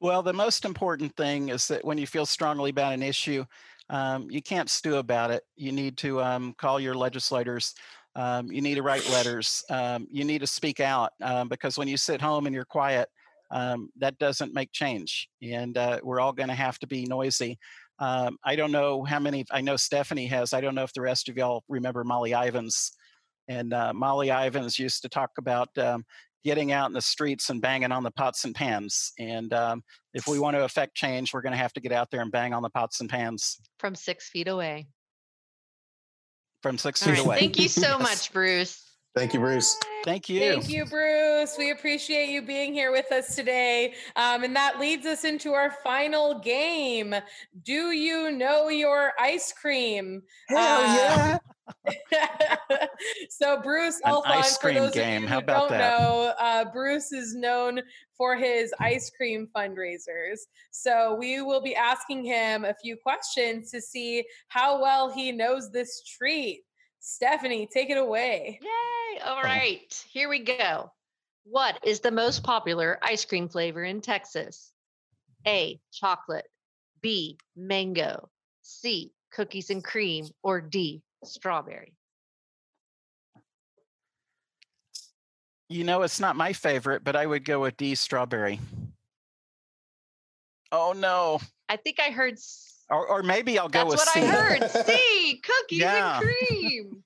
well 0.00 0.22
the 0.22 0.32
most 0.32 0.64
important 0.64 1.14
thing 1.16 1.48
is 1.48 1.68
that 1.68 1.84
when 1.84 1.98
you 1.98 2.06
feel 2.06 2.26
strongly 2.26 2.70
about 2.70 2.92
an 2.92 3.02
issue 3.02 3.44
um, 3.88 4.26
you 4.30 4.42
can't 4.42 4.70
stew 4.70 4.96
about 4.96 5.30
it 5.30 5.44
you 5.56 5.72
need 5.72 5.96
to 5.96 6.20
um, 6.22 6.54
call 6.58 6.80
your 6.80 6.94
legislators 6.94 7.74
um, 8.16 8.50
you 8.50 8.62
need 8.62 8.74
to 8.74 8.82
write 8.82 9.08
letters 9.10 9.62
um, 9.70 10.08
you 10.10 10.24
need 10.24 10.40
to 10.40 10.46
speak 10.46 10.80
out 10.80 11.12
um, 11.22 11.48
because 11.48 11.78
when 11.78 11.86
you 11.86 11.96
sit 11.96 12.20
home 12.20 12.46
and 12.46 12.54
you're 12.54 12.64
quiet 12.64 13.08
um, 13.52 13.90
that 13.96 14.18
doesn't 14.18 14.54
make 14.54 14.72
change 14.72 15.28
and 15.42 15.78
uh, 15.78 16.00
we're 16.02 16.18
all 16.18 16.32
going 16.32 16.48
to 16.48 16.54
have 16.54 16.78
to 16.78 16.86
be 16.86 17.04
noisy 17.04 17.58
um, 17.98 18.36
i 18.44 18.56
don't 18.56 18.72
know 18.72 19.04
how 19.04 19.20
many 19.20 19.44
i 19.52 19.60
know 19.60 19.76
stephanie 19.76 20.26
has 20.26 20.52
i 20.52 20.60
don't 20.60 20.74
know 20.74 20.82
if 20.82 20.92
the 20.94 21.00
rest 21.00 21.28
of 21.28 21.36
y'all 21.36 21.62
remember 21.68 22.02
molly 22.02 22.32
ivins 22.32 22.92
and 23.48 23.72
uh, 23.72 23.92
molly 23.92 24.30
ivins 24.30 24.78
used 24.78 25.02
to 25.02 25.08
talk 25.08 25.30
about 25.38 25.68
um, 25.78 26.04
getting 26.42 26.72
out 26.72 26.86
in 26.86 26.92
the 26.92 27.02
streets 27.02 27.50
and 27.50 27.60
banging 27.60 27.92
on 27.92 28.02
the 28.02 28.10
pots 28.12 28.44
and 28.44 28.54
pans 28.54 29.12
and 29.18 29.52
um, 29.52 29.82
if 30.14 30.26
we 30.26 30.38
want 30.38 30.56
to 30.56 30.64
affect 30.64 30.94
change 30.94 31.32
we're 31.32 31.42
going 31.42 31.52
to 31.52 31.58
have 31.58 31.72
to 31.72 31.80
get 31.80 31.92
out 31.92 32.10
there 32.10 32.22
and 32.22 32.32
bang 32.32 32.54
on 32.54 32.62
the 32.62 32.70
pots 32.70 33.00
and 33.00 33.10
pans 33.10 33.58
From 33.78 33.94
six 33.94 34.28
feet 34.28 34.48
away. 34.48 34.86
From 36.62 36.78
six 36.78 37.02
All 37.02 37.08
feet 37.08 37.18
right. 37.18 37.26
away 37.26 37.38
Thank 37.38 37.58
you 37.58 37.68
so 37.68 37.98
much, 38.00 38.32
Bruce. 38.32 38.82
Thank 39.16 39.32
you, 39.32 39.40
Bruce. 39.40 39.78
thank 40.04 40.28
you 40.28 40.40
Thank 40.40 40.68
you, 40.68 40.84
Bruce. 40.84 41.56
We 41.56 41.70
appreciate 41.70 42.28
you 42.28 42.42
being 42.42 42.74
here 42.74 42.92
with 42.92 43.10
us 43.10 43.34
today. 43.34 43.94
Um, 44.14 44.44
and 44.44 44.54
that 44.54 44.78
leads 44.78 45.06
us 45.06 45.24
into 45.24 45.54
our 45.54 45.70
final 45.82 46.38
game. 46.38 47.14
Do 47.64 47.92
you 47.92 48.30
know 48.30 48.68
your 48.68 49.12
ice 49.18 49.54
cream? 49.54 50.22
Hell 50.50 50.58
Uh, 50.58 51.38
yeah. 51.82 52.56
so 53.30 53.58
Bruce 53.62 54.00
An 54.04 54.12
Alphon, 54.12 54.22
ice 54.26 54.58
for 54.58 54.68
cream 54.68 54.74
those 54.74 54.92
game. 54.92 55.16
of 55.16 55.22
you 55.22 55.28
How 55.28 55.34
who 55.36 55.44
about 55.44 55.68
don't 55.70 55.78
that? 55.78 55.98
know, 55.98 56.34
uh, 56.38 56.64
Bruce 56.70 57.10
is 57.10 57.34
known 57.34 57.80
for 58.18 58.36
his 58.36 58.74
ice 58.80 59.10
cream 59.16 59.48
fundraisers. 59.56 60.40
So 60.72 61.16
we 61.18 61.40
will 61.40 61.62
be 61.62 61.74
asking 61.74 62.22
him 62.24 62.66
a 62.66 62.74
few 62.74 62.98
questions 62.98 63.70
to 63.70 63.80
see 63.80 64.24
how 64.48 64.80
well 64.80 65.10
he 65.10 65.32
knows 65.32 65.72
this 65.72 66.02
treat. 66.02 66.64
Stephanie, 67.00 67.66
take 67.66 67.90
it 67.90 67.98
away. 67.98 68.58
Yay. 68.62 69.20
All 69.24 69.38
oh. 69.38 69.42
right. 69.42 70.04
Here 70.10 70.28
we 70.28 70.40
go. 70.40 70.90
What 71.44 71.78
is 71.84 72.00
the 72.00 72.10
most 72.10 72.42
popular 72.42 72.98
ice 73.02 73.24
cream 73.24 73.48
flavor 73.48 73.84
in 73.84 74.00
Texas? 74.00 74.72
A, 75.46 75.80
chocolate. 75.92 76.48
B, 77.00 77.38
mango. 77.54 78.28
C, 78.62 79.12
cookies 79.32 79.70
and 79.70 79.84
cream. 79.84 80.26
Or 80.42 80.60
D, 80.60 81.02
strawberry. 81.24 81.92
you 85.68 85.82
know 85.82 86.02
it's 86.02 86.20
not 86.20 86.36
my 86.36 86.52
favorite 86.52 87.02
but 87.02 87.16
i 87.16 87.26
would 87.26 87.44
go 87.44 87.58
with 87.58 87.76
d 87.76 87.96
strawberry 87.96 88.60
oh 90.70 90.94
no 90.96 91.40
I 91.68 91.76
think 91.76 91.98
I 92.00 92.10
heard. 92.10 92.38
S- 92.90 92.94
or, 92.96 93.06
or 93.08 93.22
maybe 93.22 93.58
i'll 93.58 93.68
go 93.68 93.84
with 93.86 93.94
it. 93.94 94.08
That's 94.14 94.16
with 94.16 94.24
what 94.24 94.30
c 94.30 94.36
I 94.36 94.78
heard. 94.80 94.86
C, 94.86 95.40
cookies 95.44 95.78
Yeah. 95.80 96.20
and 96.20 96.28
cream. 96.48 97.02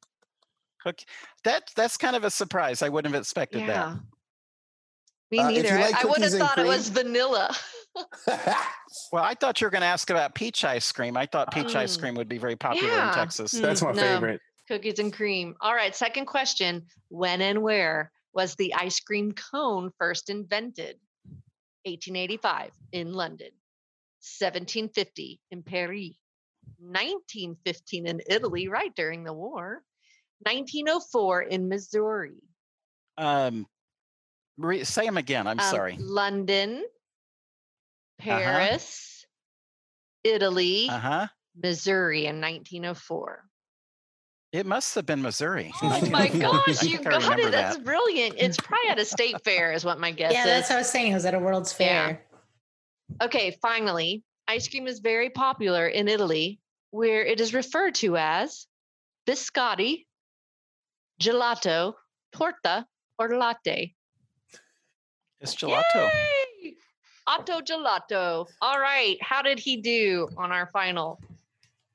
Cook- 0.82 1.04
that 1.44 1.70
that's 1.76 1.96
kind 1.96 2.16
of 2.16 2.24
a 2.24 2.30
surprise 2.30 2.82
i 2.82 2.88
wouldn't 2.88 3.14
have 3.14 3.20
expected 3.20 3.60
yeah. 3.62 3.66
that 3.66 3.96
Me 5.30 5.38
Uh, 5.38 5.48
if 5.50 5.56
you 5.56 5.62
neither. 5.62 5.78
I- 5.78 5.80
like 5.82 6.04
I, 6.04 6.08
would 6.08 6.18
have 6.22 6.32
cookies 6.32 6.34
and 6.34 6.42
thought 6.42 6.58
it 6.58 6.66
was 6.66 6.88
vanilla. 6.88 7.54
Well, 9.12 9.24
I 9.24 9.34
thought 9.34 9.60
you 9.60 9.66
were 9.66 9.70
going 9.70 9.80
to 9.82 9.86
ask 9.88 10.10
about 10.10 10.34
peach 10.34 10.64
ice 10.64 10.90
cream. 10.92 11.16
I 11.16 11.26
thought 11.26 11.52
peach 11.52 11.74
ice 11.74 11.96
Mm. 11.96 12.00
cream 12.00 12.14
would 12.14 12.28
be 12.28 12.38
very 12.38 12.54
popular 12.56 12.92
in 12.92 13.12
Texas. 13.14 13.52
Mm. 13.54 13.62
That's 13.62 13.82
my 13.82 13.92
No. 13.92 14.00
favorite. 14.02 14.40
Cookies 14.68 14.98
and 15.00 15.12
cream. 15.12 15.54
All 15.60 15.74
right, 15.74 15.94
second 15.94 16.26
question. 16.26 16.86
When 17.08 17.40
and 17.40 17.62
where 17.62 18.12
was 18.32 18.54
the 18.56 18.72
ice 18.74 19.00
cream 19.00 19.32
cone 19.32 19.90
first 19.98 20.30
invented? 20.30 20.96
1885 21.84 22.70
in 22.92 23.12
London, 23.12 23.50
1750 24.20 25.40
in 25.50 25.62
Paris, 25.62 26.10
1915 26.78 28.06
in 28.06 28.20
Italy, 28.28 28.68
right 28.68 28.94
during 28.94 29.24
the 29.24 29.32
war, 29.32 29.82
1904 30.46 31.42
in 31.42 31.68
Missouri. 31.68 32.42
Um, 33.18 33.66
re- 34.58 34.84
say 34.84 35.04
them 35.06 35.16
again. 35.16 35.46
I'm 35.46 35.58
Um, 35.58 35.70
sorry. 35.70 35.96
London, 35.98 36.84
Paris, 38.18 39.24
Italy, 40.24 40.88
Uh 40.90 40.98
huh. 40.98 41.26
Missouri 41.62 42.26
in 42.26 42.40
1904. 42.40 43.44
It 44.52 44.66
must 44.66 44.94
have 44.96 45.06
been 45.06 45.22
Missouri. 45.22 45.72
Oh 45.80 46.08
my 46.10 46.28
gosh, 46.38 46.82
you 46.82 46.98
got 46.98 47.22
remember 47.22 47.48
it. 47.48 47.52
That's 47.52 47.76
that. 47.76 47.84
brilliant. 47.84 48.34
It's 48.36 48.56
probably 48.56 48.90
at 48.90 48.98
a 48.98 49.04
state 49.04 49.42
fair, 49.44 49.72
is 49.72 49.84
what 49.84 50.00
my 50.00 50.10
guess 50.10 50.32
yeah, 50.32 50.40
is. 50.40 50.46
that's 50.46 50.70
what 50.70 50.76
I 50.76 50.78
was 50.80 50.90
saying. 50.90 51.12
It 51.12 51.14
was 51.14 51.24
at 51.24 51.34
a 51.34 51.38
World's 51.38 51.74
Yeah. 51.78 52.06
Fair. 52.08 52.22
Okay, 53.22 53.56
finally, 53.62 54.22
ice 54.48 54.68
cream 54.68 54.86
is 54.86 54.98
very 55.00 55.30
popular 55.30 55.86
in 55.88 56.08
Italy, 56.08 56.58
where 56.90 57.24
it 57.24 57.40
is 57.40 57.54
referred 57.54 57.94
to 57.96 58.16
as 58.16 58.66
biscotti, 59.26 60.06
gelato, 61.20 61.94
torta, 62.32 62.86
or 63.18 63.36
latte. 63.36 63.94
It's 65.40 65.54
gelato. 65.54 66.10
Yay! 66.62 66.74
Otto 67.26 67.60
Gelato. 67.60 68.46
All 68.60 68.80
right, 68.80 69.16
how 69.22 69.40
did 69.42 69.58
he 69.58 69.76
do 69.76 70.28
on 70.36 70.50
our 70.50 70.68
final? 70.72 71.20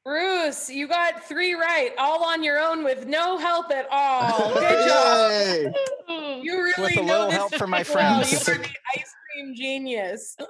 Bruce, 0.06 0.70
you 0.70 0.88
got 0.88 1.26
three 1.26 1.56
right, 1.56 1.92
all 1.98 2.24
on 2.24 2.44
your 2.44 2.60
own 2.60 2.84
with 2.84 3.08
no 3.08 3.38
help 3.38 3.72
at 3.72 3.88
all. 3.92 4.54
Good 4.54 4.88
job. 4.88 5.74
Yay. 6.08 6.42
You 6.44 6.62
really 6.62 6.74
With 6.78 6.98
a 6.98 7.02
know 7.02 7.04
little 7.06 7.26
this 7.28 7.36
help 7.36 7.56
from 7.56 7.72
my 7.72 7.82
topic 7.84 7.96
well. 7.96 8.20
You 8.20 8.26
friends. 8.38 8.50
are 8.50 8.58
the 8.62 8.70
ice 8.98 9.14
cream 9.34 9.56
genius. 9.56 10.38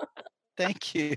Thank 0.58 0.96
you. 0.96 1.16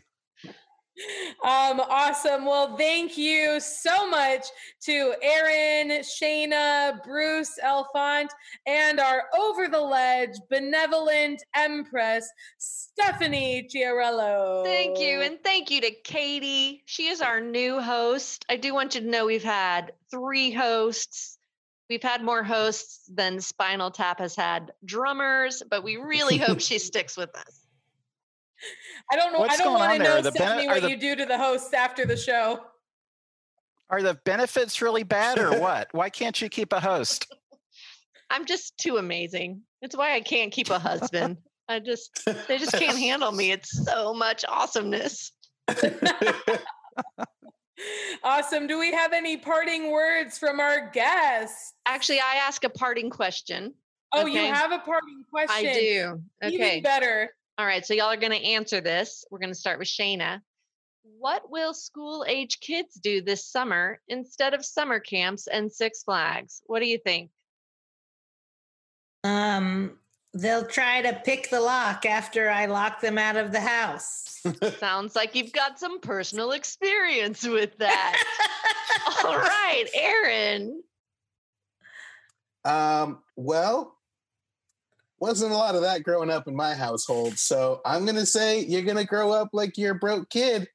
Um, 1.45 1.81
awesome. 1.81 2.45
Well, 2.45 2.77
thank 2.77 3.17
you 3.17 3.61
so 3.61 4.09
much 4.11 4.47
to 4.83 5.15
Aaron, 5.23 6.03
Shayna, 6.03 7.03
Bruce, 7.05 7.59
Elfant, 7.63 8.31
and 8.67 8.99
our 8.99 9.25
over 9.39 9.69
the 9.69 9.81
ledge 9.81 10.37
benevolent 10.51 11.43
empress, 11.55 12.29
Stephanie 12.59 13.69
Chiarello. 13.73 14.65
Thank 14.65 14.99
you. 14.99 15.21
And 15.21 15.39
thank 15.45 15.71
you 15.71 15.81
to 15.83 15.91
Katie. 15.91 16.83
She 16.87 17.07
is 17.07 17.21
our 17.21 17.41
new 17.41 17.81
host. 17.81 18.45
I 18.49 18.57
do 18.57 18.75
want 18.75 18.95
you 18.95 19.03
to 19.03 19.07
know 19.07 19.27
we've 19.27 19.45
had 19.45 19.93
three 20.11 20.51
hosts. 20.51 21.39
We've 21.89 22.03
had 22.03 22.23
more 22.23 22.43
hosts 22.43 23.09
than 23.09 23.41
Spinal 23.41 23.91
Tap 23.91 24.19
has 24.19 24.35
had 24.35 24.73
drummers, 24.85 25.63
but 25.71 25.85
we 25.85 25.97
really 25.97 26.37
hope 26.37 26.61
she 26.61 26.79
sticks 26.79 27.17
with 27.17 27.35
us. 27.37 27.68
I 29.13 29.17
don't 29.17 29.33
know. 29.33 29.41
What's 29.41 29.61
I 29.61 29.65
don't 29.65 29.75
want 29.75 29.97
to 29.97 30.03
know, 30.03 30.19
Are 30.19 30.23
the 30.23 30.33
bene- 30.33 30.45
Stephanie, 30.47 30.67
are 30.69 30.75
what 30.75 30.83
the- 30.83 30.91
you 30.91 30.97
do 30.97 31.17
to 31.17 31.27
the 31.27 31.39
hosts 31.39 31.73
after 31.73 32.05
the 32.07 32.17
show. 32.17 32.61
Are 33.91 34.03
the 34.03 34.15
benefits 34.25 34.83
really 34.83 35.03
bad 35.03 35.39
or 35.39 35.59
what? 35.61 35.89
Why 35.93 36.11
can't 36.11 36.41
you 36.43 36.49
keep 36.49 36.73
a 36.73 36.81
host? 36.81 37.35
I'm 38.31 38.45
just 38.45 38.77
too 38.79 38.99
amazing. 38.99 39.63
It's 39.81 39.97
why 39.97 40.15
I 40.15 40.21
can't 40.21 40.53
keep 40.53 40.69
a 40.71 40.79
husband. 40.79 41.39
I 41.69 41.79
just, 41.81 42.23
they 42.49 42.59
just 42.59 42.73
can't 42.73 42.99
handle 42.99 43.33
me. 43.33 43.51
It's 43.53 43.85
so 43.87 44.13
much 44.15 44.45
awesomeness. 44.49 45.33
Awesome. 48.25 48.67
Do 48.67 48.77
we 48.79 48.93
have 48.93 49.13
any 49.13 49.37
parting 49.37 49.93
words 49.93 50.37
from 50.37 50.59
our 50.59 50.91
guests? 50.91 51.75
Actually, 51.87 52.19
I 52.19 52.35
ask 52.45 52.65
a 52.65 52.69
parting 52.69 53.09
question. 53.09 53.73
Oh, 54.13 54.27
you 54.27 54.41
have 54.41 54.73
a 54.73 54.81
parting 54.81 55.23
question. 55.31 55.69
I 55.69 55.73
do. 55.73 56.23
Even 56.43 56.61
Okay. 56.61 56.81
better. 56.81 57.31
All 57.59 57.67
right, 57.67 57.85
so 57.85 57.93
y'all 57.93 58.07
are 58.07 58.17
going 58.17 58.31
to 58.31 58.47
answer 58.51 58.81
this. 58.81 59.25
We're 59.33 59.41
going 59.41 59.51
to 59.51 59.59
start 59.59 59.81
with 59.81 59.89
Shayna. 59.89 60.41
What 61.19 61.51
will 61.51 61.75
school 61.75 62.25
age 62.29 62.61
kids 62.61 62.95
do 62.95 63.21
this 63.21 63.45
summer 63.45 64.01
instead 64.07 64.55
of 64.55 64.65
summer 64.65 65.01
camps 65.01 65.49
and 65.49 65.73
Six 65.73 66.05
Flags? 66.05 66.63
What 66.67 66.79
do 66.79 66.87
you 66.87 66.99
think? 66.99 67.31
Um, 69.25 69.99
they'll 70.35 70.67
try 70.67 71.03
to 71.03 71.21
pick 71.25 71.51
the 71.51 71.61
lock 71.61 72.07
after 72.07 72.49
I 72.49 72.67
lock 72.67 73.01
them 73.01 73.19
out 73.19 73.35
of 73.35 73.51
the 73.51 73.61
house. 73.61 74.41
Sounds 74.79 75.17
like 75.17 75.35
you've 75.35 75.53
got 75.53 75.81
some 75.81 75.99
personal 75.99 76.53
experience 76.53 77.45
with 77.45 77.77
that. 77.79 78.23
All 79.25 79.37
right, 79.37 79.87
Aaron. 79.95 80.81
Um, 82.65 83.19
well, 83.35 83.98
wasn't 85.21 85.53
a 85.53 85.57
lot 85.57 85.75
of 85.75 85.83
that 85.83 86.03
growing 86.03 86.31
up 86.31 86.49
in 86.49 86.55
my 86.55 86.75
household. 86.75 87.39
So 87.39 87.81
I'm 87.85 88.05
gonna 88.07 88.27
say 88.27 88.61
you're 88.61 88.83
gonna 88.83 89.05
grow 89.05 89.33
up 89.33 89.49
like 89.53 89.77
you're 89.77 89.97
a 89.97 89.99
broke 89.99 90.29
kid 90.31 90.69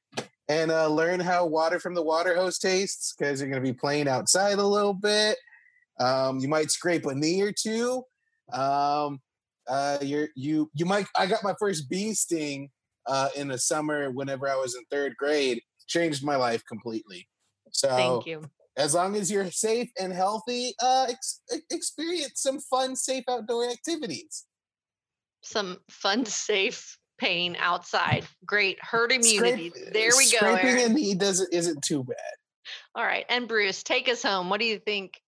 and 0.48 0.70
uh, 0.70 0.88
learn 0.88 1.20
how 1.20 1.46
water 1.46 1.80
from 1.80 1.94
the 1.94 2.02
water 2.02 2.34
hose 2.34 2.58
tastes 2.58 3.14
because 3.16 3.40
you're 3.40 3.48
gonna 3.48 3.62
be 3.62 3.72
playing 3.72 4.08
outside 4.08 4.58
a 4.58 4.66
little 4.66 4.94
bit. 4.94 5.36
Um, 6.00 6.38
you 6.38 6.48
might 6.48 6.70
scrape 6.70 7.06
a 7.06 7.14
knee 7.14 7.40
or 7.42 7.52
two. 7.52 8.02
Um, 8.52 9.20
uh, 9.66 9.98
you're 10.02 10.28
you 10.34 10.70
you 10.74 10.84
might. 10.84 11.06
I 11.16 11.26
got 11.26 11.44
my 11.44 11.54
first 11.58 11.88
bee 11.88 12.14
sting 12.14 12.70
uh, 13.06 13.30
in 13.36 13.48
the 13.48 13.58
summer 13.58 14.10
whenever 14.10 14.48
I 14.48 14.56
was 14.56 14.74
in 14.74 14.84
third 14.90 15.16
grade. 15.16 15.62
Changed 15.86 16.24
my 16.24 16.36
life 16.36 16.62
completely. 16.66 17.28
So 17.70 17.88
Thank 17.88 18.26
you. 18.26 18.42
As 18.76 18.94
long 18.94 19.16
as 19.16 19.30
you're 19.30 19.50
safe 19.50 19.90
and 20.00 20.12
healthy, 20.12 20.74
uh, 20.82 21.06
ex- 21.08 21.40
experience 21.70 22.42
some 22.42 22.58
fun, 22.58 22.96
safe 22.96 23.24
outdoor 23.28 23.70
activities. 23.70 24.44
Some 25.42 25.78
fun, 25.88 26.24
safe 26.26 26.98
pain 27.18 27.56
outside. 27.58 28.24
Great. 28.44 28.78
Herd 28.82 29.12
immunity. 29.12 29.70
Scrape- 29.70 29.92
there 29.92 30.10
we 30.16 30.24
go. 30.24 30.38
Scraping 30.38 30.70
Aaron. 30.70 30.90
a 30.90 30.94
knee 30.94 31.14
doesn't 31.14 31.52
isn't 31.52 31.82
too 31.82 32.04
bad. 32.04 32.16
All 32.94 33.04
right. 33.04 33.24
And 33.28 33.46
Bruce, 33.46 33.82
take 33.82 34.08
us 34.08 34.22
home. 34.22 34.48
What 34.48 34.60
do 34.60 34.66
you 34.66 34.78
think 34.78 35.20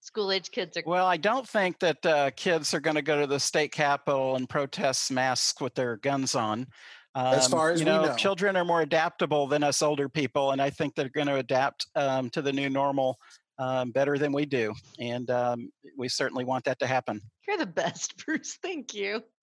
school 0.00 0.30
age 0.30 0.50
kids 0.50 0.76
are 0.76 0.82
Well, 0.86 1.06
I 1.06 1.16
don't 1.16 1.48
think 1.48 1.78
that 1.80 2.04
uh, 2.06 2.30
kids 2.36 2.74
are 2.74 2.80
going 2.80 2.96
to 2.96 3.02
go 3.02 3.20
to 3.20 3.26
the 3.26 3.40
state 3.40 3.72
capitol 3.72 4.36
and 4.36 4.48
protest 4.48 5.10
masks 5.10 5.60
with 5.60 5.74
their 5.74 5.96
guns 5.96 6.34
on. 6.34 6.66
As 7.16 7.46
Um, 7.46 7.50
far 7.52 7.70
as 7.70 7.80
you 7.80 7.86
we 7.86 7.92
know, 7.92 8.06
know. 8.06 8.16
children 8.16 8.56
are 8.56 8.64
more 8.64 8.82
adaptable 8.82 9.46
than 9.46 9.62
us 9.62 9.82
older 9.82 10.08
people, 10.08 10.50
and 10.50 10.60
I 10.60 10.70
think 10.70 10.94
they're 10.94 11.08
going 11.08 11.28
to 11.28 11.36
adapt 11.36 11.86
um, 11.94 12.28
to 12.30 12.42
the 12.42 12.52
new 12.52 12.68
normal 12.68 13.18
um, 13.58 13.92
better 13.92 14.18
than 14.18 14.32
we 14.32 14.46
do. 14.46 14.74
And 14.98 15.30
um, 15.30 15.70
we 15.96 16.08
certainly 16.08 16.44
want 16.44 16.64
that 16.64 16.80
to 16.80 16.86
happen. 16.88 17.20
You're 17.46 17.58
the 17.58 17.66
best, 17.66 18.16
Bruce. 18.26 18.58
Thank 18.60 18.94
you. 18.94 19.22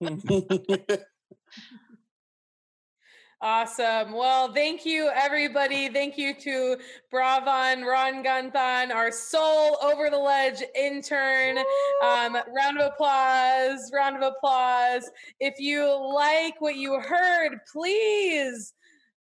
Awesome. 3.44 4.12
Well, 4.12 4.52
thank 4.52 4.86
you, 4.86 5.10
everybody. 5.12 5.88
Thank 5.88 6.16
you 6.16 6.32
to 6.32 6.76
Bravan 7.12 7.82
Ranganthan, 7.82 8.94
our 8.94 9.10
sole 9.10 9.78
over 9.82 10.10
the 10.10 10.18
ledge 10.18 10.62
intern. 10.76 11.58
Um, 12.04 12.38
round 12.54 12.78
of 12.78 12.92
applause. 12.92 13.90
Round 13.92 14.22
of 14.22 14.22
applause. 14.22 15.10
If 15.40 15.58
you 15.58 15.84
like 16.14 16.60
what 16.60 16.76
you 16.76 17.00
heard, 17.00 17.58
please. 17.72 18.74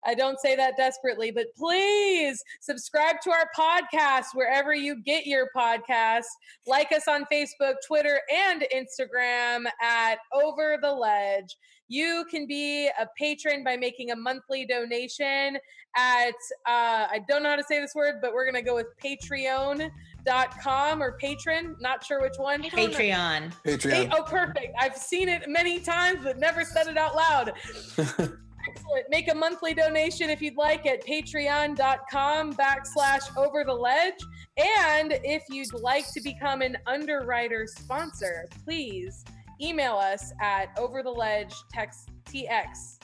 I 0.05 0.13
don't 0.13 0.39
say 0.39 0.55
that 0.55 0.77
desperately, 0.77 1.31
but 1.31 1.47
please 1.57 2.43
subscribe 2.59 3.21
to 3.23 3.31
our 3.31 3.49
podcast 3.57 4.25
wherever 4.35 4.73
you 4.73 5.01
get 5.01 5.25
your 5.25 5.47
podcast. 5.55 6.25
Like 6.67 6.91
us 6.91 7.07
on 7.07 7.25
Facebook, 7.31 7.75
Twitter, 7.87 8.21
and 8.31 8.65
Instagram 8.71 9.65
at 9.81 10.17
Over 10.31 10.77
the 10.79 10.91
Ledge. 10.91 11.57
You 11.91 12.23
can 12.31 12.47
be 12.47 12.87
a 12.87 13.05
patron 13.17 13.65
by 13.65 13.75
making 13.75 14.11
a 14.11 14.15
monthly 14.15 14.65
donation 14.65 15.57
at, 15.97 16.35
uh, 16.65 17.11
I 17.11 17.19
don't 17.27 17.43
know 17.43 17.49
how 17.49 17.57
to 17.57 17.65
say 17.65 17.81
this 17.81 17.93
word, 17.93 18.19
but 18.21 18.33
we're 18.33 18.49
going 18.49 18.55
to 18.55 18.61
go 18.61 18.75
with 18.75 18.87
patreon.com 19.03 21.03
or 21.03 21.17
patron. 21.17 21.75
Not 21.81 22.01
sure 22.01 22.21
which 22.21 22.37
one. 22.37 22.63
Patreon. 22.63 23.51
Hey, 23.65 23.77
Patreon. 23.77 24.09
oh, 24.13 24.23
perfect. 24.23 24.73
I've 24.79 24.95
seen 24.95 25.27
it 25.27 25.49
many 25.49 25.81
times, 25.81 26.21
but 26.23 26.39
never 26.39 26.63
said 26.63 26.87
it 26.87 26.97
out 26.97 27.13
loud. 27.13 27.51
Excellent. 27.97 29.09
Make 29.09 29.29
a 29.29 29.35
monthly 29.35 29.73
donation 29.73 30.29
if 30.29 30.41
you'd 30.41 30.55
like 30.55 30.85
at 30.85 31.05
patreon.com 31.05 32.53
backslash 32.53 33.35
over 33.35 33.65
the 33.65 33.73
ledge. 33.73 34.13
And 34.55 35.19
if 35.25 35.43
you'd 35.49 35.73
like 35.73 36.09
to 36.13 36.21
become 36.21 36.61
an 36.61 36.77
underwriter 36.87 37.67
sponsor, 37.67 38.47
please 38.63 39.25
email 39.61 39.95
us 39.95 40.33
at 40.41 40.75
overtheledgetexttx 40.75 42.97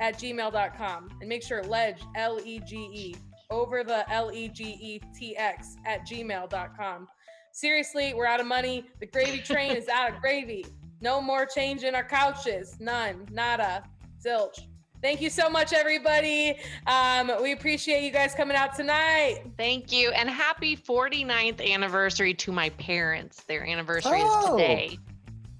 at 0.00 0.14
gmail.com 0.14 1.08
and 1.20 1.28
make 1.28 1.42
sure 1.42 1.62
ledge, 1.64 2.00
L 2.16 2.38
E 2.44 2.60
G 2.60 2.76
E, 2.76 3.16
over 3.50 3.82
the 3.82 4.08
L 4.12 4.30
E 4.32 4.48
G 4.48 4.64
E 4.64 5.00
T 5.16 5.36
X 5.36 5.76
at 5.84 6.06
gmail.com. 6.06 7.08
Seriously, 7.52 8.14
we're 8.14 8.26
out 8.26 8.40
of 8.40 8.46
money. 8.46 8.84
The 9.00 9.06
gravy 9.06 9.38
train 9.38 9.72
is 9.72 9.88
out 9.88 10.14
of 10.14 10.16
gravy. 10.20 10.64
No 11.00 11.20
more 11.20 11.46
change 11.46 11.84
in 11.84 11.94
our 11.94 12.04
couches. 12.04 12.76
None. 12.80 13.26
Nada. 13.30 13.84
Zilch. 14.24 14.60
Thank 15.00 15.20
you 15.20 15.30
so 15.30 15.48
much, 15.48 15.72
everybody. 15.72 16.58
Um, 16.88 17.30
we 17.40 17.52
appreciate 17.52 18.02
you 18.02 18.10
guys 18.10 18.34
coming 18.34 18.56
out 18.56 18.74
tonight. 18.74 19.44
Thank 19.56 19.92
you. 19.92 20.10
And 20.10 20.28
happy 20.28 20.76
49th 20.76 21.64
anniversary 21.64 22.34
to 22.34 22.50
my 22.50 22.70
parents. 22.70 23.44
Their 23.44 23.64
anniversary 23.64 24.18
oh. 24.22 24.56
is 24.56 24.60
today. 24.62 24.98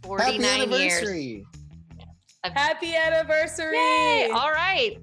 49 0.03 0.41
Happy 0.41 0.63
anniversary. 0.63 1.23
years. 1.25 1.47
Happy 2.45 2.95
anniversary. 2.97 3.77
Yay. 3.77 4.31
All 4.33 4.51
right. 4.51 4.99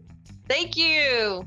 Thank 0.48 0.78
you. 0.78 1.46